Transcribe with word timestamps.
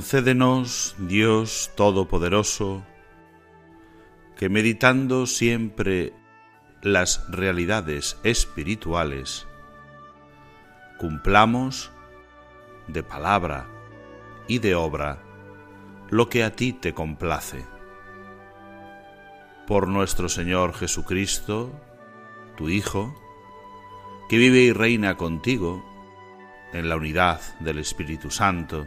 Concédenos, 0.00 0.96
Dios 0.96 1.72
Todopoderoso, 1.76 2.82
que 4.34 4.48
meditando 4.48 5.26
siempre 5.26 6.14
las 6.80 7.30
realidades 7.30 8.18
espirituales, 8.24 9.46
cumplamos 10.98 11.90
de 12.88 13.02
palabra 13.02 13.68
y 14.48 14.58
de 14.60 14.74
obra 14.74 15.22
lo 16.08 16.30
que 16.30 16.44
a 16.44 16.56
ti 16.56 16.72
te 16.72 16.94
complace. 16.94 17.66
Por 19.66 19.86
nuestro 19.86 20.30
Señor 20.30 20.72
Jesucristo, 20.72 21.78
tu 22.56 22.70
Hijo, 22.70 23.14
que 24.30 24.38
vive 24.38 24.60
y 24.60 24.72
reina 24.72 25.18
contigo 25.18 25.84
en 26.72 26.88
la 26.88 26.96
unidad 26.96 27.42
del 27.58 27.78
Espíritu 27.78 28.30
Santo, 28.30 28.86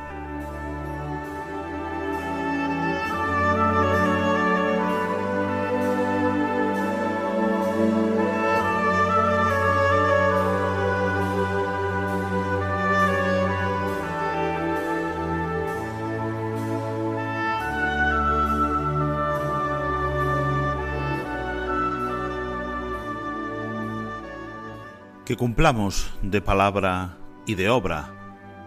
Que 25.31 25.37
cumplamos 25.37 26.11
de 26.21 26.41
palabra 26.41 27.15
y 27.45 27.55
de 27.55 27.69
obra. 27.69 28.13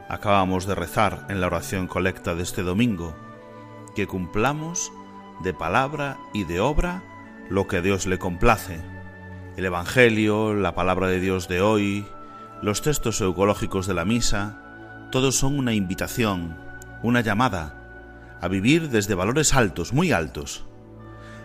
Acabamos 0.08 0.66
de 0.66 0.74
rezar 0.74 1.26
en 1.28 1.42
la 1.42 1.48
oración 1.48 1.86
colecta 1.86 2.34
de 2.34 2.42
este 2.42 2.62
domingo, 2.62 3.14
que 3.94 4.06
cumplamos 4.06 4.90
de 5.42 5.52
palabra 5.52 6.16
y 6.32 6.44
de 6.44 6.60
obra 6.60 7.02
lo 7.50 7.66
que 7.66 7.76
a 7.76 7.80
Dios 7.82 8.06
le 8.06 8.18
complace. 8.18 8.80
El 9.58 9.66
Evangelio, 9.66 10.54
la 10.54 10.74
palabra 10.74 11.08
de 11.08 11.20
Dios 11.20 11.48
de 11.48 11.60
hoy, 11.60 12.06
los 12.62 12.80
textos 12.80 13.20
ecológicos 13.20 13.86
de 13.86 13.92
la 13.92 14.06
misa, 14.06 15.10
todos 15.12 15.36
son 15.36 15.58
una 15.58 15.74
invitación, 15.74 16.56
una 17.02 17.20
llamada 17.20 18.38
a 18.40 18.48
vivir 18.48 18.88
desde 18.88 19.14
valores 19.14 19.52
altos, 19.52 19.92
muy 19.92 20.12
altos, 20.12 20.64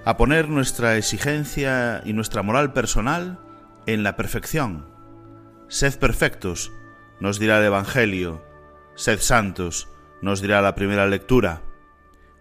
a 0.05 0.15
poner 0.15 0.47
nuestra 0.47 0.95
exigencia 0.95 2.01
y 2.05 2.13
nuestra 2.13 2.41
moral 2.41 2.71
personal 2.71 3.37
en 3.85 4.03
la 4.03 4.15
perfección, 4.15 4.97
Sed 5.69 5.99
perfectos, 5.99 6.71
nos 7.19 7.37
dirá 7.37 7.59
el 7.59 7.65
Evangelio, 7.65 8.43
sed 8.95 9.19
santos, 9.19 9.87
nos 10.19 10.41
dirá 10.41 10.63
la 10.63 10.73
primera 10.73 11.05
lectura. 11.05 11.61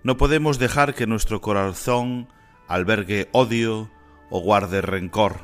No 0.03 0.17
podemos 0.17 0.59
dejar 0.59 0.95
que 0.95 1.07
nuestro 1.07 1.43
corazón 1.43 2.29
albergue 2.69 3.29
odio 3.33 3.91
o 4.31 4.41
guarde 4.41 4.81
rencor. 4.81 5.43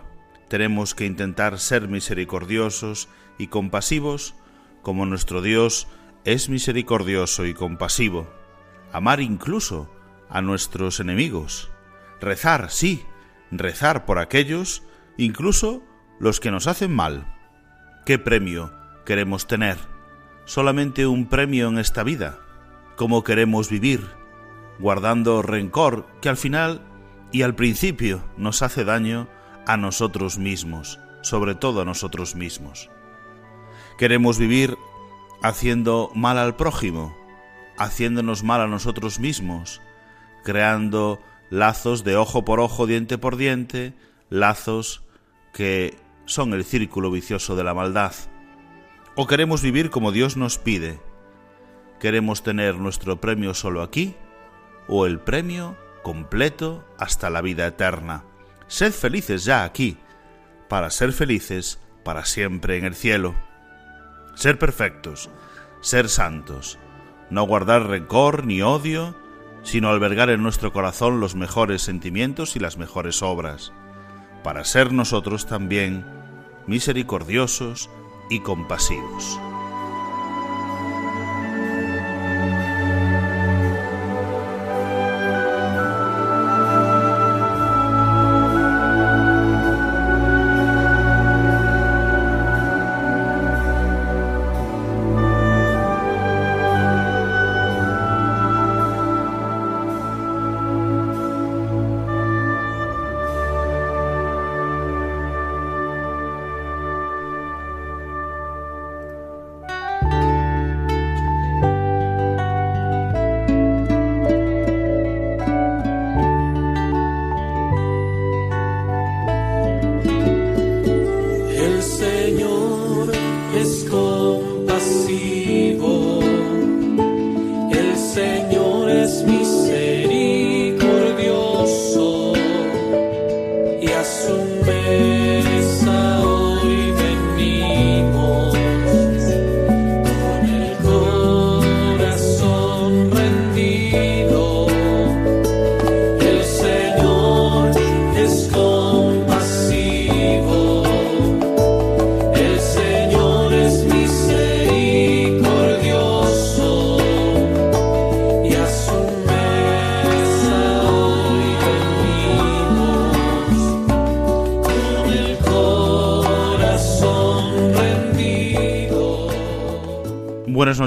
Tenemos 0.49 0.95
que 0.95 1.05
intentar 1.05 1.59
ser 1.59 1.87
misericordiosos 1.87 3.11
y 3.37 3.49
compasivos 3.49 4.34
como 4.81 5.05
nuestro 5.05 5.43
Dios 5.43 5.87
es 6.25 6.49
misericordioso 6.49 7.45
y 7.45 7.53
compasivo. 7.53 8.33
Amar 8.93 9.21
incluso 9.21 9.91
a 10.31 10.41
nuestros 10.41 11.01
enemigos. 11.01 11.71
Rezar, 12.19 12.71
sí, 12.71 13.05
rezar 13.51 14.06
por 14.06 14.19
aquellos, 14.19 14.84
incluso 15.19 15.83
los 16.19 16.41
que 16.41 16.51
nos 16.51 16.66
hacen 16.66 16.95
mal. 16.95 17.34
¿Qué 18.04 18.19
premio 18.19 18.70
queremos 19.06 19.47
tener? 19.47 19.78
¿Solamente 20.44 21.06
un 21.06 21.26
premio 21.26 21.69
en 21.69 21.78
esta 21.78 22.03
vida? 22.03 22.38
¿Cómo 22.97 23.25
queremos 23.25 23.70
vivir? 23.70 24.06
Guardando 24.78 25.41
rencor 25.41 26.06
que 26.20 26.28
al 26.28 26.37
final 26.37 26.82
y 27.32 27.42
al 27.42 27.54
principio 27.54 28.22
nos 28.37 28.60
hace 28.60 28.84
daño 28.84 29.26
a 29.66 29.78
nosotros 29.78 30.37
mismos, 30.37 31.00
sobre 31.22 31.54
todo 31.54 31.81
a 31.81 31.87
nosotros 31.87 32.34
mismos. 32.34 32.91
Queremos 33.97 34.38
vivir 34.38 34.76
haciendo 35.42 36.10
mal 36.15 36.36
al 36.36 36.56
prójimo, 36.56 37.16
haciéndonos 37.78 38.42
mal 38.42 38.60
a 38.60 38.66
nosotros 38.66 39.19
mismos, 39.19 39.81
creando 40.44 41.22
lazos 41.48 42.04
de 42.04 42.16
ojo 42.16 42.44
por 42.44 42.60
ojo, 42.60 42.86
diente 42.86 43.16
por 43.16 43.38
diente, 43.38 43.94
lazos 44.28 45.03
que 45.54 46.03
son 46.26 46.54
el 46.54 46.64
círculo 46.64 47.10
vicioso 47.10 47.56
de 47.56 47.64
la 47.64 47.74
maldad. 47.74 48.12
¿O 49.14 49.26
queremos 49.26 49.62
vivir 49.62 49.90
como 49.90 50.12
Dios 50.12 50.36
nos 50.36 50.58
pide? 50.58 51.00
¿Queremos 52.00 52.42
tener 52.42 52.76
nuestro 52.76 53.20
premio 53.20 53.54
solo 53.54 53.82
aquí? 53.82 54.16
¿O 54.88 55.06
el 55.06 55.20
premio 55.20 55.76
completo 56.02 56.84
hasta 56.98 57.30
la 57.30 57.40
vida 57.40 57.66
eterna? 57.66 58.24
Sed 58.66 58.92
felices 58.92 59.44
ya 59.44 59.64
aquí, 59.64 59.96
para 60.68 60.90
ser 60.90 61.12
felices 61.12 61.78
para 62.04 62.24
siempre 62.24 62.76
en 62.76 62.84
el 62.84 62.94
cielo. 62.94 63.34
Ser 64.34 64.59
perfectos, 64.59 65.30
ser 65.80 66.09
santos, 66.09 66.78
no 67.30 67.44
guardar 67.44 67.86
rencor 67.86 68.44
ni 68.44 68.62
odio, 68.62 69.16
sino 69.62 69.88
albergar 69.88 70.28
en 70.28 70.42
nuestro 70.42 70.72
corazón 70.72 71.20
los 71.20 71.34
mejores 71.34 71.82
sentimientos 71.82 72.56
y 72.56 72.59
las 72.59 72.77
mejores 72.77 73.22
obras 73.22 73.72
para 74.44 74.64
ser 74.64 74.92
nosotros 74.92 75.46
también 75.46 76.04
misericordiosos 76.68 77.91
y 78.30 78.41
compasivos. 78.41 79.41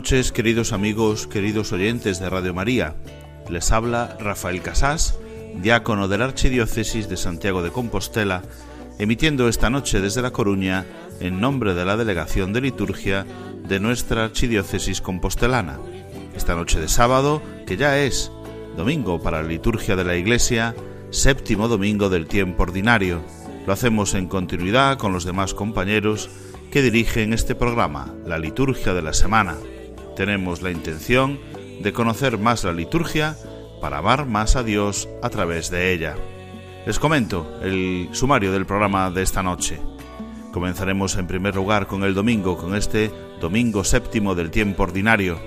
Noches, 0.07 0.31
queridos 0.31 0.71
amigos, 0.71 1.27
queridos 1.27 1.73
oyentes 1.73 2.21
de 2.21 2.29
Radio 2.29 2.53
María. 2.53 2.95
Les 3.49 3.73
habla 3.73 4.15
Rafael 4.21 4.61
Casás, 4.61 5.19
diácono 5.61 6.07
de 6.07 6.17
la 6.17 6.23
Archidiócesis 6.23 7.09
de 7.09 7.17
Santiago 7.17 7.61
de 7.61 7.71
Compostela, 7.71 8.41
emitiendo 8.99 9.49
esta 9.49 9.69
noche 9.69 9.99
desde 9.99 10.21
La 10.21 10.31
Coruña 10.31 10.85
en 11.19 11.41
nombre 11.41 11.73
de 11.73 11.83
la 11.83 11.97
Delegación 11.97 12.53
de 12.53 12.61
Liturgia 12.61 13.25
de 13.67 13.81
nuestra 13.81 14.23
Archidiócesis 14.23 15.01
Compostelana. 15.01 15.77
Esta 16.37 16.55
noche 16.55 16.79
de 16.79 16.87
sábado, 16.87 17.41
que 17.65 17.75
ya 17.75 17.99
es 17.99 18.31
domingo 18.77 19.21
para 19.21 19.41
la 19.41 19.49
liturgia 19.49 19.97
de 19.97 20.05
la 20.05 20.15
Iglesia, 20.15 20.73
séptimo 21.09 21.67
domingo 21.67 22.07
del 22.07 22.27
tiempo 22.27 22.63
ordinario. 22.63 23.23
Lo 23.65 23.73
hacemos 23.73 24.13
en 24.13 24.27
continuidad 24.27 24.97
con 24.97 25.11
los 25.11 25.25
demás 25.25 25.53
compañeros 25.53 26.29
que 26.71 26.81
dirigen 26.81 27.33
este 27.33 27.55
programa, 27.55 28.15
la 28.25 28.39
liturgia 28.39 28.93
de 28.93 29.01
la 29.01 29.11
semana. 29.11 29.57
Tenemos 30.17 30.63
la 30.63 30.71
intención 30.71 31.39
de 31.79 31.93
conocer 31.93 32.39
más 32.39 32.63
la 32.63 32.73
liturgia 32.73 33.37
para 33.79 33.99
amar 33.99 34.25
más 34.25 34.55
a 34.55 34.63
Dios 34.63 35.07
a 35.21 35.29
través 35.29 35.69
de 35.69 35.93
ella. 35.93 36.15
Les 36.87 36.97
comento 36.97 37.59
el 37.61 38.09
sumario 38.13 38.51
del 38.51 38.65
programa 38.65 39.11
de 39.11 39.21
esta 39.21 39.43
noche. 39.43 39.79
Comenzaremos 40.51 41.17
en 41.17 41.27
primer 41.27 41.53
lugar 41.53 41.85
con 41.85 42.03
el 42.03 42.15
domingo, 42.15 42.57
con 42.57 42.75
este 42.75 43.11
domingo 43.39 43.83
séptimo 43.83 44.33
del 44.33 44.49
tiempo 44.49 44.83
ordinario, 44.83 45.39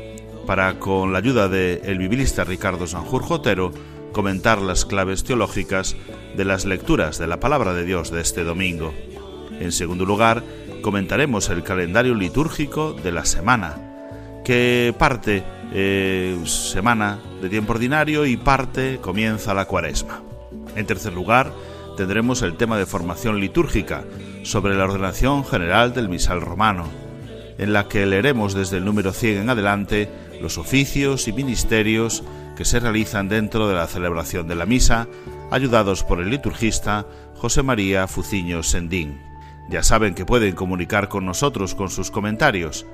para 0.47 0.79
con 0.79 1.13
la 1.13 1.19
ayuda 1.19 1.49
del 1.49 1.81
el 1.83 1.99
biblista 1.99 2.45
Ricardo 2.45 2.87
Sanjur 2.87 3.25
Jotero 3.25 3.73
comentar 4.13 4.63
las 4.63 4.85
claves 4.85 5.25
teológicas 5.25 5.97
de 6.37 6.45
las 6.45 6.65
lecturas 6.65 7.19
de 7.19 7.27
la 7.27 7.41
palabra 7.41 7.75
de 7.75 7.85
Dios 7.85 8.13
de 8.13 8.21
este 8.21 8.45
domingo. 8.45 8.95
En 9.59 9.73
segundo 9.73 10.05
lugar, 10.05 10.45
comentaremos 10.81 11.49
el 11.49 11.65
calendario 11.65 12.15
litúrgico 12.15 12.93
de 12.93 13.11
la 13.11 13.25
semana, 13.25 13.90
que 14.51 14.93
parte 14.99 15.45
eh, 15.73 16.37
semana 16.45 17.21
de 17.41 17.49
tiempo 17.49 17.71
ordinario 17.71 18.27
y 18.27 18.37
parte 18.37 18.99
comienza 19.01 19.55
la 19.55 19.67
cuaresma. 19.67 20.25
En 20.75 20.87
tercer 20.87 21.13
lugar, 21.13 21.53
tendremos 21.97 22.43
el 22.43 22.57
tema 22.57 22.77
de 22.77 22.85
formación 22.85 23.39
litúrgica 23.39 24.03
sobre 24.43 24.75
la 24.75 24.87
ordenación 24.87 25.45
general 25.45 25.95
del 25.95 26.09
misal 26.09 26.41
romano, 26.41 26.89
en 27.59 27.73
la 27.73 27.87
que 27.87 28.07
leeremos 28.07 28.53
desde 28.53 28.79
el 28.79 28.85
número 28.85 29.13
100 29.13 29.43
en 29.43 29.51
adelante 29.51 30.09
los 30.41 30.59
oficios 30.59 31.29
y 31.29 31.33
ministerios 31.33 32.25
que 32.57 32.65
se 32.65 32.81
realizan 32.81 33.29
dentro 33.29 33.69
de 33.69 33.77
la 33.77 33.87
celebración 33.87 34.49
de 34.49 34.57
la 34.57 34.67
misa, 34.67 35.07
ayudados 35.53 36.03
por 36.03 36.21
el 36.21 36.29
liturgista 36.29 37.07
José 37.37 37.63
María 37.63 38.09
Fuciño 38.09 38.65
Sendín. 38.65 39.21
Ya 39.69 39.85
saben 39.85 40.17
que 40.17 40.27
pueden 40.27 40.57
comunicar 40.57 41.09
con 41.09 41.25
nosotros 41.25 41.77
con 41.77 41.89
sus 41.89 42.11
comentarios, 42.11 42.85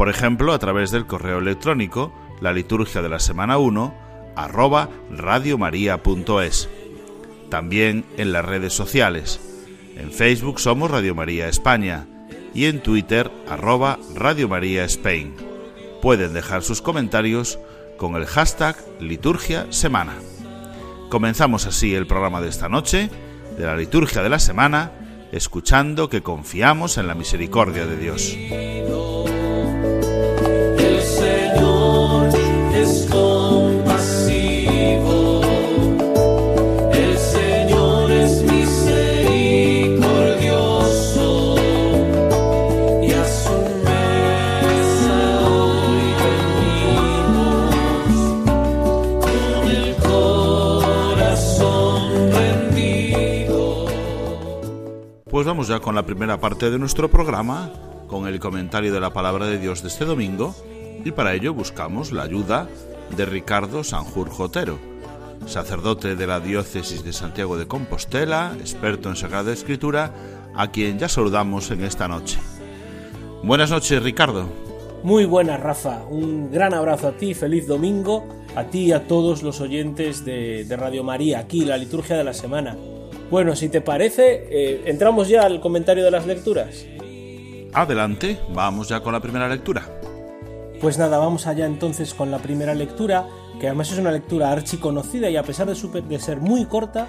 por 0.00 0.08
ejemplo 0.08 0.54
a 0.54 0.58
través 0.58 0.90
del 0.90 1.04
correo 1.04 1.40
electrónico 1.40 2.10
la 2.40 2.54
liturgia 2.54 3.02
de 3.02 3.10
la 3.10 3.18
semana 3.18 3.58
1 3.58 4.32
arroba 4.34 4.88
radiomaria.es. 5.10 6.70
También 7.50 8.06
en 8.16 8.32
las 8.32 8.42
redes 8.42 8.72
sociales. 8.72 9.38
En 9.98 10.10
Facebook 10.10 10.58
somos 10.58 10.90
Radio 10.90 11.14
María 11.14 11.50
España 11.50 12.06
y 12.54 12.64
en 12.64 12.82
Twitter 12.82 13.30
arroba 13.46 13.98
Radio 14.14 14.48
María 14.48 14.84
Spain. 14.84 15.34
Pueden 16.00 16.32
dejar 16.32 16.62
sus 16.62 16.80
comentarios 16.80 17.58
con 17.98 18.16
el 18.16 18.24
hashtag 18.24 18.76
Liturgia 19.00 19.66
Semana. 19.68 20.14
Comenzamos 21.10 21.66
así 21.66 21.94
el 21.94 22.06
programa 22.06 22.40
de 22.40 22.48
esta 22.48 22.70
noche, 22.70 23.10
de 23.58 23.66
la 23.66 23.76
Liturgia 23.76 24.22
de 24.22 24.30
la 24.30 24.38
Semana, 24.38 24.92
escuchando 25.30 26.08
que 26.08 26.22
confiamos 26.22 26.96
en 26.96 27.06
la 27.06 27.14
misericordia 27.14 27.84
de 27.84 27.96
Dios. 27.98 28.34
Pues 55.40 55.46
vamos 55.46 55.68
ya 55.68 55.80
con 55.80 55.94
la 55.94 56.04
primera 56.04 56.38
parte 56.38 56.70
de 56.70 56.78
nuestro 56.78 57.10
programa, 57.10 57.72
con 58.08 58.26
el 58.26 58.38
comentario 58.38 58.92
de 58.92 59.00
la 59.00 59.14
palabra 59.14 59.46
de 59.46 59.56
Dios 59.56 59.80
de 59.80 59.88
este 59.88 60.04
domingo, 60.04 60.54
y 61.02 61.12
para 61.12 61.32
ello 61.32 61.54
buscamos 61.54 62.12
la 62.12 62.24
ayuda 62.24 62.68
de 63.16 63.24
Ricardo 63.24 63.82
Sanjur 63.82 64.28
Jotero, 64.28 64.78
sacerdote 65.46 66.14
de 66.14 66.26
la 66.26 66.40
diócesis 66.40 67.04
de 67.04 67.14
Santiago 67.14 67.56
de 67.56 67.66
Compostela, 67.66 68.54
experto 68.60 69.08
en 69.08 69.16
Sagrada 69.16 69.50
Escritura, 69.50 70.12
a 70.54 70.70
quien 70.70 70.98
ya 70.98 71.08
saludamos 71.08 71.70
en 71.70 71.84
esta 71.84 72.06
noche. 72.06 72.38
Buenas 73.42 73.70
noches, 73.70 74.02
Ricardo. 74.02 74.46
Muy 75.02 75.24
buenas, 75.24 75.58
Rafa. 75.58 76.02
Un 76.10 76.50
gran 76.50 76.74
abrazo 76.74 77.08
a 77.08 77.12
ti, 77.12 77.32
feliz 77.32 77.66
domingo, 77.66 78.28
a 78.54 78.64
ti 78.64 78.88
y 78.88 78.92
a 78.92 79.08
todos 79.08 79.42
los 79.42 79.62
oyentes 79.62 80.22
de, 80.22 80.66
de 80.66 80.76
Radio 80.76 81.02
María, 81.02 81.38
aquí 81.38 81.64
la 81.64 81.78
liturgia 81.78 82.18
de 82.18 82.24
la 82.24 82.34
semana. 82.34 82.76
Bueno, 83.30 83.54
si 83.54 83.68
te 83.68 83.80
parece, 83.80 84.44
eh, 84.50 84.82
entramos 84.86 85.28
ya 85.28 85.42
al 85.42 85.60
comentario 85.60 86.04
de 86.04 86.10
las 86.10 86.26
lecturas. 86.26 86.84
Adelante, 87.72 88.40
vamos 88.52 88.88
ya 88.88 89.00
con 89.00 89.12
la 89.12 89.20
primera 89.20 89.48
lectura. 89.48 89.88
Pues 90.80 90.98
nada, 90.98 91.18
vamos 91.18 91.46
allá 91.46 91.66
entonces 91.66 92.12
con 92.12 92.32
la 92.32 92.38
primera 92.38 92.74
lectura, 92.74 93.28
que 93.60 93.68
además 93.68 93.92
es 93.92 93.98
una 93.98 94.10
lectura 94.10 94.50
archiconocida 94.50 95.30
y 95.30 95.36
a 95.36 95.44
pesar 95.44 95.68
de, 95.68 96.00
de 96.00 96.18
ser 96.18 96.38
muy 96.38 96.64
corta, 96.64 97.06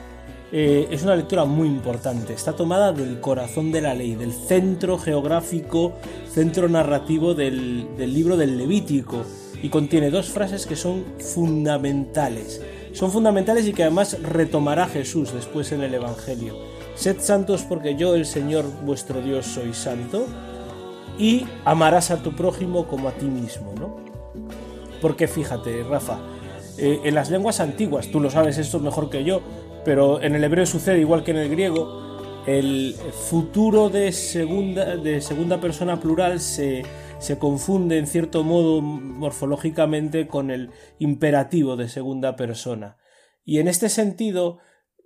eh, 0.51 0.87
es 0.91 1.01
una 1.01 1.15
lectura 1.15 1.45
muy 1.45 1.67
importante. 1.67 2.33
Está 2.33 2.53
tomada 2.53 2.91
del 2.91 3.19
corazón 3.19 3.71
de 3.71 3.81
la 3.81 3.95
ley, 3.95 4.13
del 4.13 4.31
centro 4.33 4.99
geográfico, 4.99 5.93
centro 6.29 6.69
narrativo 6.69 7.33
del, 7.33 7.87
del 7.97 8.13
libro 8.13 8.37
del 8.37 8.59
Levítico, 8.59 9.23
y 9.63 9.69
contiene 9.69 10.11
dos 10.11 10.29
frases 10.29 10.67
que 10.67 10.75
son 10.75 11.03
fundamentales 11.17 12.61
son 12.93 13.11
fundamentales 13.11 13.67
y 13.67 13.73
que 13.73 13.83
además 13.83 14.17
retomará 14.21 14.87
Jesús 14.87 15.33
después 15.33 15.71
en 15.71 15.81
el 15.81 15.93
Evangelio. 15.93 16.55
Sed 16.95 17.17
santos 17.19 17.63
porque 17.63 17.95
yo, 17.95 18.15
el 18.15 18.25
Señor 18.25 18.65
vuestro 18.83 19.21
Dios, 19.21 19.45
soy 19.45 19.73
santo, 19.73 20.25
y 21.17 21.45
amarás 21.65 22.11
a 22.11 22.21
tu 22.21 22.35
prójimo 22.35 22.87
como 22.87 23.07
a 23.07 23.11
ti 23.11 23.25
mismo, 23.25 23.73
¿no? 23.79 23.97
Porque 25.01 25.27
fíjate, 25.27 25.83
Rafa, 25.83 26.19
eh, 26.77 26.99
en 27.03 27.15
las 27.15 27.29
lenguas 27.29 27.59
antiguas, 27.59 28.07
tú 28.11 28.19
lo 28.19 28.29
sabes 28.29 28.57
esto 28.57 28.79
mejor 28.79 29.09
que 29.09 29.23
yo, 29.23 29.41
pero 29.83 30.21
en 30.21 30.35
el 30.35 30.43
hebreo 30.43 30.65
sucede 30.65 30.99
igual 30.99 31.23
que 31.23 31.31
en 31.31 31.37
el 31.37 31.49
griego, 31.49 32.01
el 32.45 32.95
futuro 33.29 33.89
de 33.89 34.11
segunda, 34.11 34.97
de 34.97 35.21
segunda 35.21 35.59
persona 35.59 35.99
plural 35.99 36.39
se, 36.39 36.83
se 37.21 37.37
confunde 37.37 37.99
en 37.99 38.07
cierto 38.07 38.43
modo 38.43 38.81
morfológicamente 38.81 40.27
con 40.27 40.49
el 40.49 40.71
imperativo 40.97 41.77
de 41.77 41.87
segunda 41.87 42.35
persona. 42.35 42.97
Y 43.45 43.59
en 43.59 43.67
este 43.67 43.89
sentido, 43.89 44.57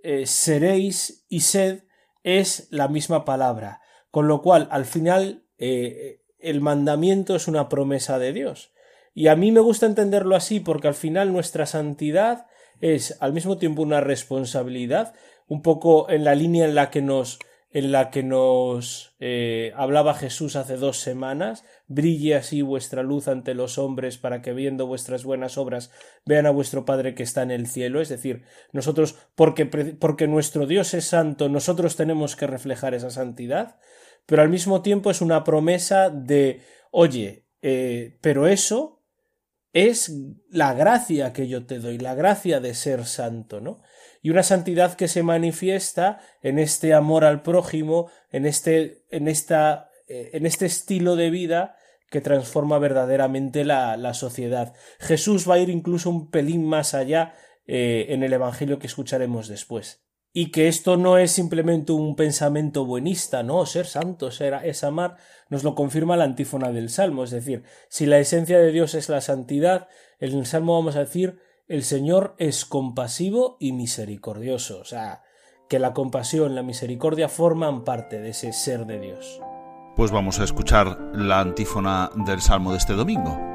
eh, 0.02 0.26
seréis 0.26 1.26
y 1.28 1.42
sed 1.42 1.84
es 2.24 2.70
la 2.72 2.88
misma 2.88 3.26
palabra, 3.26 3.82
con 4.12 4.30
lo 4.30 4.42
cual 4.42 4.70
al 4.72 4.86
final 4.86 5.44
eh, 5.58 6.22
el 6.40 6.62
mandamiento 6.62 7.36
es 7.36 7.50
una 7.50 7.68
promesa 7.68 8.18
de 8.18 8.32
Dios. 8.32 8.72
Y 9.14 9.28
a 9.28 9.36
mí 9.36 9.52
me 9.52 9.60
gusta 9.60 9.86
entenderlo 9.86 10.38
así 10.38 10.62
porque 10.62 10.88
al 10.88 10.96
final 10.96 11.34
nuestra 11.34 11.66
santidad 11.66 12.48
es 12.80 13.18
al 13.20 13.34
mismo 13.34 13.58
tiempo 13.58 13.82
una 13.82 14.00
responsabilidad, 14.00 15.14
un 15.48 15.62
poco 15.62 16.10
en 16.10 16.24
la 16.24 16.34
línea 16.34 16.64
en 16.64 16.76
la 16.76 16.90
que 16.92 17.02
nos 17.02 17.40
en 17.76 17.92
la 17.92 18.10
que 18.10 18.24
nos 18.24 19.14
eh, 19.20 19.74
hablaba 19.76 20.14
Jesús 20.14 20.56
hace 20.56 20.78
dos 20.78 20.98
semanas, 20.98 21.66
brille 21.88 22.36
así 22.36 22.62
vuestra 22.62 23.04
luz 23.04 23.28
ante 23.28 23.54
los 23.54 23.78
hombres 23.78 24.18
para 24.18 24.42
que 24.42 24.54
viendo 24.54 24.88
vuestras 24.88 25.26
buenas 25.26 25.58
obras 25.58 25.92
vean 26.26 26.46
a 26.46 26.52
vuestro 26.52 26.86
Padre 26.86 27.16
que 27.16 27.24
está 27.24 27.44
en 27.44 27.52
el 27.52 27.68
cielo. 27.68 28.00
Es 28.00 28.08
decir, 28.08 28.46
nosotros, 28.72 29.18
porque, 29.36 29.66
porque 29.66 30.26
nuestro 30.26 30.68
Dios 30.68 30.94
es 30.94 31.04
santo, 31.04 31.50
nosotros 31.50 31.98
tenemos 31.98 32.38
que 32.38 32.48
reflejar 32.48 32.94
esa 32.94 33.10
santidad, 33.10 33.78
pero 34.26 34.42
al 34.42 34.48
mismo 34.48 34.82
tiempo 34.82 35.12
es 35.12 35.20
una 35.20 35.44
promesa 35.44 36.10
de, 36.10 36.62
oye, 36.92 37.46
eh, 37.62 38.18
pero 38.22 38.48
eso 38.48 39.04
es 39.74 40.14
la 40.50 40.74
gracia 40.74 41.34
que 41.34 41.50
yo 41.50 41.66
te 41.66 41.80
doy, 41.80 41.98
la 41.98 42.16
gracia 42.16 42.62
de 42.62 42.74
ser 42.74 43.04
santo, 43.04 43.60
¿no? 43.60 43.82
Y 44.26 44.32
una 44.32 44.42
santidad 44.42 44.96
que 44.96 45.08
se 45.08 45.22
manifiesta 45.22 46.18
en 46.42 46.58
este 46.58 46.96
amor 46.96 47.26
al 47.26 47.44
prójimo, 47.44 48.10
en 48.32 48.48
este, 48.48 49.04
en 49.12 49.28
esta, 49.28 49.92
eh, 50.08 50.32
en 50.34 50.48
este 50.48 50.66
estilo 50.66 51.16
de 51.16 51.30
vida 51.30 51.76
que 52.10 52.22
transforma 52.22 52.80
verdaderamente 52.80 53.64
la, 53.64 53.98
la, 53.98 54.16
sociedad. 54.16 54.74
Jesús 54.98 55.48
va 55.48 55.54
a 55.54 55.60
ir 55.60 55.70
incluso 55.70 56.10
un 56.10 56.32
pelín 56.32 56.66
más 56.66 56.96
allá 56.96 57.36
eh, 57.68 58.08
en 58.10 58.24
el 58.24 58.34
Evangelio 58.34 58.80
que 58.80 58.88
escucharemos 58.88 59.48
después. 59.48 60.02
y 60.34 60.50
que 60.50 60.68
esto 60.70 60.98
no 60.98 61.20
es 61.20 61.30
simplemente 61.30 61.92
un 61.92 62.16
pensamiento 62.16 62.84
buenista, 62.84 63.44
no, 63.44 63.64
ser 63.68 63.86
santo, 63.86 64.32
ser, 64.32 64.56
es 64.64 64.84
amar, 64.84 65.18
nos 65.50 65.64
lo 65.64 65.76
confirma 65.76 66.18
la 66.18 66.24
antífona 66.24 66.72
del 66.72 66.90
Salmo, 66.90 67.24
es 67.26 67.30
decir, 67.30 67.64
si 67.90 68.08
la 68.08 68.18
esencia 68.18 68.58
de 68.58 68.72
Dios 68.72 68.96
es 68.96 69.08
la 69.08 69.22
santidad, 69.22 69.88
en 70.20 70.36
el 70.36 70.48
Salmo 70.48 70.74
vamos 70.74 70.96
a 70.96 71.02
decir, 71.02 71.40
el 71.68 71.84
Señor 71.84 72.36
es 72.38 72.66
compasivo 72.66 73.58
y 73.60 73.72
misericordioso, 73.72 74.80
o 74.80 74.86
sea, 74.86 75.24
que 75.68 75.80
la 75.80 75.94
compasión, 75.94 76.54
la 76.54 76.64
misericordia 76.64 77.28
forman 77.28 77.84
parte 77.84 78.20
de 78.20 78.30
ese 78.30 78.54
ser 78.54 78.86
de 78.86 79.00
Dios. 79.00 79.40
Pues 79.96 80.12
vamos 80.12 80.40
a 80.40 80.44
escuchar 80.44 81.00
la 81.14 81.40
antífona 81.40 82.12
del 82.26 82.42
Salmo 82.42 82.72
de 82.72 82.78
este 82.78 82.94
domingo. 82.94 83.55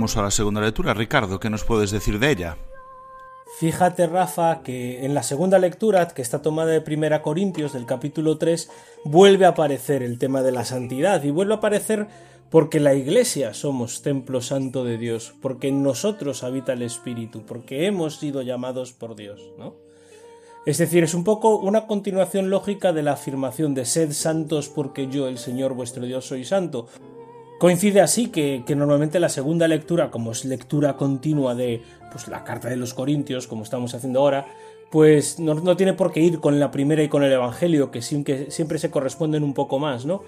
A 0.00 0.22
la 0.22 0.30
segunda 0.30 0.62
lectura. 0.62 0.94
Ricardo, 0.94 1.38
¿qué 1.38 1.50
nos 1.50 1.62
puedes 1.64 1.90
decir 1.90 2.18
de 2.18 2.30
ella? 2.30 2.56
Fíjate, 3.58 4.06
Rafa, 4.06 4.62
que 4.62 5.04
en 5.04 5.12
la 5.12 5.22
segunda 5.22 5.58
lectura, 5.58 6.08
que 6.08 6.22
está 6.22 6.40
tomada 6.40 6.70
de 6.70 6.80
Primera 6.80 7.20
Corintios, 7.20 7.74
del 7.74 7.84
capítulo 7.84 8.38
3, 8.38 8.70
vuelve 9.04 9.44
a 9.44 9.50
aparecer 9.50 10.02
el 10.02 10.18
tema 10.18 10.40
de 10.40 10.52
la 10.52 10.64
santidad, 10.64 11.22
y 11.22 11.30
vuelve 11.30 11.52
a 11.52 11.58
aparecer 11.58 12.06
porque 12.48 12.80
la 12.80 12.94
Iglesia 12.94 13.52
somos 13.52 14.00
templo 14.00 14.40
santo 14.40 14.84
de 14.84 14.96
Dios, 14.96 15.34
porque 15.42 15.68
en 15.68 15.82
nosotros 15.82 16.44
habita 16.44 16.72
el 16.72 16.80
Espíritu, 16.80 17.44
porque 17.44 17.84
hemos 17.84 18.16
sido 18.16 18.40
llamados 18.40 18.94
por 18.94 19.16
Dios, 19.16 19.52
¿no? 19.58 19.74
Es 20.64 20.78
decir, 20.78 21.04
es 21.04 21.12
un 21.12 21.24
poco 21.24 21.58
una 21.58 21.86
continuación 21.86 22.48
lógica 22.48 22.94
de 22.94 23.02
la 23.02 23.12
afirmación 23.12 23.74
de 23.74 23.84
sed 23.84 24.12
santos 24.12 24.70
porque 24.70 25.08
yo, 25.08 25.28
el 25.28 25.36
Señor 25.36 25.74
vuestro 25.74 26.06
Dios, 26.06 26.24
soy 26.24 26.44
santo. 26.44 26.88
Coincide 27.60 28.00
así 28.00 28.28
que, 28.28 28.64
normalmente 28.74 29.20
la 29.20 29.28
segunda 29.28 29.68
lectura, 29.68 30.10
como 30.10 30.32
es 30.32 30.46
lectura 30.46 30.96
continua 30.96 31.54
de 31.54 31.82
pues, 32.10 32.26
la 32.26 32.42
carta 32.42 32.70
de 32.70 32.76
los 32.76 32.94
Corintios, 32.94 33.46
como 33.46 33.64
estamos 33.64 33.92
haciendo 33.92 34.20
ahora, 34.20 34.46
pues 34.90 35.38
no, 35.38 35.76
tiene 35.76 35.92
por 35.92 36.10
qué 36.10 36.20
ir 36.20 36.40
con 36.40 36.58
la 36.58 36.70
primera 36.70 37.02
y 37.02 37.10
con 37.10 37.22
el 37.22 37.30
Evangelio, 37.30 37.90
que, 37.90 38.00
que 38.24 38.50
siempre 38.50 38.78
se 38.78 38.90
corresponden 38.90 39.44
un 39.44 39.52
poco 39.52 39.78
más, 39.78 40.06
¿no? 40.06 40.22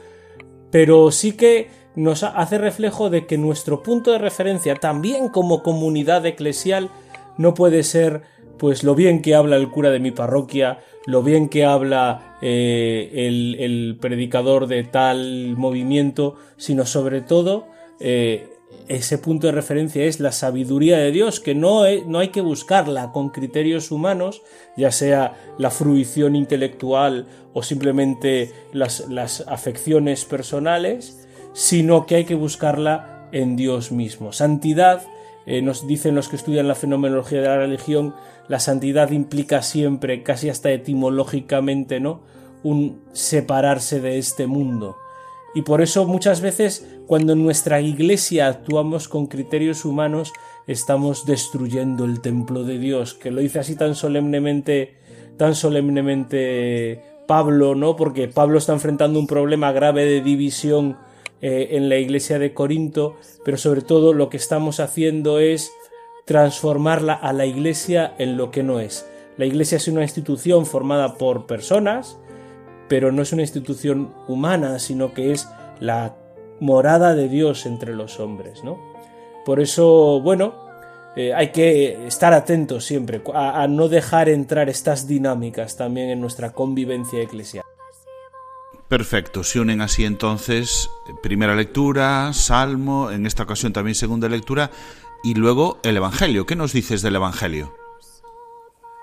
Pero 0.71 1.11
sí 1.11 1.33
que 1.33 1.71
nos 1.97 2.23
hace 2.23 2.59
reflejo 2.59 3.09
de 3.09 3.27
que 3.27 3.39
nuestro 3.39 3.83
punto 3.83 4.13
de 4.13 4.19
referencia, 4.19 4.75
también 4.75 5.31
como 5.31 5.63
comunidad 5.63 6.27
eclesial, 6.27 6.91
no 7.39 7.55
puede 7.55 7.83
ser 7.83 8.25
pues 8.59 8.85
lo 8.85 8.95
bien 8.95 9.23
que 9.23 9.35
habla 9.35 9.57
el 9.57 9.71
cura 9.71 9.89
de 9.89 10.01
mi 10.01 10.11
parroquia, 10.11 10.81
lo 11.07 11.23
bien 11.23 11.49
que 11.49 11.65
habla 11.65 12.32
eh, 12.43 13.11
el, 13.59 13.97
predicador 14.01 14.67
de 14.67 14.83
tal 14.83 15.57
movimiento, 15.57 16.35
sino 16.57 16.85
sobre 16.87 17.21
todo 17.21 17.69
eh, 18.01 18.49
ese 18.89 19.17
punto 19.19 19.47
de 19.47 19.53
referencia 19.53 20.05
es 20.05 20.19
la 20.19 20.33
sabiduría 20.33 20.99
de 20.99 21.13
Dios, 21.13 21.39
que 21.39 21.55
no, 21.55 21.85
no 22.07 22.19
hay 22.19 22.29
que 22.29 22.41
buscarla 22.41 23.13
con 23.13 23.29
criterios 23.29 23.93
humanos, 23.93 24.43
ya 24.77 24.91
sea 24.91 25.37
la 25.57 25.71
fruición 25.71 26.35
intelectual 26.35 27.27
o 27.53 27.63
simplemente 27.63 28.51
las, 28.73 29.09
las 29.09 29.45
afecciones 29.47 30.25
personales, 30.25 31.29
sino 31.53 32.07
que 32.07 32.17
hay 32.17 32.25
que 32.25 32.35
buscarla 32.35 33.29
en 33.33 33.57
Dios 33.57 33.93
mismo. 33.93 34.33
Santidad, 34.33 35.03
eh, 35.47 35.63
nos 35.63 35.87
dicen 35.87 36.15
los 36.15 36.29
que 36.29 36.37
estudian 36.37 36.69
la 36.69 36.75
fenomenología 36.75 37.41
de 37.41 37.49
la 37.49 37.59
religión, 37.59 38.15
la 38.49 38.61
santidad 38.61 39.11
implica 39.11 39.63
siempre, 39.63 40.23
casi 40.23 40.49
hasta 40.49 40.71
etimológicamente, 40.71 42.01
¿no? 42.01 42.21
Un 42.63 43.01
separarse 43.13 44.01
de 44.01 44.19
este 44.19 44.47
mundo. 44.47 44.97
Y 45.55 45.63
por 45.63 45.83
eso 45.83 46.07
muchas 46.07 46.41
veces 46.41 46.87
cuando 47.07 47.35
en 47.35 47.43
nuestra 47.43 47.81
iglesia 47.81 48.49
actuamos 48.49 49.09
con 49.09 49.27
criterios 49.27 49.85
humanos, 49.85 50.33
estamos 50.67 51.27
destruyendo 51.27 52.05
el 52.05 52.21
templo 52.21 52.65
de 52.65 52.79
Dios, 52.79 53.15
que 53.15 53.31
lo 53.31 53.41
dice 53.41 53.59
así 53.59 53.77
tan 53.77 53.95
solemnemente, 53.95 54.95
tan 55.37 55.55
solemnemente 55.55 57.03
Pablo, 57.27 57.75
¿no? 57.75 57.97
Porque 57.97 58.29
Pablo 58.29 58.59
está 58.59 58.73
enfrentando 58.73 59.19
un 59.19 59.27
problema 59.27 59.73
grave 59.73 60.05
de 60.05 60.21
división 60.23 60.97
eh, 61.43 61.77
en 61.77 61.89
la 61.89 61.97
iglesia 61.97 62.39
de 62.39 62.55
Corinto, 62.55 63.17
pero 63.45 63.57
sobre 63.57 63.83
todo 63.83 64.15
lo 64.15 64.31
que 64.31 64.37
estamos 64.37 64.81
haciendo 64.81 65.41
es 65.41 65.73
transformarla 66.25 67.15
a 67.15 67.33
la 67.33 67.47
Iglesia 67.47 68.15
en 68.19 68.37
lo 68.37 68.51
que 68.51 68.63
no 68.63 68.81
es. 68.81 69.07
La 69.37 69.45
Iglesia 69.45 69.77
es 69.77 69.89
una 69.89 70.03
institución 70.03 70.67
formada 70.67 71.15
por 71.15 71.47
personas, 71.47 72.19
pero 72.89 73.11
no 73.11 73.23
es 73.23 73.33
una 73.33 73.43
institución 73.43 74.15
humana, 74.29 74.79
sino 74.79 75.15
que 75.15 75.33
es 75.33 75.49
la 75.81 76.17
morada 76.61 77.15
de 77.15 77.29
Dios 77.29 77.67
entre 77.67 77.95
los 77.95 78.21
hombres, 78.21 78.63
¿no? 78.63 78.79
Por 79.45 79.59
eso, 79.59 80.21
bueno, 80.21 80.55
eh, 81.17 81.35
hay 81.35 81.49
que 81.49 82.07
estar 82.07 82.33
atentos 82.35 82.85
siempre 82.85 83.21
a, 83.35 83.63
a 83.63 83.67
no 83.67 83.89
dejar 83.89 84.29
entrar 84.29 84.69
estas 84.69 85.09
dinámicas 85.09 85.77
también 85.77 86.11
en 86.11 86.21
nuestra 86.21 86.53
convivencia 86.53 87.21
eclesial. 87.21 87.65
Perfecto, 88.93 89.43
se 89.43 89.59
unen 89.59 89.81
así 89.81 90.05
entonces 90.05 90.91
primera 91.23 91.57
lectura, 91.57 92.31
salmo, 92.35 93.11
en 93.11 93.25
esta 93.25 93.45
ocasión 93.45 93.73
también 93.73 93.95
segunda 93.95 94.29
lectura 94.29 94.71
y 95.25 95.33
luego 95.33 95.79
el 95.83 95.97
Evangelio. 95.97 96.45
¿Qué 96.45 96.57
nos 96.57 96.75
dices 96.75 97.01
del 97.01 97.17
Evangelio? 97.17 97.75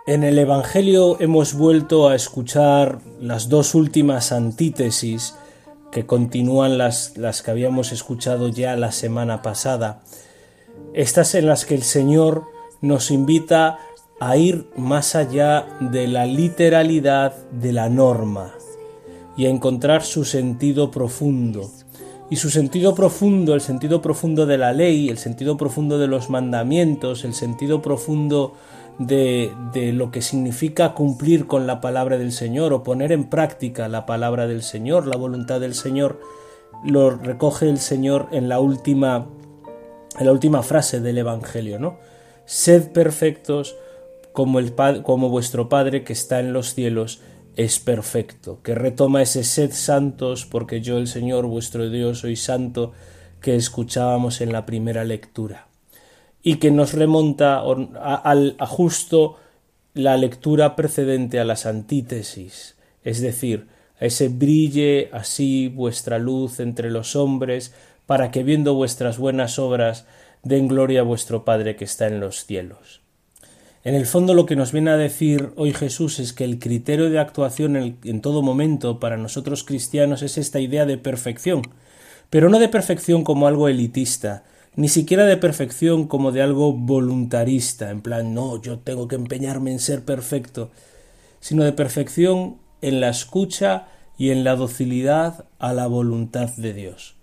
En 0.05 0.23
el 0.23 0.37
Evangelio 0.37 1.19
hemos 1.19 1.55
vuelto 1.55 2.07
a 2.07 2.13
escuchar 2.13 2.99
las 3.19 3.49
dos 3.49 3.73
últimas 3.73 4.31
antítesis 4.31 5.33
que 5.91 6.05
continúan 6.05 6.77
las, 6.77 7.17
las 7.17 7.41
que 7.41 7.49
habíamos 7.49 7.91
escuchado 7.91 8.49
ya 8.49 8.75
la 8.75 8.91
semana 8.91 9.41
pasada. 9.41 10.03
Estas 10.93 11.33
en 11.33 11.47
las 11.47 11.65
que 11.65 11.73
el 11.73 11.81
Señor 11.81 12.43
nos 12.81 13.09
invita 13.09 13.79
a 14.19 14.37
ir 14.37 14.67
más 14.77 15.15
allá 15.15 15.65
de 15.79 16.07
la 16.07 16.27
literalidad 16.27 17.33
de 17.53 17.73
la 17.73 17.89
norma 17.89 18.53
y 19.39 19.45
a 19.45 19.49
encontrar 19.49 20.03
su 20.03 20.25
sentido 20.25 20.91
profundo 20.91 21.71
y 22.29 22.35
su 22.35 22.49
sentido 22.49 22.93
profundo, 22.93 23.53
el 23.53 23.61
sentido 23.61 24.01
profundo 24.01 24.45
de 24.45 24.57
la 24.57 24.73
ley, 24.73 25.07
el 25.07 25.17
sentido 25.17 25.55
profundo 25.55 25.97
de 25.97 26.07
los 26.07 26.29
mandamientos, 26.29 27.23
el 27.23 27.33
sentido 27.33 27.81
profundo 27.81 28.53
de, 28.97 29.53
de, 29.71 29.93
lo 29.93 30.11
que 30.11 30.21
significa 30.21 30.93
cumplir 30.93 31.47
con 31.47 31.67
la 31.67 31.79
palabra 31.79 32.17
del 32.17 32.33
Señor 32.33 32.73
o 32.73 32.83
poner 32.83 33.13
en 33.13 33.29
práctica 33.29 33.87
la 33.87 34.05
palabra 34.05 34.45
del 34.45 34.61
Señor, 34.61 35.07
la 35.07 35.15
voluntad 35.15 35.61
del 35.61 35.73
Señor, 35.73 36.19
lo 36.83 37.11
recoge 37.11 37.69
el 37.69 37.79
Señor 37.79 38.27
en 38.33 38.49
la 38.49 38.59
última, 38.59 39.29
en 40.19 40.25
la 40.25 40.33
última 40.33 40.63
frase 40.63 40.99
del 40.99 41.17
Evangelio, 41.17 41.79
¿no? 41.79 41.97
Sed 42.43 42.91
perfectos 42.91 43.77
como, 44.33 44.59
el, 44.59 44.73
como 45.03 45.29
vuestro 45.29 45.69
Padre 45.69 46.03
que 46.03 46.11
está 46.11 46.41
en 46.41 46.51
los 46.51 46.73
cielos 46.73 47.21
es 47.59 47.77
perfecto, 47.77 48.61
que 48.63 48.73
retoma 48.73 49.21
ese 49.21 49.43
sed 49.43 49.73
santos, 49.73 50.45
porque 50.45 50.79
yo 50.79 50.97
el 50.97 51.07
Señor 51.07 51.45
vuestro 51.45 51.89
Dios 51.89 52.19
soy 52.19 52.37
santo, 52.37 52.93
que 53.41 53.57
escuchábamos 53.57 54.39
en 54.39 54.53
la 54.53 54.65
primera 54.65 55.03
lectura, 55.03 55.67
y 56.41 56.55
que 56.55 56.71
nos 56.71 56.93
remonta 56.93 57.61
al 57.61 58.55
a 58.57 58.65
justo 58.65 59.35
la 59.93 60.15
lectura 60.15 60.77
precedente 60.77 61.37
a 61.37 61.43
las 61.43 61.65
antítesis, 61.65 62.77
es 63.03 63.19
decir, 63.19 63.67
a 63.99 64.05
ese 64.05 64.29
brille 64.29 65.09
así 65.11 65.67
vuestra 65.67 66.17
luz 66.17 66.61
entre 66.61 66.89
los 66.89 67.17
hombres, 67.17 67.73
para 68.05 68.31
que 68.31 68.43
viendo 68.43 68.73
vuestras 68.73 69.17
buenas 69.17 69.59
obras 69.59 70.07
den 70.43 70.69
gloria 70.69 71.01
a 71.01 71.03
vuestro 71.03 71.43
Padre 71.43 71.75
que 71.75 71.83
está 71.83 72.07
en 72.07 72.21
los 72.21 72.45
cielos. 72.45 73.01
En 73.83 73.95
el 73.95 74.05
fondo 74.05 74.33
lo 74.33 74.45
que 74.45 74.57
nos 74.57 74.73
viene 74.73 74.91
a 74.91 74.97
decir 74.97 75.51
hoy 75.55 75.71
Jesús 75.71 76.19
es 76.19 76.33
que 76.33 76.43
el 76.43 76.59
criterio 76.59 77.09
de 77.09 77.17
actuación 77.17 77.77
en, 77.77 78.21
todo 78.21 78.41
momento 78.41 78.99
para 78.99 79.15
nosotros 79.15 79.63
cristianos 79.63 80.21
es 80.21 80.37
esta 80.37 80.59
idea 80.59 80.85
de 80.85 80.97
perfección, 80.97 81.61
pero 82.29 82.49
no 82.49 82.59
de 82.59 82.67
perfección 82.67 83.23
como 83.23 83.47
algo 83.47 83.69
elitista, 83.69 84.43
ni 84.75 84.89
siquiera 84.89 85.25
de 85.25 85.37
perfección 85.37 86.07
como 86.07 86.33
de 86.33 86.41
algo 86.41 86.73
voluntarista, 86.73 87.89
en 87.89 88.01
plan, 88.01 88.33
no, 88.33 88.61
yo 88.61 88.79
tengo 88.79 89.07
que 89.07 89.15
empeñarme 89.15 89.71
en 89.71 89.79
ser 89.79 90.03
perfecto, 90.03 90.71
sino 91.39 91.63
de 91.63 91.71
perfección 91.71 92.57
en 92.81 92.99
la 92.99 93.09
escucha 93.09 93.87
y 94.17 94.31
en 94.31 94.43
la 94.43 94.57
docilidad 94.57 95.45
a 95.57 95.71
la 95.71 95.87
voluntad 95.87 96.49
de 96.57 96.73
Dios. 96.73 97.18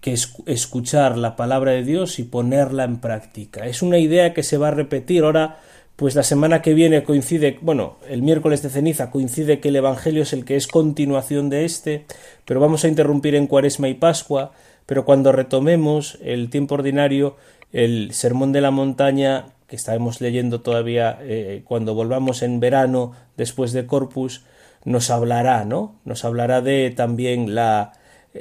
Que 0.00 0.16
escuchar 0.46 1.18
la 1.18 1.36
palabra 1.36 1.72
de 1.72 1.84
Dios 1.84 2.18
y 2.18 2.24
ponerla 2.24 2.84
en 2.84 2.98
práctica. 3.00 3.66
Es 3.66 3.82
una 3.82 3.98
idea 3.98 4.32
que 4.32 4.42
se 4.42 4.56
va 4.56 4.68
a 4.68 4.72
repetir 4.72 5.24
ahora, 5.24 5.58
pues 5.96 6.14
la 6.14 6.22
semana 6.22 6.62
que 6.62 6.72
viene 6.72 7.04
coincide, 7.04 7.58
bueno, 7.60 7.98
el 8.08 8.22
miércoles 8.22 8.62
de 8.62 8.70
ceniza 8.70 9.10
coincide 9.10 9.60
que 9.60 9.68
el 9.68 9.76
Evangelio 9.76 10.22
es 10.22 10.32
el 10.32 10.46
que 10.46 10.56
es 10.56 10.66
continuación 10.66 11.50
de 11.50 11.66
este, 11.66 12.06
pero 12.46 12.60
vamos 12.60 12.84
a 12.84 12.88
interrumpir 12.88 13.34
en 13.34 13.46
Cuaresma 13.46 13.88
y 13.88 13.94
Pascua, 13.94 14.52
pero 14.86 15.04
cuando 15.04 15.32
retomemos 15.32 16.18
el 16.22 16.48
tiempo 16.48 16.76
ordinario, 16.76 17.36
el 17.72 18.12
Sermón 18.14 18.52
de 18.52 18.62
la 18.62 18.70
Montaña, 18.70 19.46
que 19.68 19.76
estaremos 19.76 20.22
leyendo 20.22 20.62
todavía 20.62 21.18
eh, 21.20 21.62
cuando 21.64 21.94
volvamos 21.94 22.42
en 22.42 22.58
verano 22.58 23.12
después 23.36 23.72
de 23.72 23.86
Corpus, 23.86 24.44
nos 24.84 25.10
hablará, 25.10 25.66
¿no? 25.66 26.00
Nos 26.06 26.24
hablará 26.24 26.62
de 26.62 26.90
también 26.90 27.54
la, 27.54 27.92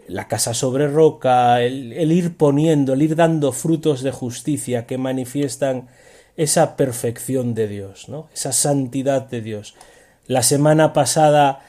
la 0.08 0.28
casa 0.28 0.54
sobre 0.54 0.88
roca, 0.88 1.62
el, 1.62 2.12
ir 2.12 2.38
poniendo, 2.38 2.94
el 2.94 3.02
ir 3.02 3.16
dando 3.16 3.52
frutos 3.52 4.04
de 4.04 4.12
justicia 4.12 4.86
que 4.86 4.98
manifiestan 4.98 5.88
esa 6.38 6.76
perfección 6.76 7.54
de 7.54 7.68
Dios, 7.68 8.08
¿no? 8.08 8.30
esa 8.34 8.52
santidad 8.52 9.28
de 9.28 9.42
Dios. 9.42 9.76
La 10.28 10.44
semana 10.44 10.94
pasada 10.94 11.62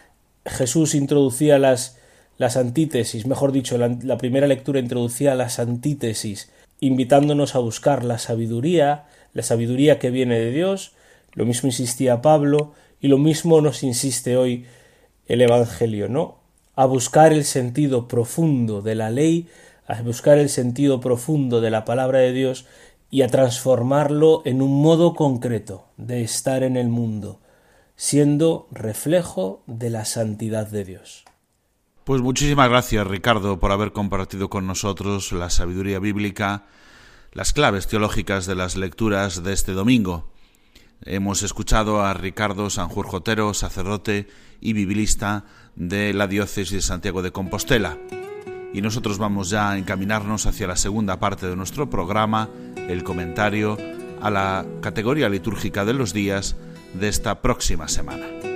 Jesús 0.45 0.95
introducía 0.95 1.59
las, 1.59 1.99
las 2.37 2.57
antítesis, 2.57 3.27
mejor 3.27 3.53
dicho, 3.53 3.79
la 3.79 4.19
primera 4.19 4.47
lectura 4.47 4.81
introducía 4.81 5.35
las 5.35 5.59
antítesis, 5.59 6.51
invitándonos 6.81 7.55
a 7.55 7.59
buscar 7.59 8.05
la 8.05 8.19
sabiduría, 8.19 9.07
la 9.33 9.43
sabiduría 9.43 9.99
que 9.99 10.11
viene 10.11 10.39
de 10.39 10.51
Dios, 10.51 10.93
lo 11.33 11.47
mismo 11.47 11.69
insistía 11.69 12.23
Pablo, 12.23 12.75
y 13.01 13.09
lo 13.09 13.19
mismo 13.19 13.61
nos 13.61 13.83
insiste 13.83 14.37
hoy 14.37 14.67
el 15.27 15.41
Evangelio, 15.41 16.09
¿no? 16.09 16.40
A 16.81 16.87
buscar 16.87 17.35
el 17.35 17.45
sentido 17.45 18.09
profundo 18.09 18.81
de 18.81 18.95
la 18.95 19.11
ley, 19.11 19.51
a 19.87 20.01
buscar 20.01 20.39
el 20.39 20.49
sentido 20.49 20.99
profundo 20.99 21.61
de 21.61 21.69
la 21.69 21.85
palabra 21.85 22.21
de 22.21 22.33
Dios 22.33 22.65
y 23.11 23.21
a 23.21 23.29
transformarlo 23.29 24.41
en 24.47 24.63
un 24.63 24.81
modo 24.81 25.13
concreto 25.13 25.89
de 25.99 26.23
estar 26.23 26.63
en 26.63 26.79
el 26.79 26.89
mundo, 26.89 27.39
siendo 27.97 28.67
reflejo 28.71 29.63
de 29.67 29.91
la 29.91 30.07
santidad 30.07 30.69
de 30.69 30.87
Dios. 30.87 31.27
Pues 32.05 32.23
muchísimas 32.23 32.71
gracias 32.71 33.07
Ricardo 33.07 33.61
por 33.61 33.73
haber 33.73 33.93
compartido 33.93 34.49
con 34.49 34.67
nosotros 34.67 35.33
la 35.33 35.51
sabiduría 35.51 35.99
bíblica, 35.99 36.65
las 37.35 37.53
claves 37.53 37.89
teológicas 37.89 38.47
de 38.47 38.55
las 38.55 38.79
lecturas 38.79 39.45
de 39.45 39.53
este 39.53 39.73
domingo. 39.73 40.31
Hemos 41.05 41.43
escuchado 41.43 42.03
a 42.03 42.13
Ricardo 42.13 42.69
Sanjurjotero, 42.69 43.55
sacerdote 43.55 44.29
y 44.61 44.75
biblista 44.75 45.45
de 45.75 46.13
la 46.13 46.27
diócesis 46.27 46.73
de 46.73 46.83
Santiago 46.83 47.23
de 47.23 47.33
Compostela. 47.33 47.99
Y 48.75 48.83
nosotros 48.83 49.17
vamos 49.17 49.49
ya 49.49 49.71
a 49.71 49.79
encaminarnos 49.79 50.45
hacia 50.45 50.67
la 50.67 50.77
segunda 50.77 51.19
parte 51.19 51.47
de 51.47 51.57
nuestro 51.57 51.89
programa, 51.89 52.51
el 52.77 53.03
comentario 53.03 53.79
a 54.21 54.31
la 54.31 54.67
categoría 54.83 55.31
litúrgica 55.31 55.87
de 55.87 55.95
los 55.95 56.13
días 56.13 56.57
de 56.93 57.09
esta 57.09 57.41
próxima 57.41 57.89
semana. 57.89 58.50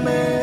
amén. 0.00 0.39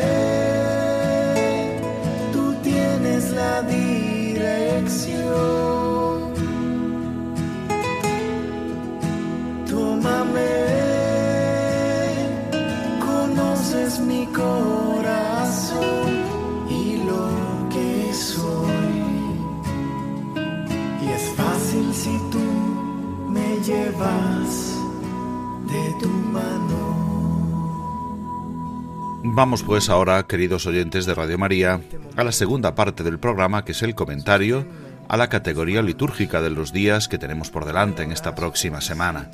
Vamos 29.38 29.62
pues 29.62 29.88
ahora, 29.88 30.20
queridos 30.24 30.66
oyentes 30.66 31.06
de 31.06 31.14
Radio 31.14 31.38
María, 31.38 31.80
a 32.16 32.24
la 32.24 32.32
segunda 32.32 32.74
parte 32.74 33.04
del 33.04 33.20
programa 33.20 33.64
que 33.64 33.70
es 33.70 33.84
el 33.84 33.94
comentario 33.94 34.66
a 35.06 35.16
la 35.16 35.28
categoría 35.28 35.80
litúrgica 35.80 36.42
de 36.42 36.50
los 36.50 36.72
días 36.72 37.06
que 37.06 37.18
tenemos 37.18 37.48
por 37.48 37.64
delante 37.64 38.02
en 38.02 38.10
esta 38.10 38.34
próxima 38.34 38.80
semana. 38.80 39.30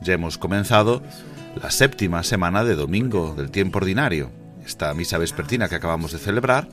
Ya 0.00 0.14
hemos 0.14 0.38
comenzado 0.38 1.04
la 1.54 1.70
séptima 1.70 2.24
semana 2.24 2.64
de 2.64 2.74
domingo 2.74 3.36
del 3.36 3.52
tiempo 3.52 3.78
ordinario. 3.78 4.32
Esta 4.66 4.92
misa 4.92 5.18
vespertina 5.18 5.68
que 5.68 5.76
acabamos 5.76 6.10
de 6.10 6.18
celebrar 6.18 6.66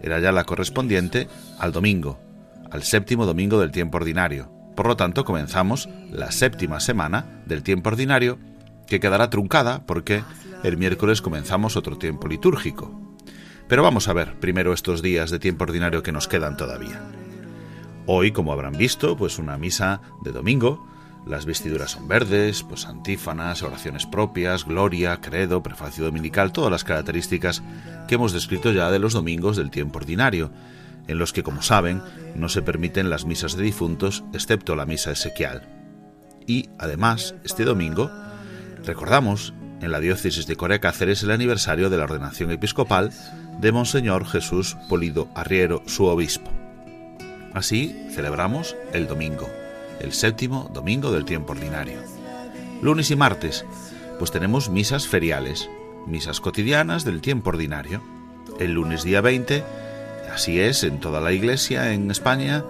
era 0.00 0.20
ya 0.20 0.30
la 0.30 0.44
correspondiente 0.44 1.26
al 1.58 1.72
domingo, 1.72 2.20
al 2.70 2.84
séptimo 2.84 3.26
domingo 3.26 3.58
del 3.58 3.72
tiempo 3.72 3.96
ordinario. 3.96 4.48
Por 4.76 4.86
lo 4.86 4.96
tanto, 4.96 5.24
comenzamos 5.24 5.88
la 6.12 6.30
séptima 6.30 6.78
semana 6.78 7.42
del 7.46 7.64
tiempo 7.64 7.88
ordinario 7.88 8.38
que 8.86 9.00
quedará 9.00 9.28
truncada 9.28 9.82
porque 9.86 10.22
el 10.62 10.76
miércoles 10.76 11.22
comenzamos 11.22 11.76
otro 11.76 11.98
tiempo 11.98 12.28
litúrgico. 12.28 12.92
Pero 13.68 13.82
vamos 13.82 14.08
a 14.08 14.12
ver 14.12 14.38
primero 14.38 14.72
estos 14.72 15.02
días 15.02 15.30
de 15.30 15.38
tiempo 15.38 15.64
ordinario 15.64 16.02
que 16.02 16.12
nos 16.12 16.28
quedan 16.28 16.56
todavía. 16.56 17.02
Hoy, 18.06 18.32
como 18.32 18.52
habrán 18.52 18.76
visto, 18.76 19.16
pues 19.16 19.38
una 19.38 19.56
misa 19.58 20.00
de 20.22 20.32
domingo. 20.32 20.86
Las 21.26 21.46
vestiduras 21.46 21.92
son 21.92 22.08
verdes, 22.08 22.64
pues 22.64 22.86
antífanas, 22.86 23.62
oraciones 23.62 24.06
propias, 24.06 24.64
gloria, 24.64 25.20
credo, 25.20 25.62
prefacio 25.62 26.04
dominical, 26.04 26.52
todas 26.52 26.70
las 26.70 26.82
características 26.84 27.62
que 28.08 28.16
hemos 28.16 28.32
descrito 28.32 28.72
ya 28.72 28.90
de 28.90 28.98
los 28.98 29.12
domingos 29.12 29.56
del 29.56 29.70
tiempo 29.70 29.98
ordinario, 29.98 30.50
en 31.06 31.18
los 31.18 31.32
que, 31.32 31.44
como 31.44 31.62
saben, 31.62 32.02
no 32.34 32.48
se 32.48 32.62
permiten 32.62 33.08
las 33.08 33.24
misas 33.24 33.56
de 33.56 33.62
difuntos, 33.62 34.24
excepto 34.32 34.74
la 34.74 34.86
misa 34.86 35.12
esequial. 35.12 35.68
Y, 36.46 36.70
además, 36.78 37.36
este 37.44 37.64
domingo, 37.64 38.10
recordamos 38.84 39.54
en 39.82 39.92
la 39.92 40.00
diócesis 40.00 40.46
de 40.46 40.56
Corea 40.56 40.78
Cáceres 40.78 41.22
el 41.22 41.30
aniversario 41.32 41.90
de 41.90 41.96
la 41.98 42.04
ordenación 42.04 42.50
episcopal 42.52 43.10
de 43.60 43.72
Monseñor 43.72 44.24
Jesús 44.24 44.76
Polido 44.88 45.28
Arriero, 45.34 45.82
su 45.86 46.06
obispo. 46.06 46.50
Así 47.52 48.06
celebramos 48.10 48.76
el 48.92 49.06
domingo, 49.06 49.50
el 50.00 50.12
séptimo 50.12 50.70
domingo 50.72 51.12
del 51.12 51.24
tiempo 51.24 51.52
ordinario. 51.52 52.00
Lunes 52.80 53.10
y 53.10 53.16
martes, 53.16 53.64
pues 54.18 54.30
tenemos 54.30 54.70
misas 54.70 55.06
feriales, 55.06 55.68
misas 56.06 56.40
cotidianas 56.40 57.04
del 57.04 57.20
tiempo 57.20 57.50
ordinario. 57.50 58.02
El 58.58 58.72
lunes 58.72 59.02
día 59.02 59.20
20, 59.20 59.64
así 60.32 60.60
es 60.60 60.84
en 60.84 61.00
toda 61.00 61.20
la 61.20 61.32
iglesia 61.32 61.92
en 61.92 62.10
España, 62.10 62.64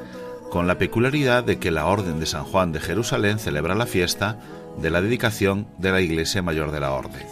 con 0.51 0.67
la 0.67 0.79
peculiaridad 0.79 1.45
de 1.45 1.59
que 1.59 1.71
la 1.71 1.87
Orden 1.87 2.21
de 2.21 2.27
San 2.27 2.45
Juan 2.45 2.73
de 2.73 2.81
Jerusalén 2.81 3.39
celebra 3.39 3.75
la 3.75 3.87
fiesta 3.87 4.39
de 4.81 4.91
la 4.91 5.03
dedicación 5.03 5.67
de 5.79 5.93
la 5.93 6.01
Iglesia 6.01 6.43
Mayor 6.43 6.71
de 6.71 6.81
la 6.81 6.93
Orden. 6.93 7.27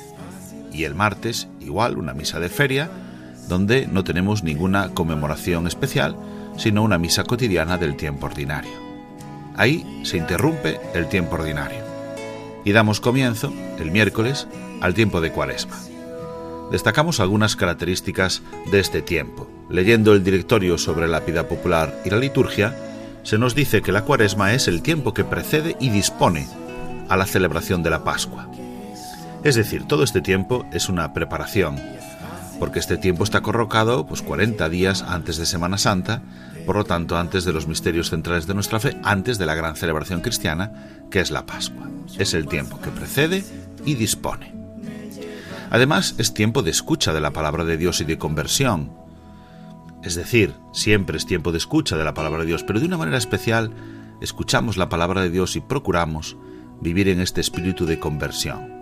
Y 0.73 0.85
el 0.85 0.95
martes, 0.95 1.49
igual, 1.61 1.99
una 1.99 2.15
misa 2.15 2.41
de 2.41 2.49
feria, 2.49 2.91
donde 3.49 3.87
no 3.87 4.05
tenemos 4.05 4.45
ninguna 4.45 4.91
conmemoración 4.91 5.67
especial, 5.67 6.17
sino 6.57 6.83
una 6.83 6.99
misa 6.99 7.25
cotidiana 7.25 7.79
del 7.79 7.97
tiempo 7.97 8.27
ordinario. 8.27 8.73
Ahí 9.57 9.85
se 10.05 10.17
interrumpe 10.17 10.79
el 10.95 11.09
tiempo 11.09 11.35
ordinario. 11.35 11.81
Y 12.65 12.73
damos 12.73 13.01
comienzo, 13.01 13.53
el 13.79 13.91
miércoles, 13.91 14.47
al 14.81 14.95
tiempo 14.95 15.21
de 15.21 15.33
Cuaresma. 15.33 15.77
Destacamos 16.71 17.19
algunas 17.19 17.57
características 17.57 18.43
de 18.71 18.79
este 18.79 19.03
tiempo. 19.03 19.51
Leyendo 19.69 20.13
el 20.13 20.23
directorio 20.23 20.79
sobre 20.79 21.09
la 21.09 21.23
piedad 21.23 21.49
popular 21.49 22.01
y 22.05 22.11
la 22.11 22.19
liturgia, 22.19 22.77
se 23.23 23.39
nos 23.39 23.55
dice 23.55 23.83
que 23.83 23.93
la 23.93 24.05
Cuaresma 24.05 24.55
es 24.55 24.69
el 24.69 24.83
tiempo 24.83 25.13
que 25.13 25.25
precede 25.25 25.77
y 25.81 25.91
dispone 25.91 26.47
a 27.11 27.17
la 27.17 27.27
celebración 27.27 27.83
de 27.83 27.91
la 27.91 28.05
Pascua. 28.05 28.49
Es 29.45 29.57
decir, 29.57 29.87
todo 29.87 30.05
este 30.05 30.23
tiempo 30.23 30.65
es 30.73 30.89
una 30.89 31.13
preparación, 31.13 31.77
porque 32.59 32.79
este 32.79 32.97
tiempo 32.97 33.25
está 33.25 33.43
corrocado 33.43 34.07
pues 34.07 34.23
40 34.23 34.69
días 34.69 35.03
antes 35.03 35.37
de 35.37 35.45
Semana 35.45 35.77
Santa, 35.77 36.23
por 36.65 36.77
lo 36.77 36.85
tanto 36.85 37.17
antes 37.17 37.45
de 37.45 37.53
los 37.53 37.67
misterios 37.67 38.11
centrales 38.11 38.47
de 38.47 38.55
nuestra 38.55 38.79
fe, 38.81 38.97
antes 39.03 39.39
de 39.39 39.47
la 39.47 39.55
gran 39.55 39.77
celebración 39.77 40.21
cristiana, 40.21 40.73
que 41.11 41.21
es 41.21 41.31
la 41.31 41.47
Pascua. 41.47 41.89
Es 42.19 42.33
el 42.33 42.47
tiempo 42.47 42.81
que 42.81 42.91
precede 42.91 43.45
y 43.85 43.95
dispone. 43.95 44.55
Además, 45.71 46.15
es 46.19 46.33
tiempo 46.33 46.63
de 46.63 46.71
escucha 46.71 47.13
de 47.13 47.21
la 47.21 47.33
palabra 47.33 47.65
de 47.65 47.77
Dios 47.77 48.01
y 48.01 48.05
de 48.05 48.19
conversión. 48.19 48.93
Es 50.05 50.15
decir, 50.15 50.55
siempre 50.73 51.17
es 51.17 51.27
tiempo 51.27 51.51
de 51.51 51.59
escucha 51.59 51.97
de 51.97 52.05
la 52.05 52.15
palabra 52.15 52.41
de 52.41 52.47
Dios, 52.47 52.63
pero 52.63 52.79
de 52.79 52.87
una 52.87 52.99
manera 52.99 53.19
especial 53.19 53.73
escuchamos 54.21 54.77
la 54.77 54.89
palabra 54.89 55.23
de 55.23 55.31
Dios 55.31 55.57
y 55.57 55.61
procuramos 55.61 56.37
vivir 56.81 57.09
en 57.09 57.21
este 57.21 57.41
espíritu 57.41 57.87
de 57.87 57.99
conversión. 57.99 58.81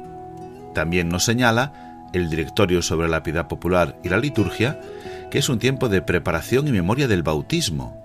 También 0.74 1.08
nos 1.08 1.24
señala 1.24 2.08
el 2.12 2.30
directorio 2.30 2.82
sobre 2.82 3.08
la 3.08 3.22
piedad 3.22 3.48
popular 3.48 3.98
y 4.02 4.08
la 4.08 4.18
liturgia, 4.18 4.80
que 5.30 5.38
es 5.38 5.48
un 5.48 5.58
tiempo 5.58 5.88
de 5.88 6.02
preparación 6.02 6.68
y 6.68 6.72
memoria 6.72 7.08
del 7.08 7.22
bautismo 7.22 7.98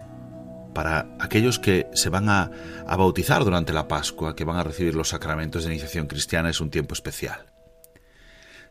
para 0.74 1.08
aquellos 1.20 1.60
que 1.60 1.88
se 1.94 2.10
van 2.10 2.30
a, 2.30 2.52
bautizar 2.86 3.44
durante 3.44 3.74
la 3.74 3.88
Pascua, 3.88 4.36
que 4.36 4.44
van 4.44 4.58
a 4.58 4.64
recibir 4.64 4.96
los 4.96 5.10
sacramentos 5.10 5.64
de 5.64 5.72
iniciación 5.72 6.08
cristiana, 6.08 6.50
es 6.50 6.60
un 6.60 6.72
tiempo 6.72 6.94
especial. 6.94 7.46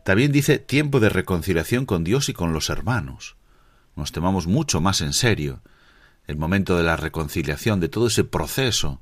También 0.04 0.32
dice 0.32 0.58
tiempo 0.58 0.98
de 0.98 1.08
reconciliación 1.08 1.86
con 1.86 2.02
Dios 2.02 2.28
y 2.28 2.32
con 2.32 2.52
los 2.52 2.70
hermanos. 2.70 3.36
Nos 3.94 4.10
tomamos 4.10 4.46
mucho 4.46 4.80
más 4.80 5.00
en 5.00 5.12
serio 5.12 5.62
el 6.26 6.36
momento 6.36 6.76
de 6.76 6.82
la 6.82 6.96
reconciliación, 6.96 7.78
de 7.78 7.88
todo 7.88 8.08
ese 8.08 8.24
proceso 8.24 9.00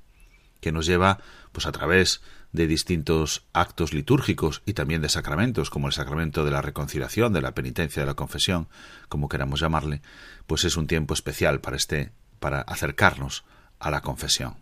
que 0.61 0.73
nos 0.73 0.87
lleva 0.87 1.19
pues 1.53 1.67
a 1.67 1.73
través 1.73 2.21
de 2.53 2.67
distintos 2.67 3.47
actos 3.53 3.93
litúrgicos 3.93 4.63
y 4.67 4.73
también 4.73 5.03
de 5.03 5.09
sacramentos, 5.09 5.71
como 5.71 5.87
el 5.87 5.93
sacramento 5.93 6.45
de 6.45 6.51
la 6.51 6.63
reconciliación, 6.63 7.33
de 7.33 7.43
la 7.43 7.55
penitencia, 7.55 8.03
de 8.03 8.07
la 8.07 8.15
confesión, 8.15 8.69
como 9.09 9.29
queramos 9.29 9.61
llamarle, 9.61 10.03
pues 10.47 10.65
es 10.65 10.77
un 10.77 10.87
tiempo 10.87 11.15
especial 11.15 11.61
para 11.61 11.77
este 11.77 12.13
para 12.41 12.63
acercarnos 12.63 13.45
a 13.79 13.91
la 13.91 14.01
confesión. 14.01 14.57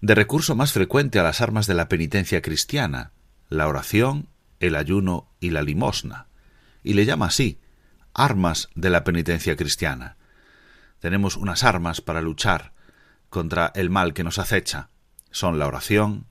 De 0.00 0.14
recurso 0.14 0.54
más 0.54 0.72
frecuente 0.72 1.18
a 1.18 1.22
las 1.22 1.40
armas 1.40 1.66
de 1.66 1.74
la 1.74 1.88
penitencia 1.88 2.42
cristiana, 2.42 3.12
la 3.48 3.66
oración, 3.66 4.28
el 4.60 4.76
ayuno 4.76 5.30
y 5.40 5.50
la 5.50 5.62
limosna, 5.62 6.26
y 6.82 6.92
le 6.92 7.06
llama 7.06 7.26
así 7.26 7.58
armas 8.12 8.68
de 8.74 8.90
la 8.90 9.02
penitencia 9.02 9.56
cristiana. 9.56 10.16
Tenemos 11.00 11.36
unas 11.36 11.64
armas 11.64 12.00
para 12.00 12.20
luchar 12.20 12.72
contra 13.28 13.72
el 13.74 13.90
mal 13.90 14.14
que 14.14 14.24
nos 14.24 14.38
acecha. 14.38 14.90
Son 15.34 15.58
la 15.58 15.66
oración, 15.66 16.26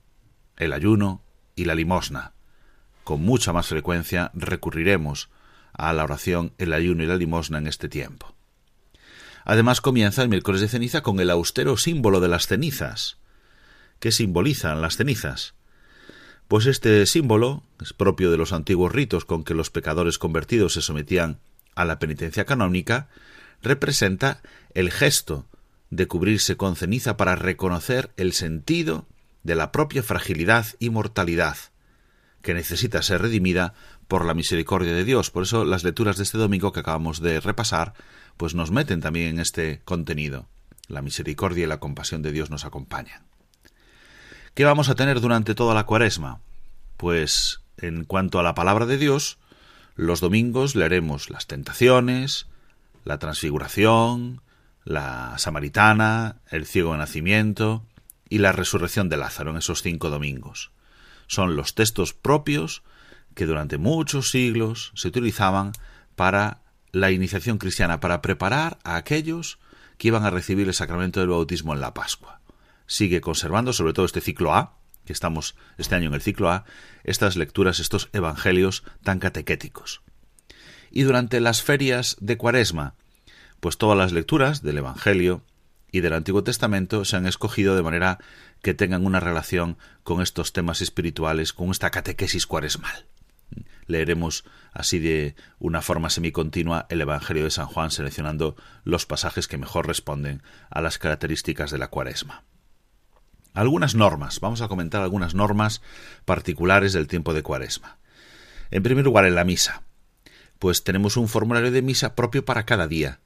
el 0.56 0.72
ayuno 0.72 1.20
y 1.56 1.66
la 1.66 1.74
limosna. 1.74 2.32
Con 3.04 3.20
mucha 3.20 3.52
más 3.52 3.66
frecuencia 3.66 4.30
recurriremos 4.32 5.28
a 5.74 5.92
la 5.92 6.04
oración, 6.04 6.54
el 6.56 6.72
ayuno 6.72 7.02
y 7.02 7.06
la 7.06 7.16
limosna 7.16 7.58
en 7.58 7.66
este 7.66 7.90
tiempo. 7.90 8.34
Además 9.44 9.82
comienza 9.82 10.22
el 10.22 10.30
miércoles 10.30 10.62
de 10.62 10.68
ceniza 10.68 11.02
con 11.02 11.20
el 11.20 11.28
austero 11.28 11.76
símbolo 11.76 12.18
de 12.20 12.28
las 12.28 12.46
cenizas. 12.46 13.18
¿Qué 14.00 14.10
simbolizan 14.10 14.80
las 14.80 14.96
cenizas? 14.96 15.52
Pues 16.48 16.64
este 16.64 17.04
símbolo 17.04 17.62
es 17.82 17.92
propio 17.92 18.30
de 18.30 18.38
los 18.38 18.54
antiguos 18.54 18.90
ritos 18.90 19.26
con 19.26 19.44
que 19.44 19.52
los 19.52 19.68
pecadores 19.68 20.16
convertidos 20.16 20.72
se 20.72 20.80
sometían 20.80 21.40
a 21.74 21.84
la 21.84 21.98
penitencia 21.98 22.46
canónica, 22.46 23.10
representa 23.60 24.40
el 24.72 24.90
gesto 24.90 25.44
de 25.94 26.08
cubrirse 26.08 26.56
con 26.56 26.76
ceniza 26.76 27.16
para 27.16 27.36
reconocer 27.36 28.12
el 28.16 28.32
sentido 28.32 29.06
de 29.42 29.54
la 29.54 29.72
propia 29.72 30.02
fragilidad 30.02 30.66
y 30.78 30.90
mortalidad, 30.90 31.56
que 32.42 32.54
necesita 32.54 33.02
ser 33.02 33.22
redimida 33.22 33.74
por 34.08 34.24
la 34.24 34.34
misericordia 34.34 34.92
de 34.92 35.04
Dios. 35.04 35.30
Por 35.30 35.44
eso 35.44 35.64
las 35.64 35.84
lecturas 35.84 36.16
de 36.16 36.24
este 36.24 36.38
domingo 36.38 36.72
que 36.72 36.80
acabamos 36.80 37.20
de 37.20 37.40
repasar, 37.40 37.94
pues 38.36 38.54
nos 38.54 38.70
meten 38.70 39.00
también 39.00 39.28
en 39.28 39.40
este 39.40 39.82
contenido. 39.84 40.46
La 40.88 41.02
misericordia 41.02 41.64
y 41.64 41.68
la 41.68 41.80
compasión 41.80 42.22
de 42.22 42.32
Dios 42.32 42.50
nos 42.50 42.64
acompañan. 42.64 43.22
¿Qué 44.54 44.64
vamos 44.64 44.88
a 44.88 44.94
tener 44.94 45.20
durante 45.20 45.54
toda 45.54 45.74
la 45.74 45.84
cuaresma? 45.84 46.40
Pues 46.96 47.60
en 47.76 48.04
cuanto 48.04 48.38
a 48.38 48.42
la 48.42 48.54
palabra 48.54 48.86
de 48.86 48.98
Dios, 48.98 49.38
los 49.96 50.20
domingos 50.20 50.74
leeremos 50.74 51.30
las 51.30 51.46
tentaciones, 51.46 52.46
la 53.04 53.18
transfiguración, 53.18 54.42
la 54.84 55.36
samaritana, 55.38 56.36
el 56.50 56.66
ciego 56.66 56.92
de 56.92 56.98
nacimiento, 56.98 57.86
y 58.28 58.38
la 58.38 58.52
resurrección 58.52 59.08
de 59.08 59.16
Lázaro 59.16 59.50
en 59.50 59.58
esos 59.58 59.82
cinco 59.82 60.10
domingos. 60.10 60.72
Son 61.26 61.56
los 61.56 61.74
textos 61.74 62.12
propios 62.12 62.82
que 63.34 63.46
durante 63.46 63.78
muchos 63.78 64.30
siglos 64.30 64.92
se 64.94 65.08
utilizaban 65.08 65.72
para 66.16 66.62
la 66.92 67.10
iniciación 67.10 67.58
cristiana, 67.58 68.00
para 68.00 68.22
preparar 68.22 68.78
a 68.84 68.96
aquellos 68.96 69.58
que 69.98 70.08
iban 70.08 70.24
a 70.24 70.30
recibir 70.30 70.68
el 70.68 70.74
sacramento 70.74 71.20
del 71.20 71.28
bautismo 71.28 71.74
en 71.74 71.80
la 71.80 71.94
Pascua. 71.94 72.40
Sigue 72.86 73.20
conservando, 73.20 73.72
sobre 73.72 73.92
todo 73.92 74.06
este 74.06 74.20
ciclo 74.20 74.54
A, 74.54 74.78
que 75.04 75.12
estamos 75.12 75.56
este 75.76 75.94
año 75.94 76.08
en 76.08 76.14
el 76.14 76.22
ciclo 76.22 76.50
A, 76.50 76.64
estas 77.02 77.36
lecturas, 77.36 77.80
estos 77.80 78.08
evangelios 78.12 78.84
tan 79.02 79.18
catequéticos. 79.18 80.02
Y 80.90 81.02
durante 81.02 81.40
las 81.40 81.62
ferias 81.62 82.16
de 82.20 82.36
Cuaresma, 82.36 82.94
pues 83.64 83.78
todas 83.78 83.96
las 83.96 84.12
lecturas 84.12 84.60
del 84.60 84.76
Evangelio 84.76 85.42
y 85.90 86.00
del 86.02 86.12
Antiguo 86.12 86.44
Testamento 86.44 87.06
se 87.06 87.16
han 87.16 87.26
escogido 87.26 87.74
de 87.74 87.82
manera 87.82 88.18
que 88.60 88.74
tengan 88.74 89.06
una 89.06 89.20
relación 89.20 89.78
con 90.02 90.20
estos 90.20 90.52
temas 90.52 90.82
espirituales, 90.82 91.54
con 91.54 91.70
esta 91.70 91.88
catequesis 91.88 92.46
cuaresmal. 92.46 93.06
Leeremos 93.86 94.44
así 94.74 94.98
de 94.98 95.34
una 95.58 95.80
forma 95.80 96.10
semicontinua 96.10 96.84
el 96.90 97.00
Evangelio 97.00 97.44
de 97.44 97.50
San 97.50 97.64
Juan, 97.64 97.90
seleccionando 97.90 98.54
los 98.84 99.06
pasajes 99.06 99.48
que 99.48 99.56
mejor 99.56 99.86
responden 99.86 100.42
a 100.68 100.82
las 100.82 100.98
características 100.98 101.70
de 101.70 101.78
la 101.78 101.88
cuaresma. 101.88 102.44
Algunas 103.54 103.94
normas, 103.94 104.40
vamos 104.40 104.60
a 104.60 104.68
comentar 104.68 105.00
algunas 105.00 105.34
normas 105.34 105.80
particulares 106.26 106.92
del 106.92 107.06
tiempo 107.06 107.32
de 107.32 107.42
cuaresma. 107.42 107.96
En 108.70 108.82
primer 108.82 109.06
lugar, 109.06 109.24
en 109.24 109.34
la 109.34 109.44
misa. 109.44 109.84
Pues 110.58 110.84
tenemos 110.84 111.16
un 111.16 111.28
formulario 111.28 111.70
de 111.70 111.80
misa 111.80 112.14
propio 112.14 112.44
para 112.44 112.66
cada 112.66 112.86
día, 112.86 113.20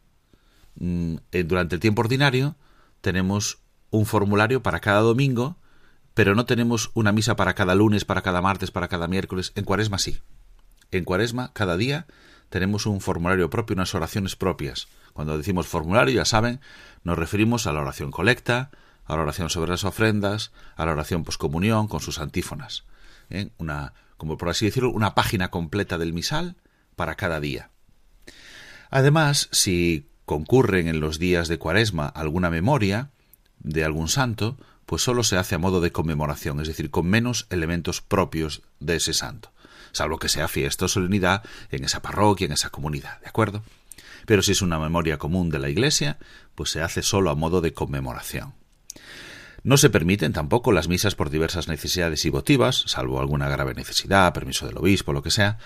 durante 0.79 1.75
el 1.75 1.81
tiempo 1.81 2.03
ordinario 2.03 2.57
tenemos 3.01 3.59
un 3.91 4.07
formulario 4.07 4.63
para 4.63 4.81
cada 4.81 5.01
domingo, 5.01 5.57
pero 6.15 6.35
no 6.35 6.47
tenemos 6.47 6.91
una 6.95 7.13
misa 7.13 7.37
para 7.37 7.55
cada 7.55 7.75
lunes, 7.75 8.05
para 8.05 8.23
cada 8.23 8.43
martes, 8.43 8.71
para 8.71 8.89
cada 8.89 9.09
miércoles. 9.09 9.53
En 9.55 9.65
cuaresma 9.65 9.99
sí. 9.99 10.19
En 10.91 11.05
cuaresma, 11.05 11.53
cada 11.53 11.77
día, 11.77 12.07
tenemos 12.49 12.87
un 12.87 13.01
formulario 13.01 13.51
propio, 13.51 13.75
unas 13.75 13.95
oraciones 13.95 14.37
propias. 14.37 14.89
Cuando 15.13 15.37
decimos 15.37 15.67
formulario, 15.67 16.15
ya 16.15 16.25
saben, 16.25 16.61
nos 17.05 17.19
referimos 17.19 17.67
a 17.67 17.73
la 17.73 17.81
oración 17.81 18.11
colecta, 18.11 18.71
a 19.05 19.17
la 19.17 19.23
oración 19.23 19.51
sobre 19.51 19.71
las 19.71 19.85
ofrendas, 19.85 20.53
a 20.77 20.87
la 20.87 20.93
oración 20.93 21.25
poscomunión 21.25 21.89
con 21.89 22.01
sus 22.01 22.19
antífonas. 22.19 22.85
¿eh? 23.31 23.51
Una, 23.59 23.95
como 24.17 24.37
por 24.37 24.49
así 24.49 24.67
decirlo, 24.67 24.91
una 24.91 25.15
página 25.15 25.51
completa 25.51 25.99
del 25.99 26.13
misal 26.13 26.57
para 26.97 27.15
cada 27.15 27.41
día. 27.41 27.71
Además, 28.91 29.49
si 29.53 30.09
concurren 30.29 30.87
en 30.87 31.01
los 31.01 31.19
días 31.19 31.49
de 31.49 31.59
cuaresma 31.59 32.07
alguna 32.07 32.51
memoria 32.51 33.11
de 33.59 33.83
algún 33.83 34.09
santo, 34.09 34.57
pues 34.87 35.03
solo 35.03 35.25
se 35.25 35.37
hace 35.37 35.57
a 35.57 35.59
modo 35.59 35.81
de 35.81 35.91
conmemoración, 35.91 36.61
es 36.61 36.69
decir, 36.69 36.91
con 36.91 37.07
menos 37.07 37.47
elementos 37.51 38.01
propios 38.01 38.63
de 38.79 38.97
ese 38.97 39.15
santo, 39.15 39.51
salvo 39.91 40.19
que 40.19 40.29
sea 40.29 40.47
fiesta 40.47 40.85
o 40.85 40.89
solemnidad 40.89 41.43
en 41.71 41.83
esa 41.83 42.03
parroquia, 42.03 42.45
en 42.45 42.53
esa 42.53 42.71
comunidad, 42.71 43.21
¿de 43.23 43.29
acuerdo? 43.29 43.65
Pero 44.27 44.43
si 44.43 44.53
es 44.53 44.63
una 44.63 44.79
memoria 44.79 45.19
común 45.19 45.51
de 45.51 45.59
la 45.59 45.71
Iglesia, 45.71 46.19
pues 46.55 46.71
se 46.71 46.83
hace 46.83 47.03
solo 47.03 47.31
a 47.31 47.35
modo 47.35 47.61
de 47.61 47.73
conmemoración. 47.73 48.53
No 49.65 49.77
se 49.77 49.91
permiten 49.91 50.33
tampoco 50.33 50.73
las 50.73 50.89
misas 50.89 51.15
por 51.15 51.31
diversas 51.31 51.69
necesidades 51.69 52.25
y 52.27 52.31
votivas, 52.31 52.85
salvo 52.87 53.19
alguna 53.19 53.49
grave 53.49 53.75
necesidad, 53.75 54.33
permiso 54.33 54.67
del 54.67 54.77
obispo, 54.77 55.13
lo 55.13 55.23
que 55.23 55.31
sea, 55.31 55.59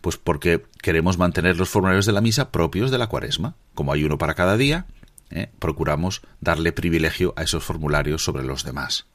pues 0.00 0.16
porque 0.16 0.62
queremos 0.82 1.18
mantener 1.18 1.56
los 1.56 1.68
formularios 1.68 2.06
de 2.06 2.12
la 2.12 2.20
misa 2.20 2.50
propios 2.50 2.90
de 2.90 2.98
la 2.98 3.08
cuaresma. 3.08 3.54
Como 3.74 3.92
hay 3.92 4.04
uno 4.04 4.18
para 4.18 4.34
cada 4.34 4.56
día, 4.56 4.86
¿eh? 5.30 5.50
procuramos 5.58 6.22
darle 6.40 6.72
privilegio 6.72 7.34
a 7.36 7.42
esos 7.42 7.64
formularios 7.64 8.24
sobre 8.24 8.44
los 8.44 8.64
demás. 8.64 9.06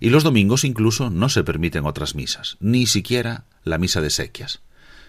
Y 0.00 0.10
los 0.10 0.24
domingos 0.24 0.64
incluso 0.64 1.10
no 1.10 1.28
se 1.28 1.44
permiten 1.44 1.86
otras 1.86 2.14
misas, 2.14 2.56
ni 2.60 2.86
siquiera 2.86 3.44
la 3.62 3.78
misa 3.78 4.00
de 4.00 4.10
sequias. 4.10 4.60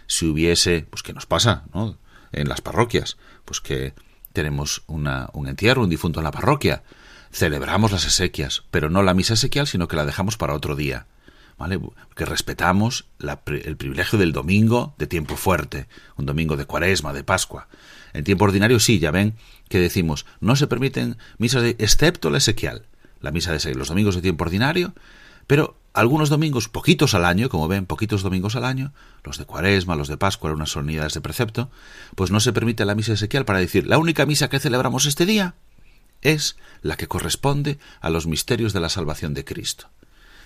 Si 0.07 0.25
hubiese, 0.25 0.85
pues 0.89 1.03
¿qué 1.03 1.13
nos 1.13 1.25
pasa, 1.25 1.65
¿no? 1.73 1.97
En 2.31 2.47
las 2.47 2.61
parroquias, 2.61 3.17
pues 3.43 3.59
que 3.59 3.93
tenemos 4.33 4.83
un 4.87 5.07
entierro, 5.47 5.81
un 5.81 5.89
difunto 5.89 6.19
en 6.19 6.25
la 6.25 6.31
parroquia, 6.31 6.83
celebramos 7.31 7.91
las 7.91 8.05
exequias, 8.05 8.63
pero 8.71 8.89
no 8.89 9.01
la 9.03 9.13
misa 9.13 9.33
esequial, 9.33 9.67
sino 9.67 9.87
que 9.87 9.95
la 9.95 10.05
dejamos 10.05 10.37
para 10.37 10.53
otro 10.53 10.75
día. 10.75 11.07
¿Vale? 11.57 11.79
Que 12.15 12.25
respetamos 12.25 13.05
el 13.19 13.77
privilegio 13.77 14.19
del 14.19 14.33
domingo 14.33 14.93
de 14.97 15.07
tiempo 15.07 15.37
fuerte, 15.37 15.87
un 16.17 16.25
domingo 16.25 16.57
de 16.57 16.65
cuaresma, 16.65 17.13
de 17.13 17.23
Pascua. 17.23 17.67
En 18.13 18.23
tiempo 18.23 18.45
ordinario 18.45 18.79
sí, 18.79 18.99
ya 18.99 19.11
ven 19.11 19.35
que 19.69 19.79
decimos, 19.79 20.25
no 20.41 20.55
se 20.55 20.67
permiten 20.67 21.17
misas 21.37 21.63
excepto 21.77 22.29
la 22.29 22.39
esequial, 22.39 22.85
la 23.21 23.31
misa 23.31 23.53
de 23.53 23.75
los 23.75 23.87
domingos 23.87 24.15
de 24.15 24.21
tiempo 24.21 24.43
ordinario, 24.43 24.93
pero 25.47 25.77
algunos 25.93 26.29
domingos, 26.29 26.67
poquitos 26.67 27.13
al 27.13 27.23
año, 27.23 27.49
como 27.49 27.67
ven, 27.67 27.85
poquitos 27.85 28.21
domingos 28.21 28.55
al 28.55 28.65
año, 28.65 28.93
los 29.23 29.37
de 29.37 29.45
Cuaresma, 29.45 29.95
los 29.95 30.09
de 30.09 30.17
Pascua, 30.17 30.51
unas 30.51 30.71
solemnidades 30.71 31.13
de 31.13 31.21
precepto, 31.21 31.69
pues 32.15 32.31
no 32.31 32.41
se 32.41 32.51
permite 32.51 32.83
la 32.83 32.95
misa 32.95 33.13
esequial 33.13 33.45
para 33.45 33.59
decir, 33.59 33.87
la 33.87 33.97
única 33.97 34.25
misa 34.25 34.49
que 34.49 34.59
celebramos 34.59 35.05
este 35.05 35.25
día 35.25 35.55
es 36.21 36.57
la 36.81 36.97
que 36.97 37.07
corresponde 37.07 37.79
a 38.01 38.09
los 38.09 38.27
misterios 38.27 38.73
de 38.73 38.81
la 38.81 38.89
salvación 38.89 39.33
de 39.33 39.45
Cristo. 39.45 39.89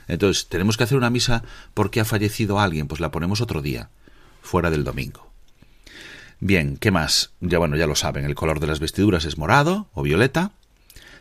Entonces, 0.09 0.47
tenemos 0.47 0.75
que 0.75 0.83
hacer 0.83 0.97
una 0.97 1.09
misa 1.09 1.43
porque 1.73 2.01
ha 2.01 2.05
fallecido 2.05 2.59
alguien, 2.59 2.87
pues 2.87 2.99
la 2.99 3.11
ponemos 3.11 3.39
otro 3.39 3.61
día, 3.61 3.89
fuera 4.41 4.69
del 4.69 4.83
domingo. 4.83 5.29
Bien, 6.41 6.77
¿qué 6.77 6.91
más? 6.91 7.31
Ya 7.39 7.59
bueno, 7.59 7.75
ya 7.77 7.87
lo 7.87 7.95
saben, 7.95 8.25
el 8.25 8.35
color 8.35 8.59
de 8.59 8.67
las 8.67 8.79
vestiduras 8.79 9.25
es 9.25 9.37
morado 9.37 9.87
o 9.93 10.01
violeta. 10.01 10.51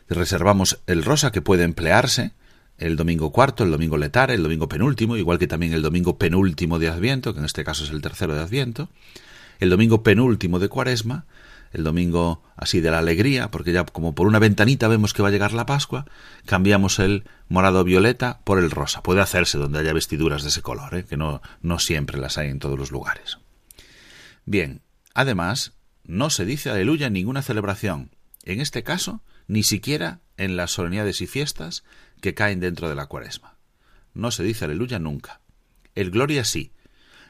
Reservamos 0.08 0.80
el 0.86 1.04
rosa 1.04 1.32
que 1.32 1.42
puede 1.42 1.64
emplearse 1.64 2.32
el 2.78 2.96
domingo 2.96 3.32
cuarto, 3.32 3.64
el 3.64 3.70
domingo 3.72 3.98
letar, 3.98 4.30
el 4.30 4.42
domingo 4.42 4.68
penúltimo, 4.68 5.16
igual 5.16 5.38
que 5.38 5.48
también 5.48 5.72
el 5.72 5.82
domingo 5.82 6.16
penúltimo 6.16 6.78
de 6.78 6.88
Adviento, 6.88 7.34
que 7.34 7.40
en 7.40 7.44
este 7.44 7.64
caso 7.64 7.84
es 7.84 7.90
el 7.90 8.00
tercero 8.00 8.34
de 8.34 8.40
Adviento, 8.40 8.88
el 9.58 9.70
domingo 9.70 10.02
penúltimo 10.02 10.60
de 10.60 10.68
Cuaresma, 10.68 11.26
el 11.72 11.84
domingo 11.84 12.42
así 12.56 12.80
de 12.80 12.90
la 12.90 12.98
alegría, 12.98 13.50
porque 13.50 13.72
ya 13.72 13.84
como 13.84 14.14
por 14.14 14.26
una 14.26 14.38
ventanita 14.38 14.88
vemos 14.88 15.12
que 15.12 15.22
va 15.22 15.28
a 15.28 15.30
llegar 15.30 15.52
la 15.52 15.66
Pascua, 15.66 16.06
cambiamos 16.44 16.98
el 16.98 17.24
morado 17.48 17.84
violeta 17.84 18.40
por 18.44 18.58
el 18.58 18.70
rosa. 18.70 19.02
Puede 19.02 19.20
hacerse 19.20 19.58
donde 19.58 19.78
haya 19.78 19.92
vestiduras 19.92 20.42
de 20.42 20.48
ese 20.48 20.62
color, 20.62 20.94
¿eh? 20.94 21.04
que 21.04 21.16
no, 21.16 21.40
no 21.62 21.78
siempre 21.78 22.18
las 22.18 22.38
hay 22.38 22.48
en 22.48 22.58
todos 22.58 22.78
los 22.78 22.90
lugares. 22.90 23.38
Bien, 24.44 24.82
además, 25.14 25.72
no 26.04 26.30
se 26.30 26.44
dice 26.44 26.70
aleluya 26.70 27.08
en 27.08 27.12
ninguna 27.12 27.42
celebración. 27.42 28.10
En 28.44 28.60
este 28.60 28.82
caso, 28.82 29.22
ni 29.46 29.62
siquiera 29.62 30.20
en 30.36 30.56
las 30.56 30.70
solemnidades 30.70 31.20
y 31.20 31.26
fiestas 31.26 31.84
que 32.20 32.34
caen 32.34 32.60
dentro 32.60 32.88
de 32.88 32.94
la 32.94 33.06
cuaresma. 33.06 33.56
No 34.14 34.30
se 34.30 34.42
dice 34.42 34.64
aleluya 34.64 34.98
nunca. 34.98 35.40
El 35.94 36.10
gloria 36.10 36.44
sí. 36.44 36.72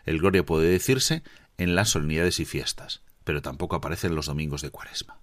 El 0.04 0.18
gloria 0.18 0.46
puede 0.46 0.68
decirse 0.68 1.22
en 1.58 1.74
las 1.74 1.90
solemnidades 1.90 2.38
y 2.40 2.44
fiestas, 2.44 3.02
pero 3.28 3.42
tampoco 3.42 3.76
aparece 3.76 4.06
en 4.06 4.14
los 4.14 4.24
domingos 4.24 4.62
de 4.62 4.70
cuaresma. 4.70 5.18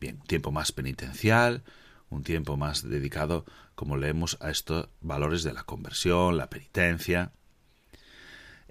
Bien, 0.00 0.16
un 0.20 0.26
tiempo 0.26 0.50
más 0.50 0.72
penitencial, 0.72 1.62
un 2.10 2.24
tiempo 2.24 2.56
más 2.56 2.82
dedicado, 2.82 3.44
como 3.76 3.96
leemos, 3.96 4.36
a 4.40 4.50
estos 4.50 4.88
valores 5.00 5.44
de 5.44 5.52
la 5.52 5.62
conversión, 5.62 6.36
la 6.36 6.50
penitencia. 6.50 7.30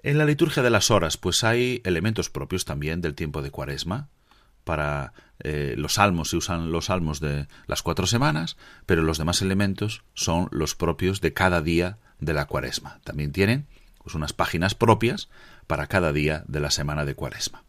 En 0.02 0.18
la 0.18 0.26
liturgia 0.26 0.62
de 0.62 0.68
las 0.68 0.90
horas, 0.90 1.16
pues 1.16 1.42
hay 1.42 1.80
elementos 1.86 2.28
propios 2.28 2.66
también 2.66 3.00
del 3.00 3.14
tiempo 3.14 3.40
de 3.40 3.50
cuaresma, 3.50 4.10
para 4.64 5.14
eh, 5.38 5.72
los 5.78 5.94
salmos 5.94 6.28
se 6.28 6.36
usan 6.36 6.70
los 6.70 6.84
salmos 6.84 7.20
de 7.20 7.48
las 7.66 7.80
cuatro 7.80 8.06
semanas, 8.06 8.58
pero 8.84 9.00
los 9.00 9.16
demás 9.16 9.40
elementos 9.40 10.04
son 10.12 10.48
los 10.50 10.74
propios 10.74 11.22
de 11.22 11.32
cada 11.32 11.62
día 11.62 11.96
de 12.20 12.34
la 12.34 12.44
cuaresma. 12.44 13.00
También 13.04 13.32
tienen 13.32 13.68
pues, 14.02 14.14
unas 14.14 14.34
páginas 14.34 14.74
propias 14.74 15.30
para 15.66 15.86
cada 15.86 16.12
día 16.12 16.44
de 16.46 16.60
la 16.60 16.70
semana 16.70 17.06
de 17.06 17.14
cuaresma. 17.14 17.64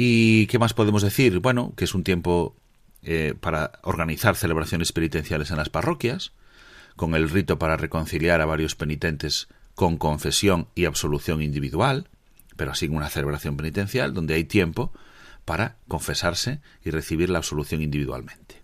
¿Y 0.00 0.46
qué 0.46 0.60
más 0.60 0.74
podemos 0.74 1.02
decir? 1.02 1.40
Bueno, 1.40 1.74
que 1.76 1.82
es 1.82 1.92
un 1.92 2.04
tiempo 2.04 2.54
eh, 3.02 3.34
para 3.40 3.80
organizar 3.82 4.36
celebraciones 4.36 4.92
penitenciales 4.92 5.50
en 5.50 5.56
las 5.56 5.70
parroquias, 5.70 6.30
con 6.94 7.16
el 7.16 7.28
rito 7.28 7.58
para 7.58 7.76
reconciliar 7.76 8.40
a 8.40 8.46
varios 8.46 8.76
penitentes 8.76 9.48
con 9.74 9.96
confesión 9.96 10.68
y 10.76 10.84
absolución 10.84 11.42
individual, 11.42 12.08
pero 12.56 12.70
así 12.70 12.86
una 12.86 13.08
celebración 13.08 13.56
penitencial 13.56 14.14
donde 14.14 14.34
hay 14.34 14.44
tiempo 14.44 14.92
para 15.44 15.78
confesarse 15.88 16.60
y 16.84 16.90
recibir 16.90 17.28
la 17.28 17.38
absolución 17.38 17.82
individualmente. 17.82 18.62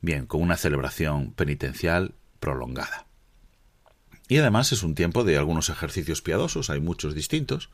Bien, 0.00 0.26
con 0.26 0.42
una 0.42 0.56
celebración 0.56 1.32
penitencial 1.32 2.14
prolongada. 2.38 3.06
Y 4.28 4.38
además 4.38 4.70
es 4.70 4.84
un 4.84 4.94
tiempo 4.94 5.24
de 5.24 5.38
algunos 5.38 5.70
ejercicios 5.70 6.22
piadosos, 6.22 6.70
hay 6.70 6.78
muchos 6.78 7.16
distintos. 7.16 7.68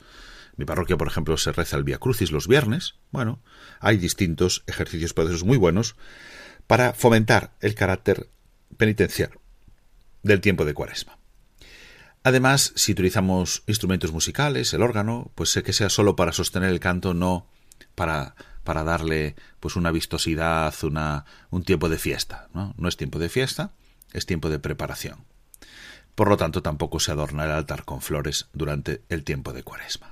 Mi 0.57 0.65
parroquia, 0.65 0.97
por 0.97 1.09
ejemplo, 1.09 1.37
se 1.37 1.53
reza 1.53 1.77
el 1.77 1.85
Via 1.85 1.99
Crucis 1.99 2.31
los 2.31 2.47
viernes. 2.47 2.95
Bueno, 3.11 3.41
hay 3.81 3.97
distintos 3.97 4.65
ejercicios 4.67 5.15
piadosos 5.15 5.45
muy 5.45 5.57
buenos 5.57 5.97
para 6.67 6.93
fomentar 6.93 7.53
el 7.61 7.75
carácter 7.75 8.29
penitencial 8.77 9.31
del 10.23 10.41
tiempo 10.41 10.65
de 10.65 10.75
Cuaresma. 10.75 11.19
Además, 12.25 12.73
si 12.77 12.93
utilizamos 12.93 13.65
instrumentos 13.67 14.13
musicales, 14.13 14.73
el 14.75 14.83
órgano, 14.83 15.33
pues 15.35 15.51
sé 15.51 15.63
que 15.63 15.73
sea 15.73 15.89
solo 15.89 16.15
para 16.15 16.33
sostener 16.33 16.71
el 16.71 16.79
canto, 16.79 17.15
no 17.15 17.49
para, 17.95 18.37
para 18.63 18.85
darle 18.85 19.35
pues 19.59 19.75
una 19.75 19.91
vistosidad, 19.91 20.73
una, 20.85 21.25
un 21.51 21.65
tiempo 21.65 21.89
de 21.89 21.99
fiesta. 21.99 22.49
¿no? 22.55 22.75
no 22.77 22.89
es 22.89 22.97
tiempo 22.97 23.19
de 23.19 23.29
fiesta, 23.29 23.73
es 24.13 24.27
tiempo 24.27 24.51
de 24.51 24.61
preparación. 24.61 25.25
Por 26.15 26.29
lo 26.29 26.37
tanto, 26.37 26.63
tampoco 26.63 27.01
se 27.01 27.11
adorna 27.11 27.45
el 27.45 27.51
altar 27.51 27.85
con 27.85 28.03
flores 28.03 28.49
durante 28.53 29.03
el 29.09 29.25
tiempo 29.25 29.53
de 29.53 29.63
cuaresma. 29.63 30.12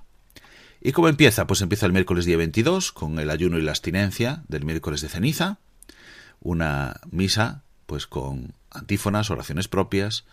¿Y 0.83 0.93
cómo 0.93 1.09
empieza? 1.09 1.47
Pues 1.47 1.61
empieza 1.61 1.85
el 1.85 1.93
miércoles 1.93 2.25
día 2.25 2.39
22 2.39 2.93
con 2.93 3.19
el 3.19 3.29
ayuno 3.29 3.59
y 3.59 3.63
la 3.63 3.73
abstinencia 3.73 4.45
del 4.49 4.65
miércoles 4.65 5.03
de 5.03 5.11
ceniza, 5.11 5.59
una 6.41 7.01
misa 7.11 7.65
pues 7.85 8.07
con 8.07 8.55
antífonas, 8.71 9.31
oraciones 9.31 9.69
propias, 9.69 10.25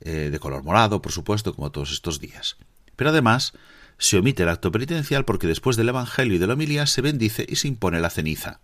eh, 0.00 0.28
de 0.30 0.38
color 0.38 0.62
morado, 0.62 1.02
por 1.02 1.10
supuesto, 1.10 1.52
como 1.52 1.72
todos 1.72 1.90
estos 1.90 2.20
días. 2.20 2.58
Pero 2.94 3.10
además 3.10 3.54
se 3.98 4.18
omite 4.18 4.44
el 4.44 4.50
acto 4.50 4.70
penitencial 4.70 5.24
porque 5.24 5.48
después 5.48 5.76
del 5.76 5.88
Evangelio 5.88 6.36
y 6.36 6.38
de 6.38 6.46
la 6.46 6.52
homilía 6.52 6.86
se 6.86 7.02
bendice 7.02 7.44
y 7.48 7.56
se 7.56 7.66
impone 7.66 7.98
la 7.98 8.10
ceniza. 8.10 8.60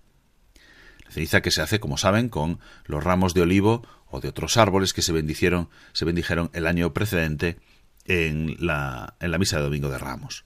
La 1.04 1.10
ceniza 1.10 1.40
que 1.40 1.50
se 1.50 1.62
hace, 1.62 1.80
como 1.80 1.96
saben, 1.96 2.28
con 2.28 2.60
los 2.84 3.02
ramos 3.02 3.34
de 3.34 3.42
olivo 3.42 3.84
o 4.08 4.20
de 4.20 4.28
otros 4.28 4.56
árboles 4.56 4.92
que 4.92 5.02
se 5.02 5.12
bendicieron, 5.12 5.68
se 5.94 6.04
bendijeron 6.04 6.50
el 6.52 6.68
año 6.68 6.92
precedente 6.94 7.58
en 8.04 8.54
la, 8.64 9.16
en 9.18 9.32
la 9.32 9.38
misa 9.38 9.56
de 9.56 9.64
Domingo 9.64 9.88
de 9.88 9.98
Ramos. 9.98 10.44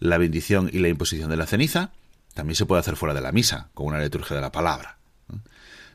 La 0.00 0.18
bendición 0.18 0.70
y 0.72 0.78
la 0.78 0.88
imposición 0.88 1.30
de 1.30 1.36
la 1.36 1.46
ceniza 1.46 1.92
también 2.34 2.56
se 2.56 2.66
puede 2.66 2.80
hacer 2.80 2.96
fuera 2.96 3.14
de 3.14 3.20
la 3.20 3.32
misa, 3.32 3.68
con 3.74 3.86
una 3.86 4.00
liturgia 4.00 4.34
de 4.34 4.42
la 4.42 4.52
palabra. 4.52 4.96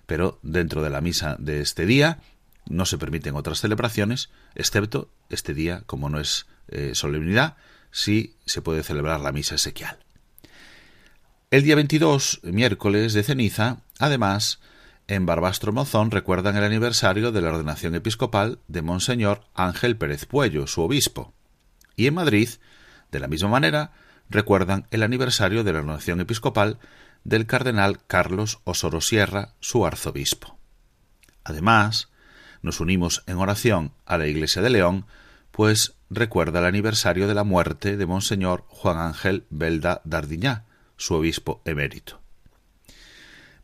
Pero 0.06 0.40
dentro 0.44 0.84
de 0.84 0.90
la 0.90 1.02
misa 1.02 1.36
de 1.40 1.62
este 1.62 1.86
día 1.86 2.20
no 2.68 2.86
se 2.86 2.98
permiten 2.98 3.36
otras 3.36 3.60
celebraciones, 3.60 4.30
excepto 4.54 5.10
este 5.30 5.54
día, 5.54 5.84
como 5.86 6.10
no 6.10 6.20
es 6.20 6.46
eh, 6.68 6.92
solemnidad, 6.94 7.58
si 7.92 8.36
se 8.46 8.62
puede 8.62 8.84
celebrar 8.84 9.20
la 9.20 9.32
misa 9.32 9.56
esequial. 9.56 9.98
El 11.50 11.64
día 11.64 11.76
22, 11.76 12.42
miércoles 12.44 13.14
de 13.14 13.24
ceniza, 13.24 13.78
además, 13.98 14.60
en 15.08 15.26
Barbastro 15.26 15.72
Mozón 15.72 16.12
recuerdan 16.12 16.58
el 16.58 16.64
aniversario 16.64 17.32
de 17.32 17.42
la 17.42 17.50
ordenación 17.50 17.96
episcopal 17.96 18.60
de 18.68 18.82
Monseñor 18.82 19.46
Ángel 19.54 19.96
Pérez 19.98 20.26
Puello, 20.26 20.68
su 20.68 20.82
obispo. 20.82 21.34
Y 21.96 22.08
en 22.08 22.16
Madrid, 22.16 22.50
de 23.12 23.20
la 23.20 23.28
misma 23.28 23.50
manera, 23.50 23.92
recuerdan 24.30 24.88
el 24.92 25.04
aniversario 25.04 25.64
de 25.64 25.74
la 25.74 25.80
ordenación 25.80 26.20
episcopal 26.22 26.80
del 27.24 27.46
cardenal 27.46 28.00
Carlos 28.06 28.60
Osoro 28.64 29.02
Sierra, 29.02 29.54
su 29.60 29.86
arzobispo. 29.86 30.58
Además, 31.44 32.10
nos 32.62 32.80
unimos 32.80 33.24
en 33.28 33.38
oración 33.38 33.92
a 34.06 34.18
la 34.18 34.28
Iglesia 34.28 34.62
de 34.62 34.70
León, 34.70 35.06
pues 35.52 35.96
recuerda 36.10 36.60
el 36.60 36.66
aniversario 36.66 37.28
de 37.28 37.34
la 37.34 37.44
muerte 37.44 37.98
de 37.98 38.06
Monseñor 38.06 38.66
Juan 38.68 38.98
Ángel 38.98 39.46
Belda 39.50 40.02
Dardiñá, 40.04 40.66
su 40.98 41.16
obispo 41.16 41.62
emérito. 41.66 42.22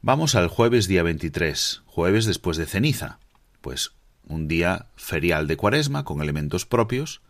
Vamos 0.01 0.35
al 0.35 0.47
jueves 0.47 0.87
día 0.87 1.03
23, 1.03 1.83
jueves 1.85 2.25
después 2.25 2.57
de 2.57 2.65
ceniza, 2.65 3.19
pues 3.61 3.91
un 4.27 4.47
día 4.47 4.87
ferial 4.95 5.47
de 5.47 5.57
cuaresma 5.57 6.05
con 6.05 6.21
elementos 6.21 6.65
propios, 6.65 7.21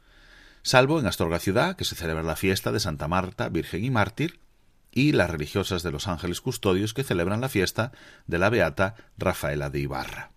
salvo 0.63 0.99
en 0.99 1.07
Astorga 1.07 1.39
ciudad, 1.39 1.75
que 1.75 1.85
se 1.85 1.95
celebra 1.95 2.23
la 2.23 2.35
fiesta 2.35 2.71
de 2.71 2.79
Santa 2.79 3.07
Marta, 3.07 3.49
Virgen 3.49 3.83
y 3.83 3.89
Mártir, 3.89 4.39
y 4.91 5.13
las 5.13 5.29
religiosas 5.29 5.83
de 5.83 5.91
los 5.91 6.07
ángeles 6.07 6.41
custodios 6.41 6.93
que 6.93 7.03
celebran 7.03 7.41
la 7.41 7.49
fiesta 7.49 7.91
de 8.27 8.39
la 8.39 8.49
beata 8.49 8.95
Rafaela 9.17 9.69
de 9.69 9.79
Ibarra. 9.79 10.31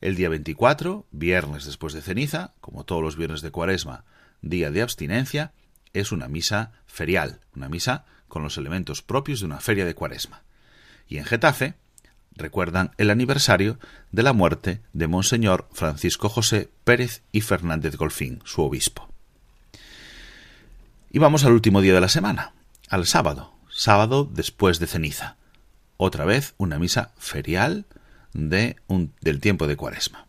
El 0.00 0.14
día 0.14 0.28
24, 0.28 1.06
viernes 1.10 1.64
después 1.64 1.92
de 1.92 2.02
ceniza, 2.02 2.54
como 2.60 2.84
todos 2.84 3.02
los 3.02 3.16
viernes 3.16 3.42
de 3.42 3.50
cuaresma, 3.50 4.04
día 4.42 4.70
de 4.70 4.82
abstinencia, 4.82 5.52
es 5.92 6.12
una 6.12 6.28
misa 6.28 6.72
ferial, 6.86 7.40
una 7.56 7.68
misa 7.68 8.04
con 8.28 8.42
los 8.42 8.58
elementos 8.58 9.02
propios 9.02 9.40
de 9.40 9.46
una 9.46 9.58
feria 9.58 9.84
de 9.84 9.94
cuaresma. 9.94 10.42
Y 11.08 11.18
en 11.18 11.24
Getafe, 11.24 11.74
recuerdan 12.36 12.92
el 12.98 13.10
aniversario 13.10 13.80
de 14.12 14.22
la 14.22 14.32
muerte 14.32 14.80
de 14.92 15.08
Monseñor 15.08 15.68
Francisco 15.72 16.28
José 16.28 16.70
Pérez 16.84 17.22
y 17.32 17.40
Fernández 17.40 17.96
Golfín, 17.96 18.40
su 18.44 18.62
obispo. 18.62 19.07
Y 21.10 21.18
vamos 21.18 21.44
al 21.44 21.52
último 21.52 21.80
día 21.80 21.94
de 21.94 22.00
la 22.00 22.08
semana, 22.08 22.52
al 22.88 23.06
sábado, 23.06 23.54
sábado 23.70 24.28
después 24.30 24.78
de 24.78 24.86
ceniza. 24.86 25.36
Otra 25.96 26.26
vez 26.26 26.54
una 26.58 26.78
misa 26.78 27.12
ferial 27.16 27.86
de 28.34 28.76
un, 28.88 29.14
del 29.22 29.40
tiempo 29.40 29.66
de 29.66 29.76
Cuaresma. 29.76 30.26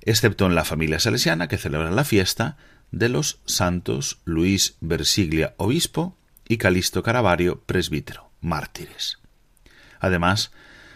Excepto 0.00 0.46
en 0.46 0.54
la 0.54 0.64
familia 0.64 0.98
salesiana 0.98 1.46
que 1.46 1.58
celebra 1.58 1.90
la 1.90 2.04
fiesta 2.04 2.56
de 2.90 3.10
los 3.10 3.40
santos 3.44 4.18
Luis 4.24 4.76
Versiglia, 4.80 5.54
obispo, 5.58 6.16
y 6.48 6.56
Calisto 6.56 7.02
Caravario, 7.02 7.60
presbítero, 7.60 8.30
mártires. 8.40 9.18
Además, 10.00 10.52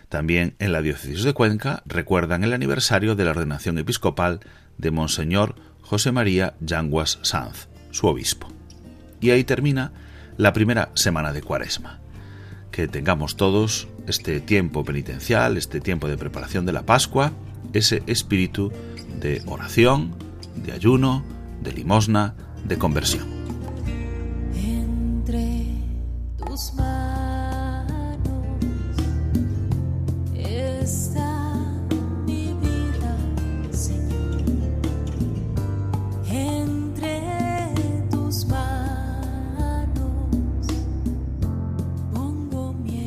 también 0.09 0.57
en 0.59 0.73
la 0.73 0.83
diócesis 0.83 1.23
de 1.23 1.35
Cuenca 1.35 1.83
recuerdan 1.87 2.45
el 2.45 2.53
aniversario 2.53 3.15
de 3.15 3.25
la 3.25 3.31
ordenación 3.31 3.79
episcopal 3.79 4.41
de 4.79 4.91
Monseñor 4.91 5.55
José 5.83 6.13
María 6.13 6.55
Yanguas 6.61 7.19
Sanz, 7.23 7.69
su 7.91 8.07
obispo. 8.07 8.49
Y 9.21 9.31
ahí 9.31 9.45
termina 9.45 9.93
la 10.37 10.53
primera 10.53 10.91
semana 10.95 11.33
de 11.33 11.43
Cuaresma. 11.43 12.01
Que 12.71 12.89
tengamos 12.89 13.37
todos 13.37 13.89
este 14.07 14.41
tiempo 14.41 14.85
penitencial, 14.85 15.57
este 15.57 15.81
tiempo 15.81 16.09
de 16.09 16.19
preparación 16.19 16.67
de 16.67 16.73
la 16.73 16.83
Pascua, 16.83 17.33
ese 17.73 18.03
espíritu 18.07 18.73
de 19.21 19.43
oración, 19.47 20.15
de 20.57 20.73
ayuno, 20.73 21.25
de 21.63 21.73
limosna, 21.73 22.35
de 22.65 22.79
conversión. 22.79 23.37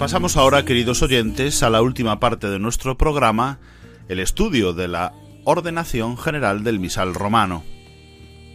Pasamos 0.09 0.37
ahora, 0.37 0.65
queridos 0.65 1.03
oyentes, 1.03 1.61
a 1.61 1.69
la 1.69 1.83
última 1.83 2.19
parte 2.19 2.49
de 2.49 2.57
nuestro 2.57 2.97
programa, 2.97 3.59
el 4.07 4.19
estudio 4.19 4.73
de 4.73 4.87
la 4.87 5.13
ordenación 5.43 6.17
general 6.17 6.63
del 6.63 6.79
misal 6.79 7.13
romano. 7.13 7.63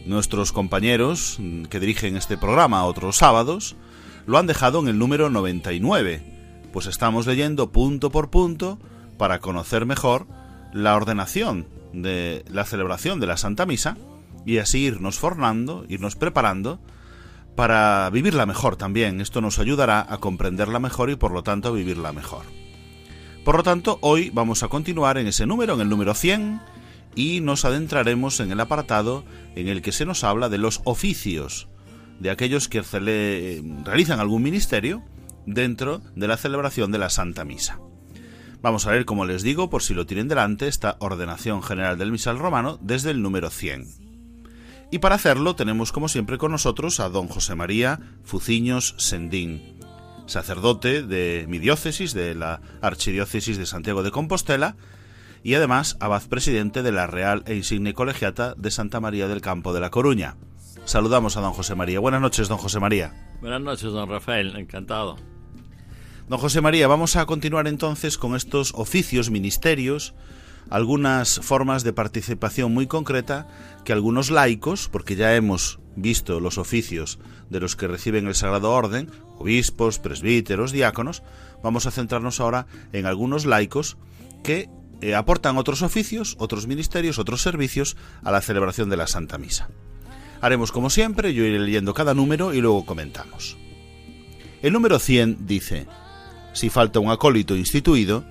Nuestros 0.05 0.51
compañeros 0.51 1.39
que 1.69 1.79
dirigen 1.79 2.17
este 2.17 2.37
programa 2.37 2.83
otros 2.83 3.15
sábados 3.15 3.77
lo 4.25 4.37
han 4.37 4.47
dejado 4.47 4.81
en 4.81 4.89
el 4.89 4.99
número 4.99 5.29
99, 5.29 6.67
pues 6.73 6.87
estamos 6.87 7.25
leyendo 7.25 7.71
punto 7.71 8.09
por 8.09 8.29
punto 8.29 8.77
para 9.17 9.39
conocer 9.39 9.85
mejor 9.85 10.27
la 10.73 10.93
ordenación 10.93 11.67
de 11.93 12.43
la 12.49 12.65
celebración 12.65 13.21
de 13.21 13.27
la 13.27 13.37
Santa 13.37 13.65
Misa 13.65 13.95
y 14.45 14.57
así 14.57 14.79
irnos 14.79 15.19
formando, 15.19 15.85
irnos 15.87 16.17
preparando 16.17 16.81
para 17.55 18.09
vivirla 18.09 18.45
mejor 18.45 18.75
también. 18.75 19.21
Esto 19.21 19.41
nos 19.41 19.59
ayudará 19.59 20.05
a 20.07 20.17
comprenderla 20.17 20.79
mejor 20.79 21.09
y 21.09 21.15
por 21.15 21.31
lo 21.31 21.43
tanto 21.43 21.69
a 21.69 21.71
vivirla 21.71 22.11
mejor. 22.11 22.43
Por 23.43 23.57
lo 23.57 23.63
tanto, 23.63 23.99
hoy 24.01 24.31
vamos 24.33 24.63
a 24.63 24.67
continuar 24.67 25.17
en 25.17 25.27
ese 25.27 25.45
número, 25.45 25.75
en 25.75 25.81
el 25.81 25.89
número 25.89 26.13
100, 26.13 26.61
y 27.15 27.41
nos 27.41 27.63
adentraremos 27.63 28.39
en 28.39 28.51
el 28.51 28.59
apartado 28.59 29.23
en 29.55 29.67
el 29.67 29.81
que 29.81 29.91
se 29.91 30.05
nos 30.05 30.23
habla 30.23 30.49
de 30.49 30.57
los 30.57 30.81
oficios 30.83 31.69
de 32.19 32.29
aquellos 32.29 32.67
que 32.67 32.81
realizan 32.81 34.19
algún 34.19 34.43
ministerio 34.43 35.03
dentro 35.45 36.01
de 36.15 36.27
la 36.27 36.37
celebración 36.37 36.91
de 36.91 36.97
la 36.97 37.09
Santa 37.09 37.45
Misa. 37.45 37.79
Vamos 38.61 38.87
a 38.87 38.91
ver, 38.91 39.05
como 39.05 39.25
les 39.25 39.43
digo, 39.43 39.69
por 39.69 39.83
si 39.83 39.93
lo 39.93 40.05
tienen 40.05 40.27
delante, 40.27 40.67
esta 40.67 40.97
ordenación 40.99 41.61
general 41.61 41.97
del 41.97 42.11
misal 42.11 42.39
romano 42.39 42.79
desde 42.81 43.11
el 43.11 43.21
número 43.21 43.49
100. 43.49 44.04
Y 44.91 44.99
para 44.99 45.15
hacerlo 45.15 45.55
tenemos 45.55 45.91
como 45.91 46.07
siempre 46.07 46.37
con 46.37 46.51
nosotros 46.51 46.99
a 46.99 47.09
don 47.09 47.27
José 47.27 47.55
María 47.55 47.99
Fuciños 48.23 48.95
Sendín, 48.97 49.79
sacerdote 50.25 51.03
de 51.03 51.45
mi 51.47 51.57
diócesis, 51.57 52.13
de 52.13 52.35
la 52.35 52.61
Archidiócesis 52.81 53.57
de 53.57 53.65
Santiago 53.65 54.03
de 54.03 54.11
Compostela, 54.11 54.75
y 55.43 55.53
además 55.53 55.97
abad 55.99 56.23
presidente 56.27 56.81
de 56.81 56.91
la 56.91 57.07
Real 57.07 57.43
e 57.45 57.55
Insigne 57.55 57.93
Colegiata 57.93 58.55
de 58.55 58.71
Santa 58.71 58.99
María 58.99 59.27
del 59.27 59.41
Campo 59.41 59.73
de 59.73 59.79
la 59.79 59.91
Coruña. 59.91 60.37
Saludamos 60.85 61.35
a 61.37 61.41
don 61.41 61.53
José 61.53 61.75
María. 61.75 61.99
Buenas 61.99 62.21
noches, 62.21 62.47
don 62.47 62.57
José 62.57 62.79
María. 62.79 63.13
Buenas 63.41 63.61
noches, 63.61 63.91
don 63.91 64.09
Rafael. 64.09 64.55
Encantado. 64.55 65.17
Don 66.27 66.39
José 66.39 66.61
María, 66.61 66.87
vamos 66.87 67.15
a 67.15 67.25
continuar 67.27 67.67
entonces 67.67 68.17
con 68.17 68.35
estos 68.35 68.73
oficios, 68.75 69.29
ministerios, 69.29 70.15
algunas 70.69 71.39
formas 71.41 71.83
de 71.83 71.93
participación 71.93 72.73
muy 72.73 72.87
concreta 72.87 73.47
que 73.83 73.93
algunos 73.93 74.31
laicos, 74.31 74.89
porque 74.91 75.15
ya 75.15 75.35
hemos 75.35 75.79
visto 75.95 76.39
los 76.39 76.57
oficios 76.57 77.19
de 77.49 77.59
los 77.59 77.75
que 77.75 77.87
reciben 77.87 78.27
el 78.27 78.35
Sagrado 78.35 78.71
Orden, 78.71 79.09
obispos, 79.37 79.99
presbíteros, 79.99 80.71
diáconos, 80.71 81.23
vamos 81.63 81.85
a 81.85 81.91
centrarnos 81.91 82.39
ahora 82.39 82.67
en 82.93 83.05
algunos 83.05 83.45
laicos 83.45 83.97
que 84.43 84.69
eh, 85.01 85.15
aportan 85.15 85.57
otros 85.57 85.81
oficios, 85.81 86.35
otros 86.39 86.67
ministerios, 86.67 87.19
otros 87.19 87.41
servicios 87.41 87.97
a 88.23 88.31
la 88.31 88.41
celebración 88.41 88.89
de 88.89 88.97
la 88.97 89.07
Santa 89.07 89.37
Misa. 89.37 89.69
Haremos 90.41 90.71
como 90.71 90.89
siempre, 90.89 91.33
yo 91.33 91.43
iré 91.43 91.59
leyendo 91.59 91.93
cada 91.93 92.13
número 92.13 92.53
y 92.53 92.61
luego 92.61 92.85
comentamos. 92.85 93.57
El 94.61 94.73
número 94.73 94.99
100 94.99 95.45
dice, 95.45 95.87
si 96.53 96.69
falta 96.69 96.99
un 96.99 97.11
acólito 97.11 97.55
instituido, 97.55 98.25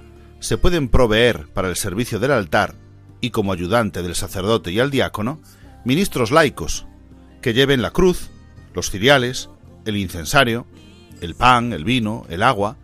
se 0.45 0.59
pueden 0.59 0.89
proveer 0.89 1.49
para 1.55 1.71
el 1.71 1.77
servicio 1.77 2.19
del 2.19 2.31
altar 2.31 2.75
y 3.23 3.31
como 3.31 3.51
ayudante 3.51 4.03
del 4.03 4.15
sacerdote 4.15 4.73
y 4.73 4.79
al 4.79 4.91
diácono, 4.91 5.41
ministros 5.87 6.31
laicos, 6.31 6.85
que 7.41 7.55
lleven 7.55 7.81
la 7.81 7.93
cruz, 7.93 8.29
los 8.75 8.91
ciriales, 8.91 9.49
el 9.87 9.97
incensario, 9.97 10.67
el 11.23 11.35
pan, 11.35 11.73
el 11.73 11.85
vino, 11.85 12.27
el 12.29 12.43
agua, 12.43 12.77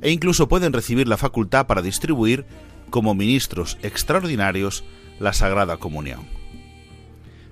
e 0.00 0.10
incluso 0.10 0.48
pueden 0.48 0.72
recibir 0.72 1.06
la 1.06 1.16
facultad 1.16 1.68
para 1.68 1.80
distribuir, 1.80 2.44
como 2.90 3.14
ministros 3.14 3.78
extraordinarios, 3.82 4.82
la 5.20 5.32
Sagrada 5.32 5.76
Comunión. 5.76 6.26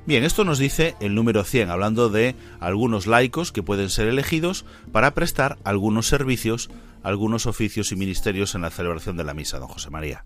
Bien, 0.04 0.24
esto 0.24 0.42
nos 0.42 0.58
dice 0.58 0.96
el 0.98 1.14
número 1.14 1.44
100, 1.44 1.70
hablando 1.70 2.08
de 2.08 2.34
algunos 2.58 3.06
laicos 3.06 3.52
que 3.52 3.62
pueden 3.62 3.88
ser 3.88 4.08
elegidos 4.08 4.64
para 4.90 5.14
prestar 5.14 5.58
algunos 5.62 6.08
servicios 6.08 6.70
algunos 7.04 7.46
oficios 7.46 7.92
y 7.92 7.96
ministerios 7.96 8.54
en 8.54 8.62
la 8.62 8.70
celebración 8.70 9.16
de 9.16 9.24
la 9.24 9.34
misa, 9.34 9.58
don 9.58 9.68
José 9.68 9.90
María. 9.90 10.24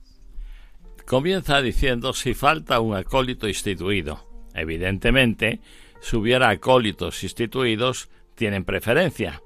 Comienza 1.07 1.61
diciendo 1.61 2.13
si 2.13 2.35
falta 2.35 2.81
un 2.81 2.97
acólito 2.97 3.49
instituido. 3.49 4.27
Evidentemente, 4.55 5.61
si 6.01 6.17
hubiera 6.17 6.49
acólitos 6.49 7.23
instituidos, 7.25 8.09
tienen 8.35 8.65
preferencia, 8.65 9.43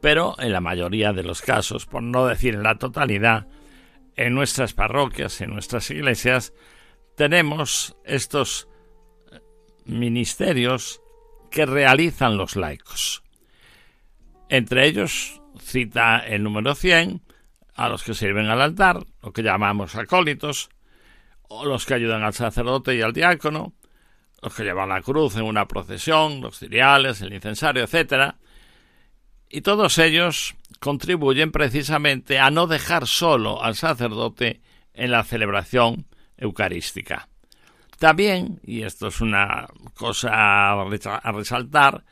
pero 0.00 0.36
en 0.38 0.52
la 0.52 0.60
mayoría 0.60 1.12
de 1.12 1.24
los 1.24 1.42
casos, 1.42 1.86
por 1.86 2.02
no 2.02 2.26
decir 2.26 2.54
en 2.54 2.62
la 2.62 2.78
totalidad, 2.78 3.48
en 4.14 4.34
nuestras 4.34 4.72
parroquias, 4.72 5.40
en 5.40 5.50
nuestras 5.50 5.90
iglesias, 5.90 6.52
tenemos 7.16 7.96
estos 8.04 8.68
ministerios 9.84 11.00
que 11.50 11.66
realizan 11.66 12.36
los 12.36 12.54
laicos. 12.54 13.24
Entre 14.48 14.86
ellos 14.86 15.40
cita 15.60 16.18
el 16.18 16.42
número 16.42 16.74
100 16.74 17.22
a 17.74 17.88
los 17.88 18.02
que 18.02 18.14
sirven 18.14 18.46
al 18.46 18.62
altar, 18.62 19.04
lo 19.22 19.32
que 19.32 19.42
llamamos 19.42 19.94
acólitos, 19.96 20.70
o 21.42 21.64
los 21.64 21.86
que 21.86 21.94
ayudan 21.94 22.22
al 22.22 22.34
sacerdote 22.34 22.94
y 22.94 23.02
al 23.02 23.12
diácono, 23.12 23.74
los 24.42 24.54
que 24.54 24.64
llevan 24.64 24.88
la 24.88 25.02
cruz 25.02 25.36
en 25.36 25.42
una 25.42 25.66
procesión, 25.66 26.40
los 26.40 26.58
ciriales, 26.58 27.20
el 27.20 27.32
incensario, 27.32 27.84
etc. 27.84 28.34
Y 29.48 29.60
todos 29.60 29.98
ellos 29.98 30.54
contribuyen 30.80 31.52
precisamente 31.52 32.38
a 32.38 32.50
no 32.50 32.66
dejar 32.66 33.06
solo 33.06 33.62
al 33.62 33.76
sacerdote 33.76 34.60
en 34.94 35.10
la 35.10 35.24
celebración 35.24 36.06
eucarística. 36.36 37.28
También, 37.98 38.60
y 38.62 38.82
esto 38.82 39.08
es 39.08 39.20
una 39.20 39.66
cosa 39.94 40.30
a 40.72 41.32
resaltar, 41.32 42.04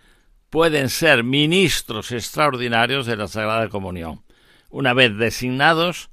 pueden 0.55 0.89
ser 0.89 1.25
ministros 1.25 2.13
extraordinarios 2.13 3.07
de 3.07 3.17
la 3.17 3.27
Sagrada 3.27 3.69
Comunión, 3.69 4.23
una 4.71 4.95
vez 4.95 5.17
designados 5.17 6.11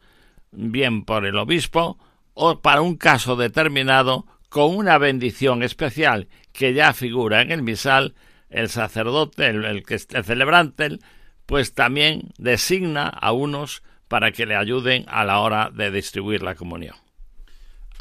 bien 0.52 1.06
por 1.06 1.28
el 1.28 1.38
obispo 1.38 2.00
o 2.34 2.60
para 2.60 2.82
un 2.82 2.98
caso 2.98 3.36
determinado 3.36 4.26
con 4.50 4.76
una 4.76 4.98
bendición 4.98 5.62
especial 5.62 6.28
que 6.54 6.74
ya 6.74 6.94
figura 6.94 7.44
en 7.44 7.52
el 7.52 7.62
misal, 7.62 8.16
el 8.50 8.70
sacerdote, 8.70 9.46
el, 9.46 9.84
que 9.84 10.00
el 10.10 10.24
celebrante, 10.24 10.98
pues 11.46 11.76
también 11.76 12.32
designa 12.40 13.10
a 13.10 13.34
unos 13.34 13.84
para 14.08 14.32
que 14.32 14.48
le 14.48 14.56
ayuden 14.56 15.06
a 15.08 15.24
la 15.24 15.38
hora 15.38 15.70
de 15.72 15.92
distribuir 15.92 16.42
la 16.42 16.56
comunión. 16.56 16.96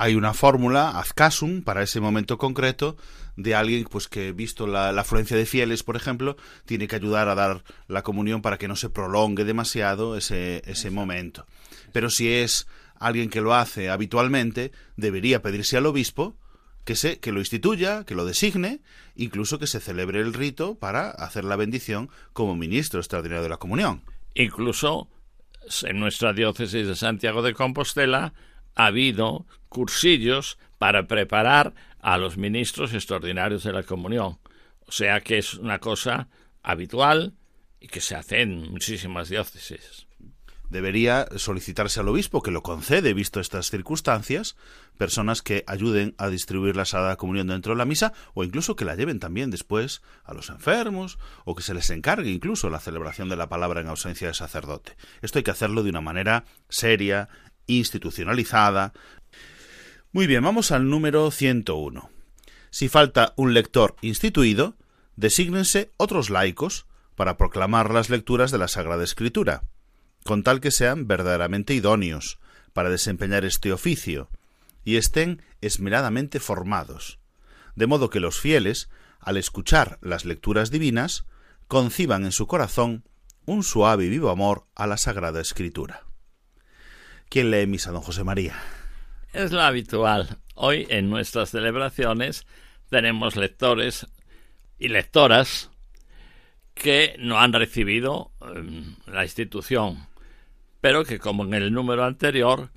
Hay 0.01 0.15
una 0.15 0.33
fórmula, 0.33 0.99
haz 0.99 1.13
casum, 1.13 1.61
para 1.61 1.83
ese 1.83 2.01
momento 2.01 2.39
concreto, 2.39 2.97
de 3.37 3.55
alguien 3.55 3.85
pues 3.85 4.09
que 4.09 4.33
visto 4.33 4.67
la, 4.67 4.89
afluencia 4.99 5.37
de 5.37 5.45
fieles, 5.45 5.83
por 5.83 5.95
ejemplo, 5.95 6.39
tiene 6.65 6.89
que 6.89 6.97
ayudar 6.97 7.29
a 7.29 7.35
dar 7.35 7.65
la 7.87 8.01
comunión 8.01 8.41
para 8.41 8.57
que 8.57 8.67
no 8.67 8.77
se 8.77 8.89
prolongue 8.89 9.45
demasiado 9.45 10.17
ese, 10.17 10.63
ese 10.65 10.91
momento. 10.91 11.45
Pero 11.93 12.09
si 12.09 12.33
es 12.33 12.67
alguien 12.99 13.29
que 13.29 13.43
lo 13.43 13.55
hace 13.55 13.91
habitualmente, 13.91 14.73
debería 14.97 15.43
pedirse 15.43 15.77
al 15.77 15.85
obispo 15.85 16.35
que 16.87 16.97
se 16.97 17.21
que 17.21 17.31
lo 17.31 17.41
instituya, 17.41 18.05
que 18.05 18.15
lo 18.15 18.25
designe, 18.25 18.81
incluso 19.17 19.59
que 19.59 19.67
se 19.67 19.81
celebre 19.81 20.21
el 20.21 20.33
rito 20.33 20.77
para 20.77 21.11
hacer 21.11 21.45
la 21.45 21.57
bendición 21.57 22.09
como 22.33 22.57
ministro 22.57 23.01
extraordinario 23.01 23.43
de 23.43 23.51
la 23.51 23.59
comunión. 23.59 24.03
Incluso 24.35 25.11
en 25.83 26.01
nuestra 26.01 26.33
diócesis 26.33 26.87
de 26.87 26.97
Santiago 26.97 27.43
de 27.43 27.53
Compostela 27.53 28.33
ha 28.75 28.87
habido 28.87 29.47
cursillos 29.69 30.59
para 30.79 31.07
preparar 31.07 31.75
a 32.01 32.19
los 32.19 32.37
ministros 32.37 32.95
extraordinarios 32.95 33.65
de 33.65 33.73
la 33.73 33.83
comunión. 33.83 34.39
O 34.87 34.93
sea 34.93 35.21
que 35.21 35.39
es 35.39 35.55
una 35.55 35.79
cosa 35.79 36.29
habitual 36.63 37.35
y 37.79 37.89
que 37.89 38.01
se 38.01 38.15
hace 38.15 38.43
en 38.43 38.71
muchísimas 38.71 39.29
diócesis. 39.29 40.07
Debería 40.71 41.27
solicitarse 41.35 41.99
al 41.99 42.09
obispo 42.09 42.43
que 42.43 42.53
lo 42.53 42.63
concede, 42.63 43.13
visto 43.13 43.41
estas 43.41 43.71
circunstancias, 43.71 44.57
personas 44.97 45.43
que 45.43 45.65
ayuden 45.67 46.15
a 46.17 46.29
distribuir 46.29 46.77
la 46.77 46.85
Sagrada 46.85 47.17
Comunión 47.17 47.49
dentro 47.49 47.73
de 47.73 47.79
la 47.79 47.85
misa 47.85 48.13
o 48.35 48.45
incluso 48.45 48.77
que 48.77 48.85
la 48.85 48.95
lleven 48.95 49.19
también 49.19 49.51
después 49.51 50.01
a 50.23 50.33
los 50.33 50.49
enfermos 50.49 51.19
o 51.45 51.57
que 51.57 51.65
se 51.65 51.75
les 51.75 51.91
encargue 51.91 52.31
incluso 52.31 52.71
la 52.71 52.79
celebración 52.79 53.29
de 53.29 53.37
la 53.37 53.49
palabra 53.49 53.81
en 53.81 53.89
ausencia 53.89 54.29
de 54.29 54.35
sacerdote. 54.35 54.97
Esto 55.23 55.39
hay 55.39 55.43
que 55.43 55.51
hacerlo 55.51 55.83
de 55.83 55.91
una 55.91 56.01
manera 56.01 56.45
seria, 56.69 57.29
institucionalizada. 57.79 58.93
Muy 60.13 60.27
bien, 60.27 60.43
vamos 60.43 60.73
al 60.73 60.89
número 60.89 61.31
101. 61.31 62.11
Si 62.71 62.89
falta 62.89 63.33
un 63.37 63.55
lector 63.55 63.97
instituido, 64.01 64.77
desígnense 65.17 65.91
otros 65.97 66.31
laicos 66.31 66.87
para 67.17 67.37
proclamar 67.37 67.93
las 67.93 68.11
lecturas 68.11 68.51
de 68.51 68.59
la 68.59 68.69
Sagrada 68.69 69.05
Escritura, 69.05 69.65
con 70.25 70.43
tal 70.43 70.61
que 70.61 70.71
sean 70.71 71.07
verdaderamente 71.07 71.75
idóneos 71.75 72.39
para 72.73 72.91
desempeñar 72.91 73.45
este 73.45 73.73
oficio 73.73 74.31
y 74.85 74.97
estén 74.97 75.43
esmeradamente 75.61 76.41
formados, 76.41 77.19
de 77.77 77.87
modo 77.87 78.11
que 78.11 78.21
los 78.21 78.39
fieles, 78.39 78.89
al 79.21 79.37
escuchar 79.37 79.99
las 80.01 80.25
lecturas 80.25 80.71
divinas, 80.71 81.27
conciban 81.69 82.25
en 82.25 82.33
su 82.33 82.47
corazón 82.47 83.05
un 83.47 83.63
suave 83.63 84.07
y 84.07 84.09
vivo 84.09 84.31
amor 84.31 84.67
a 84.75 84.87
la 84.87 84.97
Sagrada 84.97 85.41
Escritura. 85.41 86.10
¿Quién 87.31 87.53
lee 87.53 87.69
misa, 87.69 87.93
don 87.93 88.03
José 88.03 88.25
María? 88.25 88.61
Es 89.33 89.53
lo 89.53 89.63
habitual. 89.63 90.39
Hoy 90.57 90.89
en 90.91 91.09
nuestras 91.09 91.51
celebraciones 91.51 92.45
tenemos 92.89 93.37
lectores 93.37 94.09
y 94.81 94.89
lectoras 94.89 95.71
que 96.75 97.15
no 97.21 97.39
han 97.39 97.53
recibido 97.53 98.33
em, 98.41 98.97
la 99.07 99.23
institución, 99.23 100.09
pero 100.81 101.05
que 101.05 101.21
como 101.21 101.45
en 101.45 101.55
el 101.55 101.73
número 101.73 102.05
anterior 102.05 102.73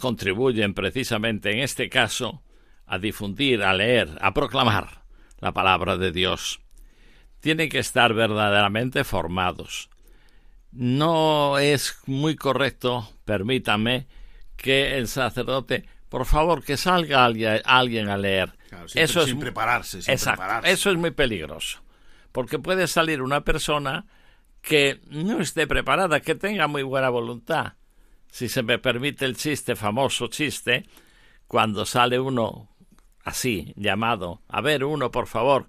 contribuyen 0.00 0.74
precisamente 0.74 1.52
en 1.52 1.60
este 1.60 1.88
caso 1.88 2.42
a 2.86 2.98
difundir, 2.98 3.62
a 3.62 3.72
leer, 3.72 4.18
a 4.20 4.34
proclamar 4.34 5.04
la 5.38 5.52
palabra 5.52 5.96
de 5.96 6.10
Dios. 6.10 6.60
Tienen 7.38 7.68
que 7.68 7.78
estar 7.78 8.14
verdaderamente 8.14 9.04
formados 9.04 9.90
no 10.74 11.58
es 11.58 11.96
muy 12.06 12.34
correcto, 12.34 13.08
permítame, 13.24 14.06
que 14.56 14.96
el 14.96 15.08
sacerdote, 15.08 15.84
por 16.08 16.26
favor, 16.26 16.64
que 16.64 16.76
salga 16.76 17.24
alguien, 17.24 18.08
a 18.08 18.16
leer. 18.16 18.52
eso 18.94 19.20
es, 19.22 19.26
sin 19.26 19.38
prepararse, 19.38 20.00
Eso 20.64 20.90
es 20.90 20.96
muy 20.96 21.10
peligroso, 21.10 21.80
porque 22.32 22.58
puede 22.58 22.86
salir 22.86 23.22
una 23.22 23.42
persona 23.42 24.06
que 24.60 25.00
no 25.10 25.40
esté 25.40 25.66
preparada, 25.66 26.20
que 26.20 26.34
tenga 26.34 26.66
muy 26.66 26.82
buena 26.82 27.10
voluntad. 27.10 27.74
Si 28.30 28.48
se 28.48 28.62
me 28.62 28.78
permite 28.78 29.24
el 29.24 29.36
chiste, 29.36 29.76
famoso 29.76 30.28
chiste, 30.28 30.86
cuando 31.46 31.84
sale 31.84 32.18
uno 32.18 32.70
así, 33.24 33.72
llamado, 33.76 34.42
a 34.48 34.60
ver, 34.60 34.84
uno, 34.84 35.10
por 35.10 35.26
favor, 35.26 35.68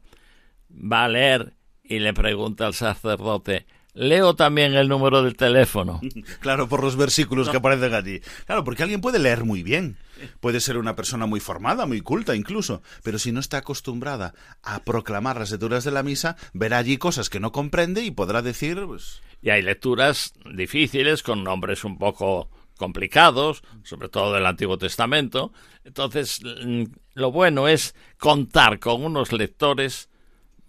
va 0.72 1.06
a 1.06 1.10
leer 1.10 1.54
y 1.84 2.00
le 2.00 2.14
pregunta 2.14 2.66
al 2.66 2.74
sacerdote, 2.74 3.66
Leo 3.96 4.36
también 4.36 4.74
el 4.76 4.90
número 4.90 5.24
del 5.24 5.36
teléfono. 5.36 6.02
Claro, 6.42 6.68
por 6.68 6.84
los 6.84 6.96
versículos 6.96 7.50
que 7.50 7.58
aparecen 7.58 7.94
allí. 7.94 8.22
Claro, 8.46 8.64
porque 8.64 8.84
alguien 8.84 9.02
puede 9.02 9.20
leer 9.20 9.46
muy 9.46 9.64
bien. 9.64 9.98
Puede 10.40 10.60
ser 10.60 10.78
una 10.78 10.96
persona 10.96 11.26
muy 11.26 11.40
formada, 11.40 11.86
muy 11.86 12.02
culta 12.02 12.36
incluso, 12.36 12.82
pero 13.04 13.20
si 13.20 13.32
no 13.32 13.40
está 13.40 13.58
acostumbrada 13.58 14.34
a 14.64 14.84
proclamar 14.84 15.40
las 15.40 15.52
lecturas 15.52 15.84
de 15.84 15.92
la 15.92 16.04
misa, 16.04 16.36
verá 16.54 16.78
allí 16.78 16.98
cosas 16.98 17.30
que 17.30 17.40
no 17.40 17.52
comprende 17.52 18.04
y 18.04 18.12
podrá 18.12 18.42
decir... 18.42 18.84
Pues... 18.86 19.22
Y 19.42 19.50
hay 19.50 19.62
lecturas 19.62 20.34
difíciles 20.54 21.24
con 21.24 21.44
nombres 21.44 21.84
un 21.84 21.98
poco 21.98 22.50
complicados, 22.78 23.64
sobre 23.84 24.10
todo 24.10 24.34
del 24.34 24.46
Antiguo 24.46 24.78
Testamento. 24.78 25.54
Entonces, 25.84 26.42
mm, 26.44 26.84
lo 27.14 27.32
bueno 27.32 27.68
es 27.68 27.96
contar 28.18 28.80
con 28.80 29.04
unos 29.04 29.32
lectores, 29.32 30.10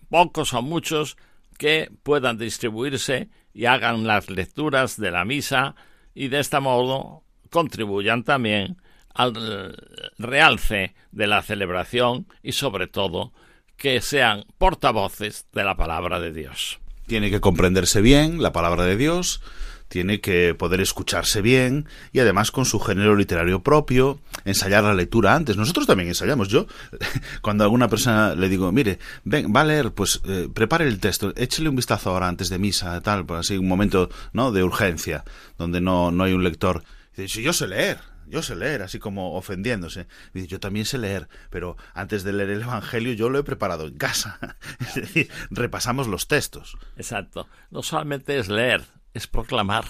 pocos 0.09 0.55
o 0.55 0.63
muchos, 0.63 1.17
que 1.57 1.91
puedan 2.03 2.39
distribuirse 2.39 3.29
y 3.53 3.67
hagan 3.67 4.07
las 4.07 4.31
lecturas 4.31 4.99
de 4.99 5.11
la 5.11 5.25
misa 5.25 5.75
y 6.15 6.29
de 6.29 6.41
este 6.41 6.61
modo 6.61 7.25
contribuyan 7.51 8.25
también 8.25 8.77
al 9.15 9.75
realce 10.19 10.95
de 11.11 11.27
la 11.27 11.43
celebración 11.43 12.27
y 12.43 12.53
sobre 12.53 12.87
todo 12.87 13.33
que 13.77 14.01
sean 14.01 14.45
portavoces 14.59 15.47
de 15.53 15.65
la 15.65 15.77
palabra 15.77 16.21
de 16.21 16.33
Dios. 16.33 16.81
Tiene 17.07 17.31
que 17.31 17.41
comprenderse 17.41 18.01
bien 18.01 18.43
la 18.43 18.53
palabra 18.53 18.85
de 18.85 18.97
Dios, 18.97 19.41
tiene 19.89 20.21
que 20.21 20.55
poder 20.55 20.81
escucharse 20.81 21.43
bien 21.43 21.87
y 22.13 22.21
además 22.21 22.51
con 22.51 22.65
su 22.65 22.81
género 22.81 23.17
literario 23.17 23.63
propio, 23.63 24.21
ensayar 24.45 24.85
la 24.85 24.95
lectura 24.95 25.35
antes. 25.35 25.57
Nosotros 25.57 25.87
también 25.87 26.09
ensayamos. 26.09 26.49
Yo, 26.49 26.67
cuando 27.43 27.65
a 27.65 27.67
alguna 27.67 27.89
persona 27.89 28.35
le 28.35 28.49
digo, 28.49 28.71
mire, 28.73 28.99
ven, 29.25 29.53
va 29.55 29.63
a 29.63 29.65
leer, 29.65 29.93
pues 29.93 30.21
eh, 30.25 30.49
prepare 30.53 30.87
el 30.87 30.99
texto, 30.99 31.33
échele 31.37 31.69
un 31.69 31.77
vistazo 31.77 32.11
ahora 32.11 32.29
antes 32.29 32.49
de 32.49 32.59
misa, 32.59 33.01
tal, 33.01 33.27
pues 33.27 33.41
así, 33.41 33.59
un 33.59 33.69
momento 33.69 34.11
¿no? 34.33 34.53
de 34.53 34.63
urgencia, 34.63 35.25
donde 35.59 35.81
no, 35.81 36.11
no 36.11 36.25
hay 36.25 36.33
un 36.33 36.45
lector. 36.45 36.83
dice, 37.17 37.43
yo 37.43 37.53
sé 37.53 37.69
leer, 37.69 37.99
yo 38.27 38.43
sé 38.43 38.57
leer, 38.57 38.83
así 38.83 38.99
como 38.99 39.35
ofendiéndose. 39.35 40.07
Dice, 40.35 40.49
yo 40.49 40.61
también 40.61 40.85
sé 40.85 40.99
leer, 40.99 41.29
pero 41.51 41.77
antes 41.95 42.25
de 42.25 42.33
leer 42.33 42.51
el 42.51 42.63
Evangelio 42.63 43.13
yo 43.13 43.31
lo 43.31 43.39
he 43.39 43.45
preparado 43.45 43.87
en 43.87 43.97
casa. 43.97 44.39
es 44.81 44.95
decir, 44.95 45.31
repasamos 45.51 46.09
los 46.09 46.27
textos. 46.27 46.77
Exacto. 46.97 47.47
No 47.71 47.83
solamente 47.83 48.39
es 48.39 48.49
leer, 48.49 48.85
es 49.17 49.27
proclamar. 49.27 49.87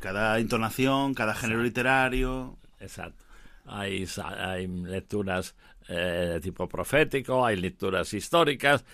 Cada 0.00 0.38
entonación, 0.38 1.14
cada 1.14 1.34
género 1.34 1.62
literario. 1.62 2.56
Exacto. 2.80 3.24
Hay, 3.66 4.06
hay 4.38 4.66
lecturas 4.66 5.54
eh, 5.88 6.30
de 6.32 6.40
tipo 6.40 6.66
profético, 6.66 7.44
hay 7.44 7.56
lecturas 7.56 8.12
históricas. 8.14 8.84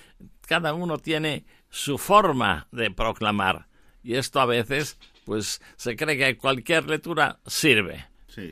Cada 0.47 0.75
uno 0.75 0.99
tiene 0.99 1.45
su 1.69 1.99
forma 1.99 2.67
de 2.73 2.91
proclamar. 2.91 3.67
Y 4.03 4.15
esto 4.15 4.41
a 4.41 4.47
veces, 4.47 4.99
pues, 5.25 5.63
se 5.77 5.95
cree 5.95 6.19
que 6.19 6.37
cualquier 6.37 6.89
lectura 6.89 7.39
sirve. 7.47 8.07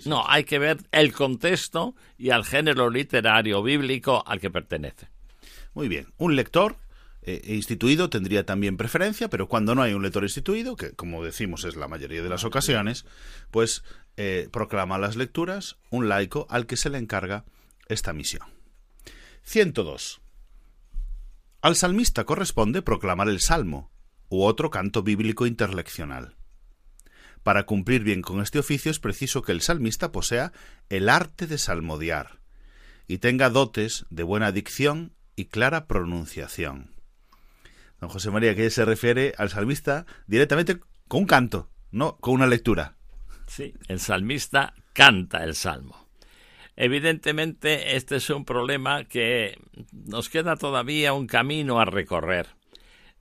no, 0.05 0.25
hay 0.29 0.45
que 0.45 0.61
ver 0.61 0.79
el 0.93 1.13
contexto 1.13 1.97
y 2.17 2.31
al 2.31 2.45
género 2.45 2.91
literario 2.91 3.63
bíblico 3.63 4.23
al 4.25 4.41
que 4.41 4.51
pertenece. 4.51 5.09
Muy 5.75 5.89
bien. 5.89 6.07
Un 6.17 6.37
lector 6.37 6.77
eh, 7.23 7.43
instituido 7.47 8.11
tendría 8.11 8.47
también 8.47 8.77
preferencia, 8.77 9.29
pero 9.29 9.49
cuando 9.49 9.75
no 9.75 9.83
hay 9.83 9.93
un 9.93 10.03
lector 10.03 10.23
instituido, 10.23 10.77
que 10.77 10.93
como 10.93 11.25
decimos 11.25 11.65
es 11.65 11.77
la 11.77 11.89
mayoría 11.89 12.23
de 12.23 12.29
las 12.29 12.45
ocasiones, 12.45 13.05
pues 13.51 13.83
eh, 14.17 14.49
proclama 14.51 14.99
las 14.99 15.17
lecturas 15.17 15.77
un 15.91 16.09
laico 16.09 16.47
al 16.51 16.67
que 16.67 16.77
se 16.77 16.91
le 16.91 16.99
encarga 16.99 17.45
esta 17.89 18.13
misión. 18.13 18.47
102. 19.43 20.21
Al 21.61 21.75
salmista 21.77 22.25
corresponde 22.25 22.83
proclamar 22.83 23.29
el 23.29 23.41
salmo 23.41 23.91
u 24.29 24.43
otro 24.45 24.71
canto 24.71 25.03
bíblico 25.03 25.47
interleccional. 25.47 26.37
Para 27.43 27.65
cumplir 27.65 28.05
bien 28.05 28.23
con 28.23 28.41
este 28.41 28.59
oficio 28.59 28.91
es 28.91 28.99
preciso 28.99 29.43
que 29.43 29.53
el 29.53 29.63
salmista 29.63 30.13
posea 30.13 30.53
el 30.89 31.09
arte 31.09 31.47
de 31.47 31.59
salmodiar 31.59 32.41
y 33.07 33.19
tenga 33.19 33.49
dotes 33.49 34.05
de 34.11 34.23
buena 34.23 34.53
dicción 34.53 35.15
y 35.35 35.47
clara 35.47 35.87
pronunciación. 35.87 36.98
Don 38.01 38.11
José 38.11 38.31
María, 38.31 38.55
que 38.55 38.71
se 38.71 38.85
refiere 38.85 39.35
al 39.39 39.51
salmista 39.51 40.07
directamente 40.27 40.79
con 41.09 41.21
un 41.21 41.27
canto, 41.27 41.69
no 41.91 42.17
con 42.19 42.35
una 42.35 42.47
lectura. 42.47 42.97
Sí, 43.47 43.75
el 43.89 43.99
salmista 43.99 44.75
canta 44.93 45.43
el 45.45 45.55
salmo. 45.55 46.09
Evidentemente, 46.77 47.97
este 47.97 48.17
es 48.17 48.31
un 48.31 48.45
problema 48.45 49.05
que 49.05 49.59
nos 49.93 50.29
queda 50.29 50.55
todavía 50.57 51.13
un 51.13 51.27
camino 51.27 51.81
a 51.81 51.85
recorrer. 51.85 52.47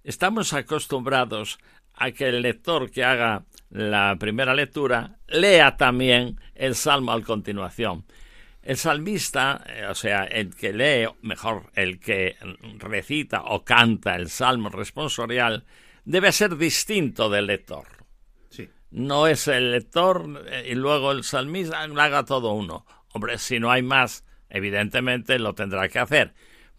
Estamos 0.04 0.54
acostumbrados 0.54 1.58
a 1.96 2.12
que 2.12 2.30
el 2.30 2.44
lector 2.44 2.92
que 2.92 3.04
haga 3.04 3.46
la 3.72 4.16
primera 4.20 4.54
lectura 4.54 5.18
lea 5.28 5.76
también 5.76 6.40
el 6.54 6.76
salmo 6.76 7.12
a 7.12 7.22
continuación. 7.22 8.06
El 8.68 8.76
salmista, 8.76 9.64
eh, 9.66 9.86
o 9.86 9.96
sea, 9.96 10.26
el 10.26 10.54
que 10.54 10.74
lee, 10.74 11.08
mejor, 11.22 11.72
el 11.74 12.02
que 12.02 12.36
recita 12.80 13.44
o 13.44 13.64
canta 13.64 14.18
el 14.18 14.30
salmo 14.30 14.68
responsorial, 14.68 15.64
debe 16.04 16.34
ser 16.34 16.58
distinto 16.58 17.30
del 17.30 17.46
lector. 17.46 17.88
Sí. 18.50 18.70
No 18.92 19.28
es 19.28 19.48
el 19.48 19.72
lector 19.72 20.44
eh, 20.52 20.68
y 20.70 20.76
luego 20.76 21.14
el 21.14 21.24
salmista 21.24 21.82
haga 21.82 22.26
todo 22.26 22.52
uno. 22.52 22.86
Hombre, 23.14 23.38
si 23.38 23.58
no 23.58 23.72
hay 23.72 23.84
más, 23.84 24.26
evidentemente 24.50 25.40
lo 25.40 25.56
tendrá 25.56 25.88
que 25.88 26.00
hacer. 26.00 26.34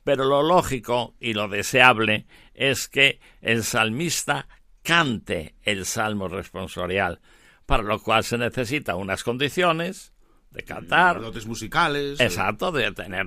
Pero 0.05 0.27
lo 0.27 0.43
lógico 0.43 1.15
y 1.19 1.33
lo 1.33 1.49
deseable 1.49 2.27
es 2.53 2.87
que 2.89 3.19
el 3.41 3.65
salmista 3.65 4.47
cante 4.83 5.55
el 5.63 5.87
salmo 5.87 6.29
responsorial, 6.29 7.23
para 7.65 7.83
lo 7.83 7.99
cual 8.03 8.25
se 8.25 8.37
necesita 8.37 8.95
unas 8.95 9.25
condiciones 9.25 10.13
de 10.51 10.63
cantar. 10.65 11.21
Dotes 11.21 11.47
musicales. 11.47 12.21
Exacto, 12.21 12.73
de 12.73 12.93
tener 12.93 13.27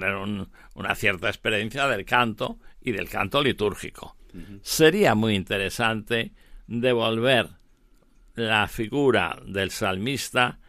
una 0.73 0.95
cierta 0.95 1.27
experiencia 1.27 1.87
del 1.87 2.05
canto 2.05 2.59
y 2.81 2.91
del 2.91 3.09
canto 3.09 3.41
litúrgico. 3.41 4.15
Sería 4.61 5.15
muy 5.15 5.35
interesante 5.35 6.33
devolver 6.67 7.49
la 8.35 8.67
figura 8.67 9.41
del 9.45 9.71
salmista 9.71 10.59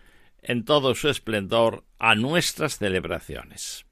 en 0.42 0.64
todo 0.64 0.94
su 0.94 1.09
esplendor 1.09 1.84
a 1.98 2.14
nuestras 2.14 2.78
celebraciones. 2.78 3.86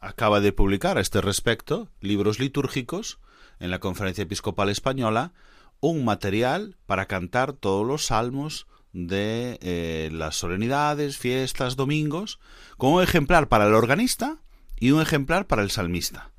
Acaba 0.00 0.40
de 0.40 0.52
publicar 0.52 0.96
a 0.96 1.02
este 1.02 1.20
respecto 1.20 1.90
libros 2.00 2.40
litúrgicos 2.40 3.20
en 3.60 3.70
la 3.70 3.78
Conferencia 3.78 4.22
Episcopal 4.22 4.70
Española 4.70 5.32
un 5.80 6.04
material 6.04 6.76
para 6.86 7.06
cantar 7.06 7.52
todos 7.52 7.86
los 7.86 8.06
salmos 8.06 8.66
de 8.92 9.58
eh, 9.62 10.10
las 10.12 10.36
solemnidades, 10.36 11.16
fiestas, 11.16 11.76
domingos, 11.76 12.38
con 12.76 12.92
un 12.92 13.02
ejemplar 13.02 13.48
para 13.48 13.66
el 13.66 13.74
organista 13.74 14.38
y 14.78 14.90
un 14.90 15.00
ejemplar 15.00 15.46
para 15.46 15.62
el 15.62 15.70
salmista. 15.70 16.30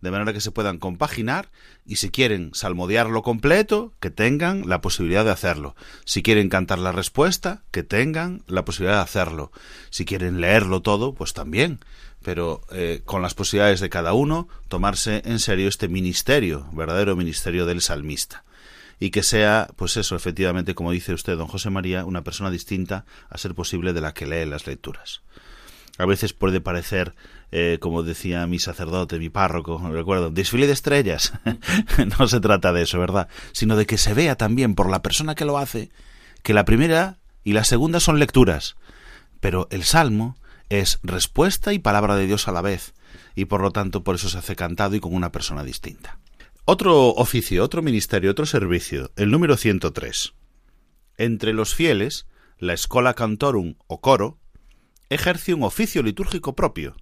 De 0.00 0.10
manera 0.10 0.32
que 0.32 0.40
se 0.40 0.50
puedan 0.50 0.78
compaginar 0.78 1.50
y 1.84 1.96
si 1.96 2.08
quieren 2.10 2.52
salmodiarlo 2.54 3.22
completo, 3.22 3.92
que 4.00 4.10
tengan 4.10 4.66
la 4.66 4.80
posibilidad 4.80 5.26
de 5.26 5.30
hacerlo. 5.30 5.76
Si 6.06 6.22
quieren 6.22 6.48
cantar 6.48 6.78
la 6.78 6.92
respuesta, 6.92 7.62
que 7.70 7.82
tengan 7.82 8.42
la 8.46 8.64
posibilidad 8.64 8.96
de 8.96 9.02
hacerlo. 9.02 9.52
Si 9.90 10.06
quieren 10.06 10.40
leerlo 10.40 10.80
todo, 10.80 11.12
pues 11.12 11.34
también. 11.34 11.80
Pero 12.22 12.62
eh, 12.72 13.02
con 13.04 13.20
las 13.20 13.34
posibilidades 13.34 13.80
de 13.80 13.90
cada 13.90 14.14
uno, 14.14 14.48
tomarse 14.68 15.20
en 15.26 15.38
serio 15.38 15.68
este 15.68 15.88
ministerio, 15.88 16.66
verdadero 16.72 17.14
ministerio 17.14 17.66
del 17.66 17.82
salmista 17.82 18.44
y 19.00 19.10
que 19.10 19.22
sea, 19.22 19.68
pues 19.76 19.96
eso, 19.96 20.14
efectivamente, 20.14 20.74
como 20.74 20.92
dice 20.92 21.14
usted, 21.14 21.36
don 21.36 21.48
José 21.48 21.70
María, 21.70 22.04
una 22.04 22.22
persona 22.22 22.50
distinta 22.50 23.06
a 23.30 23.38
ser 23.38 23.54
posible 23.54 23.94
de 23.94 24.02
la 24.02 24.12
que 24.12 24.26
lee 24.26 24.44
las 24.44 24.66
lecturas. 24.66 25.22
A 25.98 26.06
veces 26.06 26.34
puede 26.34 26.60
parecer, 26.60 27.14
eh, 27.50 27.78
como 27.80 28.02
decía 28.02 28.46
mi 28.46 28.58
sacerdote, 28.58 29.18
mi 29.18 29.30
párroco, 29.30 29.78
recuerdo, 29.90 30.30
desfile 30.30 30.66
de 30.66 30.74
estrellas. 30.74 31.32
no 32.18 32.28
se 32.28 32.40
trata 32.40 32.72
de 32.72 32.82
eso, 32.82 32.98
¿verdad? 32.98 33.28
Sino 33.52 33.76
de 33.76 33.86
que 33.86 33.98
se 33.98 34.14
vea 34.14 34.36
también 34.36 34.74
por 34.74 34.88
la 34.88 35.02
persona 35.02 35.34
que 35.34 35.44
lo 35.44 35.58
hace 35.58 35.90
que 36.42 36.54
la 36.54 36.64
primera 36.64 37.18
y 37.44 37.52
la 37.52 37.64
segunda 37.64 38.00
son 38.00 38.18
lecturas, 38.18 38.76
pero 39.40 39.68
el 39.70 39.84
salmo 39.84 40.36
es 40.68 41.00
respuesta 41.02 41.72
y 41.72 41.78
palabra 41.78 42.16
de 42.16 42.26
Dios 42.26 42.48
a 42.48 42.52
la 42.52 42.62
vez, 42.62 42.94
y 43.34 43.46
por 43.46 43.60
lo 43.60 43.70
tanto 43.70 44.04
por 44.04 44.14
eso 44.14 44.28
se 44.28 44.38
hace 44.38 44.56
cantado 44.56 44.94
y 44.94 45.00
con 45.00 45.14
una 45.14 45.32
persona 45.32 45.64
distinta. 45.64 46.19
Otro 46.66 47.08
oficio, 47.08 47.64
otro 47.64 47.82
ministerio, 47.82 48.30
otro 48.30 48.44
servicio, 48.44 49.12
el 49.16 49.30
número 49.30 49.56
103. 49.56 50.34
Entre 51.16 51.54
los 51.54 51.74
fieles, 51.74 52.26
la 52.58 52.74
Escola 52.74 53.14
Cantorum 53.14 53.76
o 53.86 54.00
coro 54.00 54.38
ejerce 55.08 55.54
un 55.54 55.62
oficio 55.62 56.02
litúrgico 56.02 56.54
propio 56.54 56.94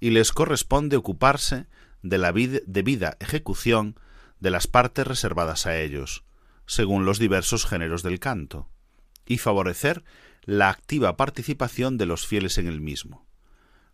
y 0.00 0.10
les 0.10 0.32
corresponde 0.32 0.96
ocuparse 0.96 1.66
de 2.02 2.16
la 2.16 2.32
debida 2.32 3.16
ejecución 3.20 4.00
de 4.40 4.50
las 4.50 4.66
partes 4.66 5.06
reservadas 5.06 5.66
a 5.66 5.78
ellos, 5.78 6.24
según 6.66 7.04
los 7.04 7.18
diversos 7.18 7.66
géneros 7.66 8.02
del 8.02 8.18
canto, 8.18 8.70
y 9.26 9.36
favorecer 9.36 10.04
la 10.44 10.70
activa 10.70 11.18
participación 11.18 11.98
de 11.98 12.06
los 12.06 12.26
fieles 12.26 12.56
en 12.56 12.66
el 12.66 12.80
mismo. 12.80 13.28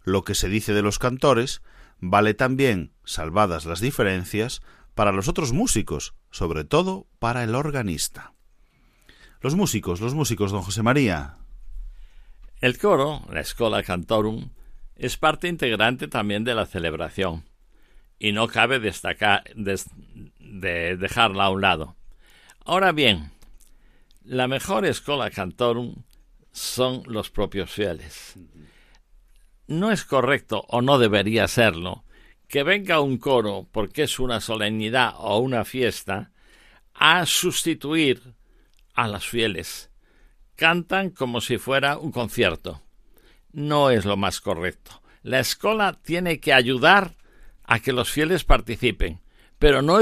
Lo 0.05 0.23
que 0.23 0.37
se 0.37 0.49
dice 0.49 0.73
de 0.73 0.83
los 0.83 1.01
cantores 1.01 1.61
vale 1.99 2.35
también, 2.35 2.93
salvadas 3.05 3.65
las 3.65 3.81
diferencias, 3.81 4.63
para 4.95 5.13
los 5.13 5.29
otros 5.29 5.53
músicos, 5.53 6.15
sobre 6.31 6.65
todo 6.65 7.07
para 7.19 7.45
el 7.45 7.55
organista. 7.55 8.33
Los 9.41 9.55
músicos, 9.55 10.01
los 10.01 10.15
músicos, 10.15 10.53
don 10.53 10.63
José 10.63 10.83
María. 10.83 11.37
El 12.61 12.79
coro, 12.79 13.23
la 13.31 13.41
Escola 13.41 13.83
Cantorum, 13.83 14.51
es 14.97 15.19
parte 15.19 15.49
integrante 15.49 16.09
también 16.09 16.45
de 16.45 16.55
la 16.55 16.65
celebración, 16.65 17.45
y 18.19 18.33
no 18.33 18.49
cabe 18.49 18.81
destacar, 18.81 19.45
de 19.55 20.97
dejarla 20.97 21.45
a 21.45 21.51
un 21.51 21.61
lado. 21.61 21.97
Ahora 22.65 22.93
bien, 22.93 23.31
la 24.25 24.49
mejor 24.49 24.87
Escola 24.87 25.31
Cantorum 25.31 26.03
son 26.51 27.03
los 27.07 27.31
propios 27.31 27.71
fieles. 27.71 28.35
No 29.67 29.91
es 29.91 30.05
correcto, 30.05 30.65
o 30.69 30.81
no 30.81 30.99
debería 30.99 31.49
serlo, 31.49 32.05
que 32.49 32.63
venga 32.63 33.01
un 33.01 33.19
coro, 33.19 33.67
porque 33.73 34.05
es 34.05 34.19
una 34.19 34.41
solemnidad 34.41 35.15
o 35.19 35.39
una 35.39 35.65
fiesta, 35.65 36.31
a 36.95 37.27
sustituir 37.27 38.35
a 38.95 39.09
las 39.09 39.27
fieles. 39.27 39.91
Cantan 40.55 41.11
como 41.11 41.41
si 41.41 41.59
fuera 41.59 41.99
un 41.99 42.13
concierto. 42.13 42.83
No 43.53 43.91
es 43.91 44.05
lo 44.05 44.17
más 44.17 44.41
correcto. 44.41 45.03
La 45.23 45.41
escuela 45.41 45.99
tiene 46.01 46.39
que 46.39 46.53
ayudar 46.53 47.17
a 47.65 47.81
que 47.81 47.93
los 47.93 48.11
fieles 48.11 48.45
participen, 48.45 49.21
pero 49.59 49.83
no 49.83 49.99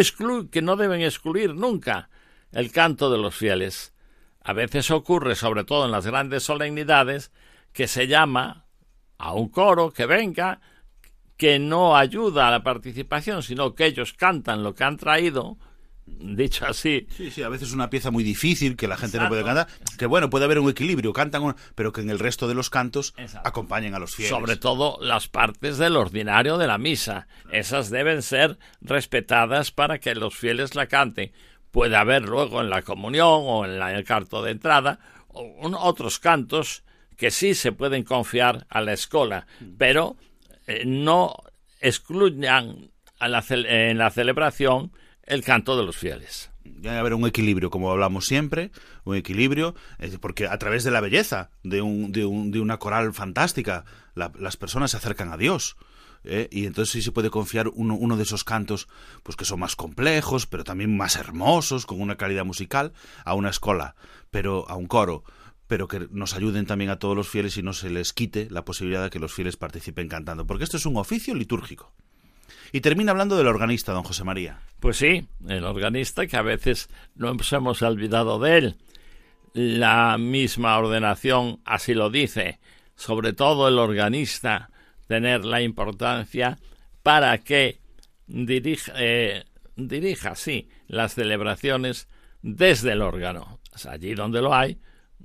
que 0.50 0.62
no 0.62 0.76
deben 0.76 1.00
excluir 1.00 1.54
nunca 1.54 2.10
el 2.52 2.70
canto 2.70 3.10
de 3.10 3.18
los 3.18 3.34
fieles. 3.34 3.94
A 4.42 4.52
veces 4.52 4.90
ocurre, 4.90 5.34
sobre 5.34 5.64
todo 5.64 5.86
en 5.86 5.90
las 5.90 6.06
grandes 6.06 6.42
solemnidades, 6.42 7.32
que 7.72 7.88
se 7.88 8.06
llama 8.06 8.63
a 9.18 9.32
un 9.32 9.48
coro 9.48 9.92
que 9.92 10.06
venga 10.06 10.60
que 11.36 11.58
no 11.58 11.96
ayuda 11.96 12.48
a 12.48 12.50
la 12.50 12.62
participación, 12.62 13.42
sino 13.42 13.74
que 13.74 13.86
ellos 13.86 14.12
cantan 14.12 14.62
lo 14.62 14.74
que 14.74 14.84
han 14.84 14.96
traído, 14.96 15.58
dicho 16.06 16.66
así. 16.66 17.06
Sí, 17.16 17.30
sí, 17.30 17.42
a 17.42 17.48
veces 17.48 17.68
es 17.68 17.74
una 17.74 17.90
pieza 17.90 18.10
muy 18.10 18.22
difícil 18.22 18.76
que 18.76 18.88
la 18.88 18.96
gente 18.96 19.18
no 19.18 19.28
puede 19.28 19.44
cantar, 19.44 19.66
que 19.98 20.06
bueno, 20.06 20.30
puede 20.30 20.44
haber 20.44 20.58
un 20.58 20.70
equilibrio, 20.70 21.12
cantan, 21.12 21.56
pero 21.74 21.92
que 21.92 22.02
en 22.02 22.10
el 22.10 22.18
resto 22.18 22.46
de 22.46 22.54
los 22.54 22.70
cantos 22.70 23.14
acompañen 23.42 23.94
a 23.94 23.98
los 23.98 24.14
fieles. 24.14 24.30
Sobre 24.30 24.56
todo 24.56 24.98
las 25.00 25.28
partes 25.28 25.78
del 25.78 25.96
ordinario 25.96 26.58
de 26.58 26.66
la 26.66 26.78
misa, 26.78 27.26
esas 27.50 27.90
deben 27.90 28.22
ser 28.22 28.58
respetadas 28.80 29.70
para 29.70 29.98
que 29.98 30.14
los 30.14 30.34
fieles 30.34 30.74
la 30.74 30.86
canten. 30.86 31.32
Puede 31.70 31.96
haber 31.96 32.22
luego 32.22 32.60
en 32.60 32.70
la 32.70 32.82
comunión 32.82 33.40
o 33.42 33.64
en, 33.64 33.82
el 33.82 34.04
carto 34.04 34.42
de 34.42 34.52
entrada 34.52 35.00
otros 35.34 36.20
cantos 36.20 36.84
que 37.16 37.30
sí 37.30 37.54
se 37.54 37.72
pueden 37.72 38.04
confiar 38.04 38.66
a 38.68 38.80
la 38.80 38.92
escuela, 38.92 39.46
pero 39.78 40.16
eh, 40.66 40.84
no 40.86 41.34
excluyan 41.80 42.90
en 43.20 43.98
la 43.98 44.10
celebración 44.10 44.92
el 45.26 45.44
canto 45.44 45.76
de 45.76 45.84
los 45.84 45.96
fieles. 45.96 46.50
Debe 46.64 46.96
haber 46.96 47.14
un 47.14 47.26
equilibrio, 47.26 47.70
como 47.70 47.90
hablamos 47.90 48.26
siempre, 48.26 48.70
un 49.04 49.16
equilibrio, 49.16 49.74
porque 50.20 50.46
a 50.46 50.58
través 50.58 50.82
de 50.84 50.90
la 50.90 51.00
belleza 51.00 51.50
de, 51.62 51.82
un, 51.82 52.10
de, 52.10 52.24
un, 52.24 52.50
de 52.50 52.60
una 52.60 52.78
coral 52.78 53.12
fantástica, 53.12 53.84
las 54.14 54.56
personas 54.56 54.92
se 54.92 54.96
acercan 54.96 55.30
a 55.32 55.36
Dios. 55.36 55.76
¿eh? 56.24 56.48
y 56.50 56.64
entonces 56.64 56.92
sí 56.92 57.02
se 57.02 57.12
puede 57.12 57.28
confiar 57.28 57.68
uno, 57.68 57.94
uno, 57.94 58.16
de 58.16 58.22
esos 58.22 58.44
cantos 58.44 58.88
pues 59.22 59.36
que 59.36 59.44
son 59.44 59.60
más 59.60 59.76
complejos 59.76 60.46
pero 60.46 60.64
también 60.64 60.96
más 60.96 61.16
hermosos 61.16 61.84
con 61.84 62.00
una 62.00 62.16
calidad 62.16 62.46
musical 62.46 62.94
a 63.26 63.34
una 63.34 63.50
escola 63.50 63.94
pero 64.30 64.66
a 64.70 64.76
un 64.76 64.86
coro 64.86 65.22
pero 65.66 65.88
que 65.88 66.08
nos 66.10 66.34
ayuden 66.34 66.66
también 66.66 66.90
a 66.90 66.98
todos 66.98 67.16
los 67.16 67.28
fieles 67.28 67.56
y 67.56 67.62
no 67.62 67.72
se 67.72 67.90
les 67.90 68.12
quite 68.12 68.48
la 68.50 68.64
posibilidad 68.64 69.02
de 69.04 69.10
que 69.10 69.18
los 69.18 69.32
fieles 69.32 69.56
participen 69.56 70.08
cantando, 70.08 70.46
porque 70.46 70.64
esto 70.64 70.76
es 70.76 70.86
un 70.86 70.96
oficio 70.96 71.34
litúrgico. 71.34 71.92
Y 72.72 72.80
termina 72.80 73.12
hablando 73.12 73.36
del 73.36 73.46
organista, 73.46 73.92
don 73.92 74.02
José 74.02 74.24
María. 74.24 74.58
Pues 74.80 74.96
sí, 74.96 75.26
el 75.48 75.64
organista 75.64 76.26
que 76.26 76.36
a 76.36 76.42
veces 76.42 76.88
nos 77.14 77.52
hemos 77.52 77.82
olvidado 77.82 78.38
de 78.40 78.58
él. 78.58 78.76
La 79.52 80.18
misma 80.18 80.76
ordenación 80.76 81.60
así 81.64 81.94
lo 81.94 82.10
dice, 82.10 82.58
sobre 82.96 83.32
todo 83.32 83.68
el 83.68 83.78
organista, 83.78 84.70
tener 85.06 85.44
la 85.44 85.62
importancia 85.62 86.58
para 87.04 87.38
que 87.38 87.78
dirija, 88.26 88.92
eh, 88.96 89.44
dirija 89.76 90.34
sí, 90.34 90.68
las 90.88 91.14
celebraciones 91.14 92.08
desde 92.42 92.92
el 92.92 93.02
órgano. 93.02 93.60
allí 93.88 94.14
donde 94.14 94.42
lo 94.42 94.54
hay, 94.54 94.78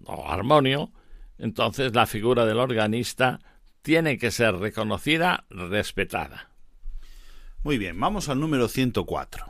o 0.06 0.30
armonio, 0.30 0.92
entonces 1.38 1.96
la 1.96 2.06
figura 2.06 2.46
del 2.46 2.60
organista 2.60 3.40
tiene 3.82 4.18
que 4.18 4.32
ser 4.32 4.56
reconocida, 4.56 5.46
respetada. 5.50 6.50
Muy 7.64 7.78
bien, 7.78 8.00
vamos 8.00 8.30
al 8.30 8.40
número 8.40 8.68
104. 8.68 9.46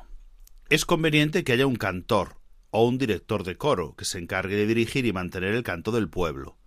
Es 0.70 0.86
conveniente 0.86 1.44
que 1.44 1.54
haya 1.54 1.68
un 1.68 1.76
cantor 1.76 2.36
o 2.72 2.86
un 2.88 2.98
director 2.98 3.44
de 3.44 3.58
coro 3.58 3.96
que 3.96 4.06
se 4.06 4.20
encargue 4.20 4.56
de 4.56 4.68
dirigir 4.68 5.06
y 5.06 5.14
mantener 5.14 5.56
el 5.56 5.64
canto 5.64 5.92
del 5.92 6.10
pueblo. 6.10 6.58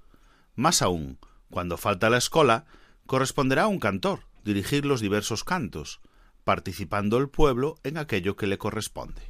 Más 0.54 0.82
aún, 0.82 1.18
cuando 1.50 1.76
falta 1.76 2.10
la 2.10 2.18
escola, 2.18 2.66
corresponderá 3.06 3.64
a 3.64 3.68
un 3.68 3.78
cantor 3.78 4.20
dirigir 4.44 4.84
los 4.84 5.00
diversos 5.00 5.44
cantos, 5.44 6.00
participando 6.44 7.18
el 7.18 7.28
pueblo 7.28 7.76
en 7.84 7.96
aquello 7.96 8.36
que 8.36 8.46
le 8.46 8.58
corresponde. 8.58 9.22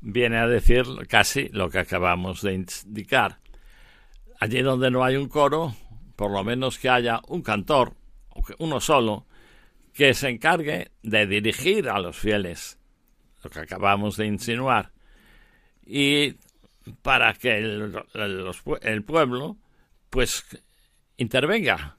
Viene 0.00 0.38
a 0.38 0.46
decir 0.46 0.84
casi 1.08 1.48
lo 1.48 1.70
que 1.70 1.80
acabamos 1.80 2.42
de 2.42 2.54
indicar. 2.54 3.40
Allí 4.40 4.62
donde 4.62 4.90
no 4.90 5.04
hay 5.04 5.16
un 5.16 5.28
coro, 5.28 5.74
por 6.16 6.30
lo 6.30 6.44
menos 6.44 6.78
que 6.78 6.88
haya 6.88 7.20
un 7.28 7.42
cantor, 7.42 7.94
uno 8.58 8.80
solo, 8.80 9.26
que 9.92 10.14
se 10.14 10.28
encargue 10.28 10.92
de 11.02 11.26
dirigir 11.26 11.88
a 11.88 11.98
los 11.98 12.16
fieles, 12.16 12.78
lo 13.42 13.50
que 13.50 13.60
acabamos 13.60 14.16
de 14.16 14.26
insinuar, 14.26 14.92
y 15.84 16.36
para 17.02 17.34
que 17.34 17.58
el, 17.58 19.04
pueblo 19.04 19.56
pues 20.10 20.44
intervenga. 21.16 21.96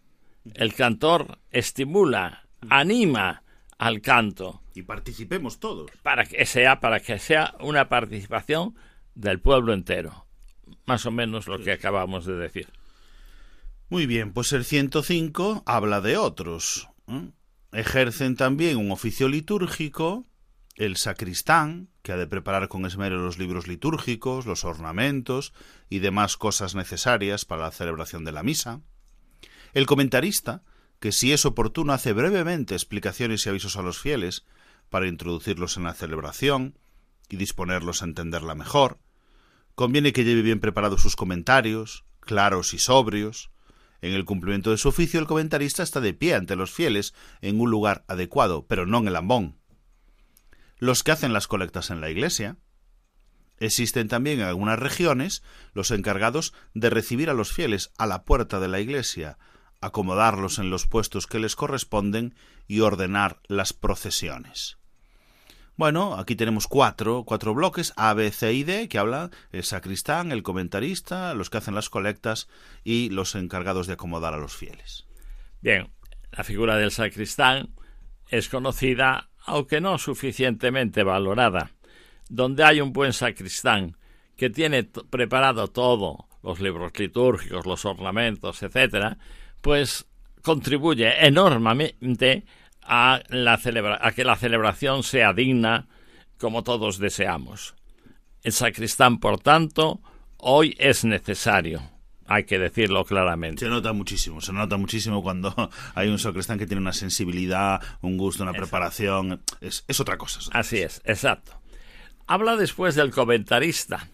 El 0.54 0.74
cantor 0.74 1.40
estimula, 1.52 2.48
anima 2.70 3.44
al 3.78 4.02
canto. 4.02 4.64
Y 4.74 4.84
participemos 4.84 5.60
todos. 5.60 5.92
Para 6.04 6.26
que 6.26 6.46
sea, 6.46 6.80
para 6.80 7.00
que 7.00 7.20
sea 7.20 7.56
una 7.60 7.90
participación 7.90 8.76
del 9.16 9.40
pueblo 9.40 9.74
entero. 9.74 10.26
Más 10.86 11.06
o 11.06 11.12
menos 11.12 11.48
lo 11.48 11.60
que 11.60 11.72
acabamos 11.72 12.26
de 12.26 12.36
decir. 12.36 12.68
Muy 13.90 14.06
bien, 14.06 14.34
pues 14.34 14.54
el 14.54 14.66
105 14.66 15.64
habla 15.66 16.02
de 16.02 16.18
otros. 16.18 16.88
Ejercen 17.72 18.36
también 18.36 18.78
un 18.78 18.92
oficio 18.92 19.28
litúrgico 19.28 20.26
el 20.80 20.96
sacristán, 20.96 21.90
que 22.02 22.14
ha 22.14 22.18
de 22.18 22.26
preparar 22.26 22.70
con 22.70 22.86
esmero 22.86 23.18
los 23.18 23.38
libros 23.38 23.68
litúrgicos, 23.68 24.46
los 24.46 24.64
ornamentos 24.64 25.54
y 25.90 26.00
demás 26.00 26.38
cosas 26.38 26.74
necesarias 26.74 27.44
para 27.44 27.64
la 27.64 27.72
celebración 27.72 28.24
de 28.24 28.32
la 28.32 28.44
misa, 28.44 28.82
el 29.74 29.86
comentarista, 29.86 30.64
que 31.02 31.12
si 31.12 31.34
es 31.34 31.46
oportuno 31.46 31.92
hace 31.92 32.14
brevemente 32.14 32.76
explicaciones 32.76 33.46
y 33.46 33.50
avisos 33.50 33.76
a 33.76 33.82
los 33.82 34.00
fieles 34.00 34.46
para 34.90 35.08
introducirlos 35.08 35.76
en 35.76 35.84
la 35.84 35.94
celebración 35.94 36.78
y 37.28 37.36
disponerlos 37.36 38.02
a 38.02 38.06
entenderla 38.06 38.56
mejor, 38.56 39.00
conviene 39.80 40.12
que 40.12 40.26
lleve 40.26 40.42
bien 40.42 40.60
preparados 40.60 41.02
sus 41.02 41.16
comentarios, 41.16 42.04
claros 42.20 42.74
y 42.74 42.80
sobrios, 42.80 43.50
en 44.02 44.12
el 44.12 44.26
cumplimiento 44.26 44.72
de 44.72 44.78
su 44.78 44.90
oficio 44.90 45.22
el 45.22 45.26
comentarista 45.26 45.84
está 45.84 46.02
de 46.02 46.14
pie 46.14 46.36
ante 46.36 46.58
los 46.58 46.72
fieles 46.72 47.14
en 47.40 47.62
un 47.62 47.72
lugar 47.72 48.04
adecuado, 48.10 48.68
pero 48.68 48.86
no 48.86 48.98
en 48.98 49.08
el 49.08 49.16
ambón, 49.16 49.58
los 50.80 51.02
que 51.02 51.14
hacen 51.14 51.32
las 51.32 51.48
colectas 51.48 51.92
en 51.92 52.02
la 52.02 52.10
iglesia. 52.10 52.58
Existen 53.58 54.10
también 54.10 54.42
en 54.42 54.48
algunas 54.48 54.80
regiones 54.80 55.44
los 55.72 55.92
encargados 55.92 56.54
de 56.74 56.90
recibir 56.90 57.30
a 57.30 57.34
los 57.34 57.54
fieles 57.54 57.94
a 57.98 58.06
la 58.06 58.26
puerta 58.26 58.60
de 58.60 58.68
la 58.68 58.82
iglesia, 58.82 59.38
acomodarlos 59.80 60.60
en 60.60 60.70
los 60.70 60.88
puestos 60.88 61.26
que 61.26 61.40
les 61.40 61.56
corresponden 61.56 62.36
y 62.68 62.82
ordenar 62.82 63.40
las 63.48 63.72
procesiones. 63.72 64.79
Bueno, 65.80 66.16
aquí 66.16 66.36
tenemos 66.36 66.68
cuatro, 66.68 67.24
cuatro 67.24 67.54
bloques, 67.54 67.94
A, 67.96 68.14
B, 68.14 68.32
C 68.32 68.52
y 68.52 68.66
D, 68.66 68.90
que 68.90 68.98
hablan 68.98 69.32
el 69.54 69.64
sacristán, 69.64 70.34
el 70.34 70.44
comentarista, 70.44 71.34
los 71.34 71.50
que 71.50 71.60
hacen 71.60 71.74
las 71.74 71.90
colectas 71.90 72.50
y 72.84 73.10
los 73.12 73.34
encargados 73.34 73.88
de 73.88 73.94
acomodar 73.94 74.34
a 74.34 74.40
los 74.40 74.54
fieles. 74.54 75.08
Bien, 75.62 75.90
la 76.34 76.44
figura 76.44 76.76
del 76.76 76.92
sacristán 76.92 77.70
es 78.28 78.50
conocida 78.50 79.30
aunque 79.46 79.80
no 79.80 79.98
suficientemente 79.98 81.04
valorada, 81.04 81.72
donde 82.28 82.66
hay 82.66 82.82
un 82.82 82.92
buen 82.92 83.14
sacristán 83.14 83.96
que 84.36 84.50
tiene 84.50 84.84
preparado 84.84 85.70
todo, 85.70 86.28
los 86.44 86.60
libros 86.60 86.92
litúrgicos, 87.00 87.66
los 87.66 87.86
ornamentos, 87.86 88.62
etcétera, 88.64 89.18
pues 89.62 90.08
contribuye 90.42 91.26
enormemente 91.26 92.44
a, 92.82 93.22
la 93.30 93.60
a 94.02 94.12
que 94.12 94.24
la 94.24 94.36
celebración 94.36 95.04
sea 95.04 95.34
digna 95.34 95.88
como 96.38 96.64
todos 96.64 97.00
deseamos. 97.00 97.76
El 98.44 98.54
sacristán, 98.54 99.20
por 99.20 99.40
tanto, 99.40 100.02
hoy 100.38 100.76
es 100.80 101.04
necesario 101.04 101.82
hay 102.30 102.44
que 102.44 102.60
decirlo 102.60 103.04
claramente. 103.04 103.66
Se 103.66 103.70
nota 103.70 103.92
muchísimo, 103.92 104.40
se 104.40 104.54
nota 104.54 104.78
muchísimo 104.78 105.24
cuando 105.24 105.54
hay 105.96 106.10
un 106.10 106.20
sacristán 106.20 106.60
que 106.60 106.68
tiene 106.68 106.82
una 106.82 106.94
sensibilidad, 106.94 107.82
un 108.02 108.18
gusto, 108.18 108.44
una 108.44 108.54
preparación. 108.54 109.42
Es, 109.60 109.84
otra 110.00 110.18
cosa. 110.18 110.40
Así 110.54 110.78
es, 110.78 111.02
exacto. 111.06 111.60
Habla 112.28 112.56
después 112.56 112.94
del 112.94 113.10
comentarista. 113.10 114.08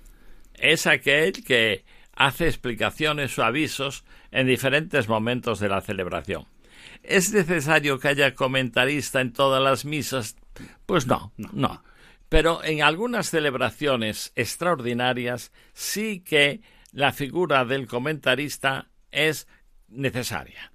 Es 0.53 0.87
aquel 0.87 1.43
que 1.43 1.83
hace 2.15 2.47
explicaciones 2.47 3.37
o 3.37 3.43
avisos 3.43 4.05
en 4.31 4.47
diferentes 4.47 5.09
momentos 5.09 5.59
de 5.59 5.67
la 5.67 5.81
celebración. 5.81 6.47
¿Es 7.07 7.31
necesario 7.31 7.99
que 7.99 8.07
haya 8.07 8.33
comentarista 8.33 9.21
en 9.21 9.33
todas 9.33 9.61
las 9.61 9.85
misas? 9.85 10.35
Pues 10.85 11.07
no, 11.07 11.33
no. 11.37 11.83
Pero 12.29 12.63
en 12.63 12.81
algunas 12.81 13.29
celebraciones 13.29 14.31
extraordinarias 14.35 15.51
sí 15.73 16.21
que 16.21 16.61
la 16.91 17.11
figura 17.11 17.65
del 17.65 17.87
comentarista 17.87 18.87
es 19.11 19.47
necesaria. 19.87 20.71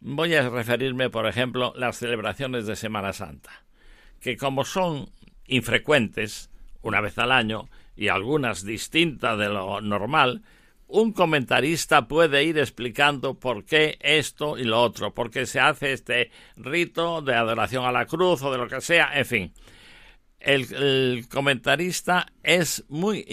Voy 0.00 0.34
a 0.34 0.48
referirme, 0.48 1.10
por 1.10 1.26
ejemplo, 1.26 1.74
a 1.74 1.78
las 1.78 1.98
celebraciones 1.98 2.66
de 2.66 2.76
Semana 2.76 3.12
Santa, 3.12 3.64
que 4.20 4.36
como 4.36 4.64
son 4.64 5.10
infrecuentes, 5.46 6.50
una 6.82 7.00
vez 7.00 7.18
al 7.18 7.32
año, 7.32 7.68
y 7.96 8.08
algunas 8.08 8.64
distintas 8.64 9.38
de 9.38 9.48
lo 9.48 9.80
normal, 9.80 10.42
un 10.88 11.12
comentarista 11.12 12.08
puede 12.08 12.44
ir 12.44 12.58
explicando 12.58 13.38
por 13.38 13.64
qué 13.64 13.98
esto 14.00 14.58
y 14.58 14.64
lo 14.64 14.80
otro, 14.80 15.14
por 15.14 15.30
qué 15.30 15.46
se 15.46 15.60
hace 15.60 15.92
este 15.92 16.30
rito 16.56 17.22
de 17.22 17.34
adoración 17.34 17.84
a 17.84 17.92
la 17.92 18.06
cruz 18.06 18.42
o 18.42 18.52
de 18.52 18.58
lo 18.58 18.68
que 18.68 18.80
sea, 18.80 19.10
en 19.18 19.26
fin 19.26 19.52
el, 20.46 21.26
comentarista 21.28 22.26
es 22.42 22.84
muy 22.88 23.26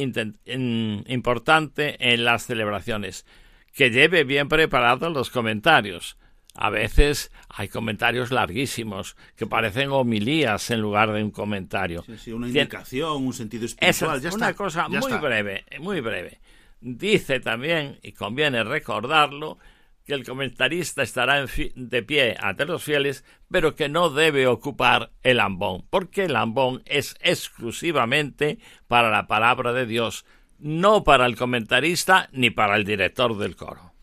importante 1.07 2.13
en 2.13 2.23
las 2.25 2.45
celebraciones, 2.45 3.25
que 3.73 3.91
lleve 3.91 4.23
bien 4.23 4.49
preparados 4.49 5.11
los 5.13 5.29
comentarios. 5.29 6.17
A 6.55 6.69
veces 6.69 7.31
hay 7.49 7.67
comentarios 7.67 8.31
larguísimos 8.31 9.15
que 9.35 9.47
parecen 9.47 9.89
homilías 9.89 10.69
en 10.69 10.81
lugar 10.81 11.11
de 11.11 11.23
un 11.23 11.31
comentario. 11.31 12.05
una 12.27 12.47
indicación, 12.47 13.25
un 13.25 13.33
sentido 13.33 13.65
espiritual. 13.65 14.23
Es 14.23 14.35
una 14.35 14.53
cosa 14.53 14.87
muy 14.87 15.13
breve, 15.13 15.65
muy 15.79 15.99
breve. 16.01 16.39
Dice 16.85 17.39
también, 17.39 17.97
y 18.03 18.11
conviene 18.11 18.61
recordarlo, 18.61 19.57
que 20.05 20.13
el 20.13 20.25
comentarista 20.25 21.01
estará 21.01 21.45
de 21.45 22.03
pie 22.03 22.35
ante 22.37 22.65
los 22.65 22.83
fieles, 22.83 23.23
pero 23.49 23.73
que 23.73 23.87
no 23.87 24.09
debe 24.09 24.47
ocupar 24.47 25.13
el 25.21 25.39
ambón, 25.39 25.85
porque 25.89 26.25
el 26.25 26.35
ambón 26.35 26.83
es 26.85 27.15
exclusivamente 27.21 28.59
para 28.89 29.09
la 29.09 29.27
palabra 29.27 29.71
de 29.71 29.85
Dios, 29.85 30.25
no 30.59 31.05
para 31.05 31.25
el 31.25 31.37
comentarista 31.37 32.27
ni 32.33 32.49
para 32.49 32.75
el 32.75 32.83
director 32.83 33.37
del 33.37 33.55
coro. 33.55 33.93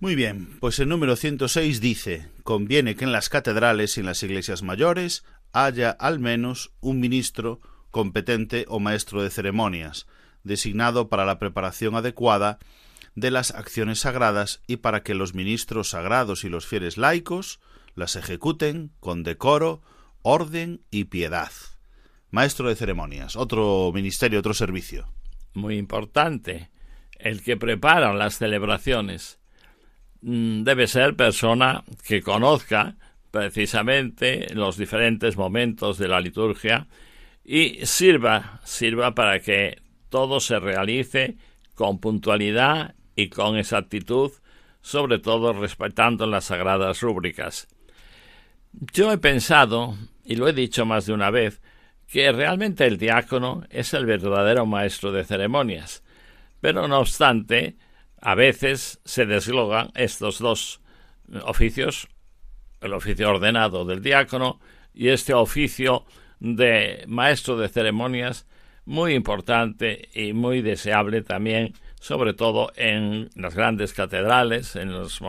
Muy 0.00 0.16
bien, 0.16 0.58
pues 0.58 0.80
el 0.80 0.88
número 0.88 1.14
106 1.14 1.80
dice, 1.80 2.28
conviene 2.42 2.96
que 2.96 3.04
en 3.04 3.12
las 3.12 3.28
catedrales 3.28 3.96
y 3.96 4.00
en 4.00 4.06
las 4.06 4.20
iglesias 4.24 4.64
mayores 4.64 5.24
haya 5.52 5.90
al 5.90 6.18
menos 6.18 6.72
un 6.80 6.98
ministro 6.98 7.60
competente 7.92 8.64
o 8.66 8.80
maestro 8.80 9.22
de 9.22 9.30
ceremonias, 9.30 10.08
designado 10.44 11.08
para 11.08 11.24
la 11.24 11.38
preparación 11.38 11.96
adecuada 11.96 12.58
de 13.14 13.30
las 13.30 13.52
acciones 13.52 14.00
sagradas 14.00 14.62
y 14.66 14.76
para 14.76 15.02
que 15.02 15.14
los 15.14 15.34
ministros 15.34 15.90
sagrados 15.90 16.44
y 16.44 16.48
los 16.48 16.66
fieles 16.66 16.96
laicos 16.96 17.60
las 17.94 18.16
ejecuten 18.16 18.92
con 19.00 19.22
decoro, 19.22 19.82
orden 20.22 20.82
y 20.90 21.04
piedad. 21.04 21.52
Maestro 22.30 22.68
de 22.68 22.76
ceremonias, 22.76 23.36
otro 23.36 23.92
ministerio, 23.94 24.40
otro 24.40 24.54
servicio. 24.54 25.08
Muy 25.52 25.76
importante. 25.76 26.70
El 27.16 27.42
que 27.42 27.56
prepara 27.56 28.12
las 28.12 28.38
celebraciones 28.38 29.38
mm, 30.20 30.64
debe 30.64 30.88
ser 30.88 31.14
persona 31.14 31.84
que 32.06 32.22
conozca 32.22 32.96
precisamente 33.30 34.52
los 34.54 34.76
diferentes 34.76 35.36
momentos 35.36 35.98
de 35.98 36.08
la 36.08 36.20
liturgia 36.20 36.88
y 37.44 37.86
sirva, 37.86 38.60
sirva 38.64 39.14
para 39.14 39.38
que 39.40 39.83
todo 40.14 40.38
se 40.38 40.60
realice 40.60 41.34
con 41.74 41.98
puntualidad 41.98 42.94
y 43.16 43.30
con 43.30 43.56
exactitud, 43.56 44.30
sobre 44.80 45.18
todo 45.18 45.52
respetando 45.52 46.24
las 46.28 46.44
sagradas 46.44 47.00
rúbricas. 47.00 47.66
Yo 48.92 49.10
he 49.10 49.18
pensado, 49.18 49.96
y 50.24 50.36
lo 50.36 50.46
he 50.46 50.52
dicho 50.52 50.86
más 50.86 51.06
de 51.06 51.14
una 51.14 51.30
vez, 51.30 51.60
que 52.06 52.30
realmente 52.30 52.86
el 52.86 52.96
diácono 52.96 53.64
es 53.70 53.92
el 53.92 54.06
verdadero 54.06 54.66
maestro 54.66 55.10
de 55.10 55.24
ceremonias, 55.24 56.04
pero 56.60 56.86
no 56.86 57.00
obstante, 57.00 57.74
a 58.20 58.36
veces 58.36 59.00
se 59.04 59.26
deslogan 59.26 59.90
estos 59.96 60.38
dos 60.38 60.80
oficios, 61.42 62.06
el 62.80 62.92
oficio 62.92 63.30
ordenado 63.30 63.84
del 63.84 64.00
diácono 64.00 64.60
y 64.94 65.08
este 65.08 65.34
oficio 65.34 66.04
de 66.38 67.02
maestro 67.08 67.56
de 67.56 67.68
ceremonias, 67.68 68.46
muy 68.86 69.14
importante 69.14 70.08
y 70.14 70.32
muy 70.32 70.62
deseable 70.62 71.22
también 71.22 71.74
sobre 72.04 72.34
todo 72.34 72.70
en 72.76 73.30
las 73.34 73.54
grandes 73.54 73.94
catedrales, 73.94 74.76
en 74.76 74.92
las 74.92 75.22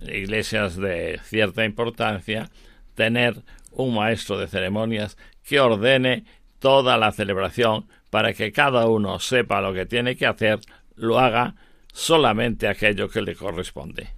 iglesias 0.00 0.74
de 0.74 1.20
cierta 1.24 1.66
importancia, 1.66 2.48
tener 2.94 3.42
un 3.70 3.94
maestro 3.94 4.38
de 4.38 4.46
ceremonias 4.46 5.18
que 5.46 5.60
ordene 5.60 6.24
toda 6.58 6.96
la 6.96 7.12
celebración 7.12 7.86
para 8.08 8.32
que 8.32 8.50
cada 8.50 8.86
uno 8.86 9.20
sepa 9.20 9.60
lo 9.60 9.74
que 9.74 9.84
tiene 9.84 10.16
que 10.16 10.24
hacer, 10.24 10.58
lo 10.94 11.18
haga 11.18 11.54
solamente 11.92 12.66
aquello 12.66 13.10
que 13.10 13.20
le 13.20 13.34
corresponde. 13.34 14.08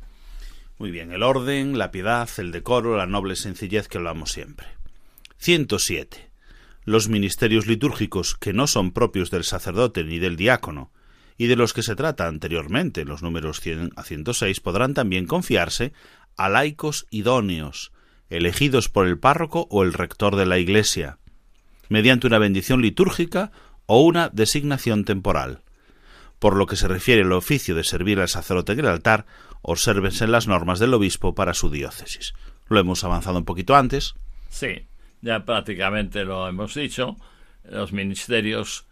Muy 0.79 0.93
bien, 0.93 1.11
el 1.11 1.25
orden, 1.25 1.79
la 1.79 1.91
piedad, 1.91 2.29
el 2.39 2.53
decoro, 2.53 2.97
la 2.97 3.07
noble 3.07 3.35
sencillez 3.35 3.89
que 3.89 3.99
hablamos 3.99 4.31
siempre. 4.31 4.69
107. 5.39 6.28
Los 6.89 7.11
ministerios 7.11 7.67
litúrgicos 7.67 8.35
que 8.35 8.55
no 8.55 8.67
son 8.67 8.93
propios 8.93 9.31
del 9.31 9.45
sacerdote 9.45 10.05
ni 10.05 10.19
del 10.19 10.37
diácono, 10.37 10.91
y 11.37 11.47
de 11.47 11.55
los 11.55 11.75
que 11.75 11.83
se 11.83 11.95
trata 11.95 12.27
anteriormente, 12.27 13.05
los 13.05 13.23
números 13.23 13.61
100 13.61 13.93
a 13.95 14.03
106, 14.03 14.61
podrán 14.61 14.95
también 14.95 15.27
confiarse 15.27 15.93
a 16.39 16.49
laicos 16.49 17.07
idóneos, 17.11 17.93
elegidos 18.31 18.89
por 18.89 19.07
el 19.07 19.19
párroco 19.19 19.69
o 19.71 19.83
el 19.83 19.93
rector 19.93 20.35
de 20.35 20.47
la 20.47 20.57
Iglesia, 20.57 21.19
mediante 21.91 22.27
una 22.27 22.39
bendición 22.39 22.81
litúrgica 22.81 23.53
o 23.85 24.01
una 24.01 24.31
designación 24.31 25.05
temporal. 25.05 25.61
Por 26.39 26.57
lo 26.57 26.65
que 26.65 26.77
se 26.77 26.89
refiere 26.89 27.21
al 27.21 27.33
oficio 27.33 27.75
de 27.75 27.85
servir 27.85 28.19
al 28.19 28.31
sacerdote 28.31 28.73
en 28.73 28.79
el 28.79 28.87
altar, 28.87 29.27
obsérvense 29.61 30.27
las 30.27 30.47
normas 30.47 30.79
del 30.79 30.95
obispo 30.95 31.35
para 31.35 31.53
su 31.53 31.69
diócesis. 31.69 32.33
Lo 32.67 32.81
hemos 32.81 33.05
avanzado 33.05 33.37
un 33.37 33.45
poquito 33.45 33.77
antes. 33.77 34.15
Sí, 34.49 34.87
ya 35.21 35.45
prácticamente 35.45 36.25
lo 36.25 36.49
hemos 36.49 36.75
dicho. 36.75 37.17
Los 37.65 37.93
ministerios 37.93 38.87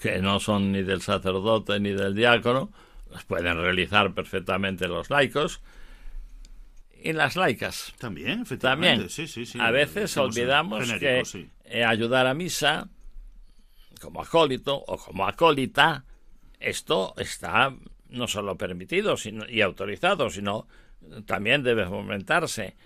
que 0.00 0.20
no 0.20 0.40
son 0.40 0.72
ni 0.72 0.82
del 0.82 1.02
sacerdote 1.02 1.80
ni 1.80 1.90
del 1.90 2.14
diácono 2.14 2.70
los 3.10 3.24
pueden 3.24 3.56
realizar 3.56 4.12
perfectamente 4.14 4.86
los 4.86 5.10
laicos 5.10 5.60
y 7.02 7.12
las 7.12 7.36
laicas. 7.36 7.94
También, 7.98 8.42
efectivamente. 8.42 9.08
También. 9.08 9.60
A 9.60 9.70
veces 9.70 10.16
olvidamos 10.16 10.92
que 10.94 11.22
eh, 11.64 11.84
ayudar 11.84 12.26
a 12.26 12.34
misa 12.34 12.88
como 14.00 14.22
acólito 14.22 14.76
o 14.76 14.96
como 14.96 15.26
acólita, 15.26 16.04
esto 16.58 17.14
está 17.16 17.74
no 18.08 18.26
solo 18.26 18.56
permitido 18.56 19.16
sino, 19.16 19.48
y 19.48 19.60
autorizado, 19.60 20.30
sino 20.30 20.66
también 21.26 21.62
debe 21.62 21.86
fomentarse. 21.86 22.76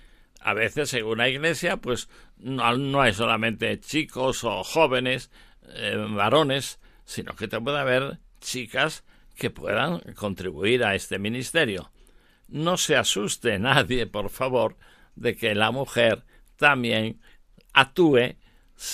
A 0.44 0.52
veces 0.52 0.92
en 0.92 1.06
una 1.06 1.26
iglesia, 1.26 1.78
pues 1.78 2.10
no, 2.36 3.00
hay 3.00 3.14
solamente 3.14 3.80
chicos 3.80 4.44
o 4.44 4.62
jóvenes, 4.62 5.30
eh, 5.70 5.96
varones, 6.10 6.78
sino 7.06 7.34
que 7.34 7.48
te 7.48 7.58
puede 7.58 7.78
haber 7.78 8.18
chicas 8.42 9.04
que 9.34 9.48
puedan 9.48 10.00
contribuir 10.14 10.84
a 10.84 10.94
este 10.94 11.18
ministerio. 11.18 11.90
No 12.46 12.76
se 12.76 12.94
asuste 12.94 13.58
nadie, 13.58 14.06
por 14.06 14.28
favor, 14.28 14.76
de 15.16 15.34
que 15.34 15.54
la 15.54 15.70
mujer 15.70 16.24
también 16.56 17.22
actúe 17.72 18.36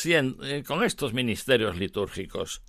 eh, 0.04 0.62
con 0.64 0.84
estos 0.84 1.12
ministerios 1.12 1.76
litúrgicos. 1.76 2.62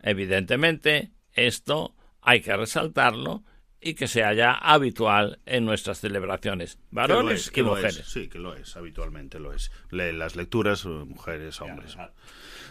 Evidentemente, 0.00 1.10
esto 1.34 1.94
hay 2.22 2.40
que 2.40 2.56
resaltarlo 2.56 3.44
y 3.84 3.94
que 3.94 4.08
sea 4.08 4.32
ya 4.32 4.52
habitual 4.52 5.40
en 5.44 5.66
nuestras 5.66 6.00
celebraciones, 6.00 6.78
varones 6.90 7.52
y 7.54 7.62
mujeres. 7.62 8.02
sí, 8.06 8.28
que 8.28 8.38
lo 8.38 8.54
es, 8.54 8.76
habitualmente 8.76 9.38
lo 9.38 9.52
es. 9.52 9.70
las 9.90 10.36
lecturas, 10.36 10.86
mujeres, 10.86 11.60
hombres. 11.60 11.98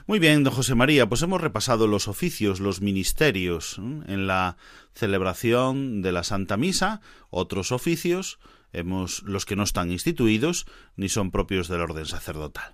Muy 0.07 0.17
bien, 0.17 0.43
don 0.43 0.51
José 0.51 0.73
María, 0.73 1.07
pues 1.07 1.21
hemos 1.21 1.39
repasado 1.39 1.85
los 1.85 2.07
oficios, 2.07 2.59
los 2.59 2.81
ministerios 2.81 3.77
en 3.77 4.25
la 4.25 4.57
celebración 4.95 6.01
de 6.01 6.11
la 6.11 6.23
Santa 6.23 6.57
Misa, 6.57 6.99
otros 7.29 7.71
oficios, 7.71 8.39
hemos 8.73 9.21
los 9.21 9.45
que 9.45 9.55
no 9.55 9.63
están 9.63 9.91
instituidos 9.91 10.65
ni 10.95 11.09
son 11.09 11.29
propios 11.29 11.67
del 11.67 11.81
orden 11.81 12.07
sacerdotal. 12.07 12.73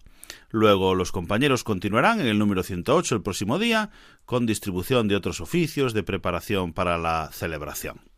Luego 0.50 0.96
los 0.96 1.12
compañeros 1.12 1.66
continuarán 1.66 2.22
en 2.22 2.28
el 2.28 2.40
número 2.40 2.64
108 2.64 3.16
el 3.16 3.22
próximo 3.22 3.60
día 3.60 3.90
con 4.26 4.46
distribución 4.46 5.10
de 5.10 5.18
otros 5.18 5.42
oficios 5.42 5.94
de 5.94 6.04
preparación 6.04 6.72
para 6.72 6.98
la 6.98 7.30
celebración. 7.34 8.09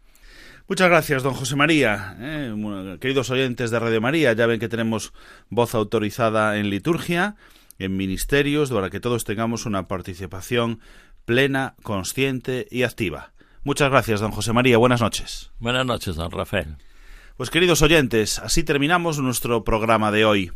Muchas 0.72 0.88
gracias, 0.88 1.22
don 1.22 1.34
José 1.34 1.58
María. 1.58 2.16
Eh, 2.18 2.98
queridos 3.02 3.30
oyentes 3.30 3.72
de 3.72 3.80
Radio 3.82 4.00
María, 4.00 4.32
ya 4.32 4.46
ven 4.46 4.58
que 4.58 4.70
tenemos 4.70 5.12
voz 5.50 5.76
autorizada 5.76 6.58
en 6.60 6.70
liturgia 6.70 7.36
en 7.78 7.98
ministerios 7.98 8.72
para 8.72 8.90
que 8.90 9.02
todos 9.02 9.26
tengamos 9.26 9.66
una 9.66 9.90
participación 9.90 10.80
plena, 11.26 11.76
consciente 11.84 12.70
y 12.72 12.84
activa. 12.84 13.34
Muchas 13.66 13.90
gracias, 13.90 14.22
don 14.22 14.32
José 14.32 14.54
María. 14.54 14.78
Buenas 14.78 15.02
noches. 15.02 15.52
Buenas 15.60 15.86
noches, 15.86 16.16
don 16.16 16.32
Rafael. 16.32 16.78
Pues 17.36 17.50
queridos 17.50 17.82
oyentes, 17.82 18.40
así 18.40 18.64
terminamos 18.64 19.20
nuestro 19.20 19.66
programa 19.66 20.10
de 20.10 20.24
hoy. 20.24 20.54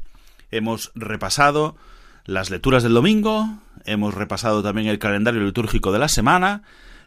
Hemos 0.50 0.94
repasado 0.96 1.76
las 2.24 2.50
lecturas 2.50 2.84
del 2.84 2.94
domingo, 2.94 3.60
hemos 3.84 4.14
repasado 4.14 4.64
también 4.64 4.88
el 4.88 4.98
calendario 4.98 5.42
litúrgico 5.44 5.92
de 5.92 6.00
la 6.00 6.08
semana 6.08 6.64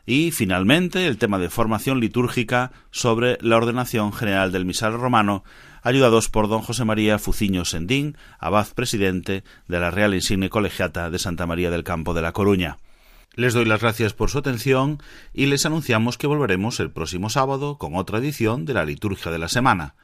y 0.08 0.30
finalmente 0.30 1.06
el 1.06 1.18
tema 1.18 1.38
de 1.38 1.50
formación 1.50 2.00
litúrgica 2.00 2.72
sobre 2.90 3.36
la 3.42 3.58
ordenación 3.58 4.14
general 4.14 4.52
del 4.52 4.64
misal 4.64 4.94
romano 4.94 5.44
ayudados 5.82 6.30
por 6.30 6.48
don 6.48 6.62
José 6.62 6.86
María 6.86 7.18
Fuciño 7.18 7.66
Sendín, 7.66 8.16
abad 8.38 8.68
presidente 8.74 9.44
de 9.66 9.80
la 9.80 9.90
Real 9.90 10.14
Insigne 10.14 10.48
Colegiata 10.48 11.10
de 11.10 11.18
Santa 11.18 11.44
María 11.44 11.70
del 11.70 11.84
Campo 11.84 12.14
de 12.14 12.22
La 12.22 12.32
Coruña. 12.32 12.78
Les 13.34 13.52
doy 13.52 13.66
las 13.66 13.82
gracias 13.82 14.14
por 14.14 14.30
su 14.30 14.38
atención 14.38 14.98
y 15.34 15.44
les 15.44 15.66
anunciamos 15.66 16.16
que 16.16 16.26
volveremos 16.26 16.80
el 16.80 16.90
próximo 16.90 17.28
sábado 17.28 17.76
con 17.76 17.94
otra 17.94 18.16
edición 18.16 18.64
de 18.64 18.72
la 18.72 18.86
Liturgia 18.86 19.30
de 19.30 19.38
la 19.38 19.48
Semana. 19.48 19.94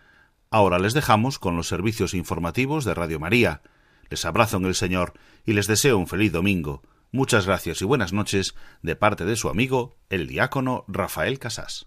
Ahora 0.51 0.79
les 0.79 0.93
dejamos 0.93 1.39
con 1.39 1.57
los 1.57 1.67
servicios 1.67 2.13
informativos 2.13 2.85
de 2.85 2.93
Radio 2.93 3.19
María. 3.19 3.63
Les 4.11 4.27
abrazo 4.27 4.59
en 4.59 4.67
el 4.67 4.75
Señor 4.75 5.15
y 5.47 5.55
les 5.55 5.67
deseo 5.67 5.97
un 5.97 6.07
feliz 6.07 6.31
domingo. 6.31 6.83
Muchas 7.15 7.47
gracias 7.47 7.81
y 7.81 7.85
buenas 7.85 8.13
noches 8.13 8.57
de 8.83 8.97
parte 8.97 9.25
de 9.25 9.37
su 9.37 9.49
amigo, 9.49 9.97
el 10.11 10.27
diácono 10.27 10.85
Rafael 10.89 11.39
Casás. 11.39 11.87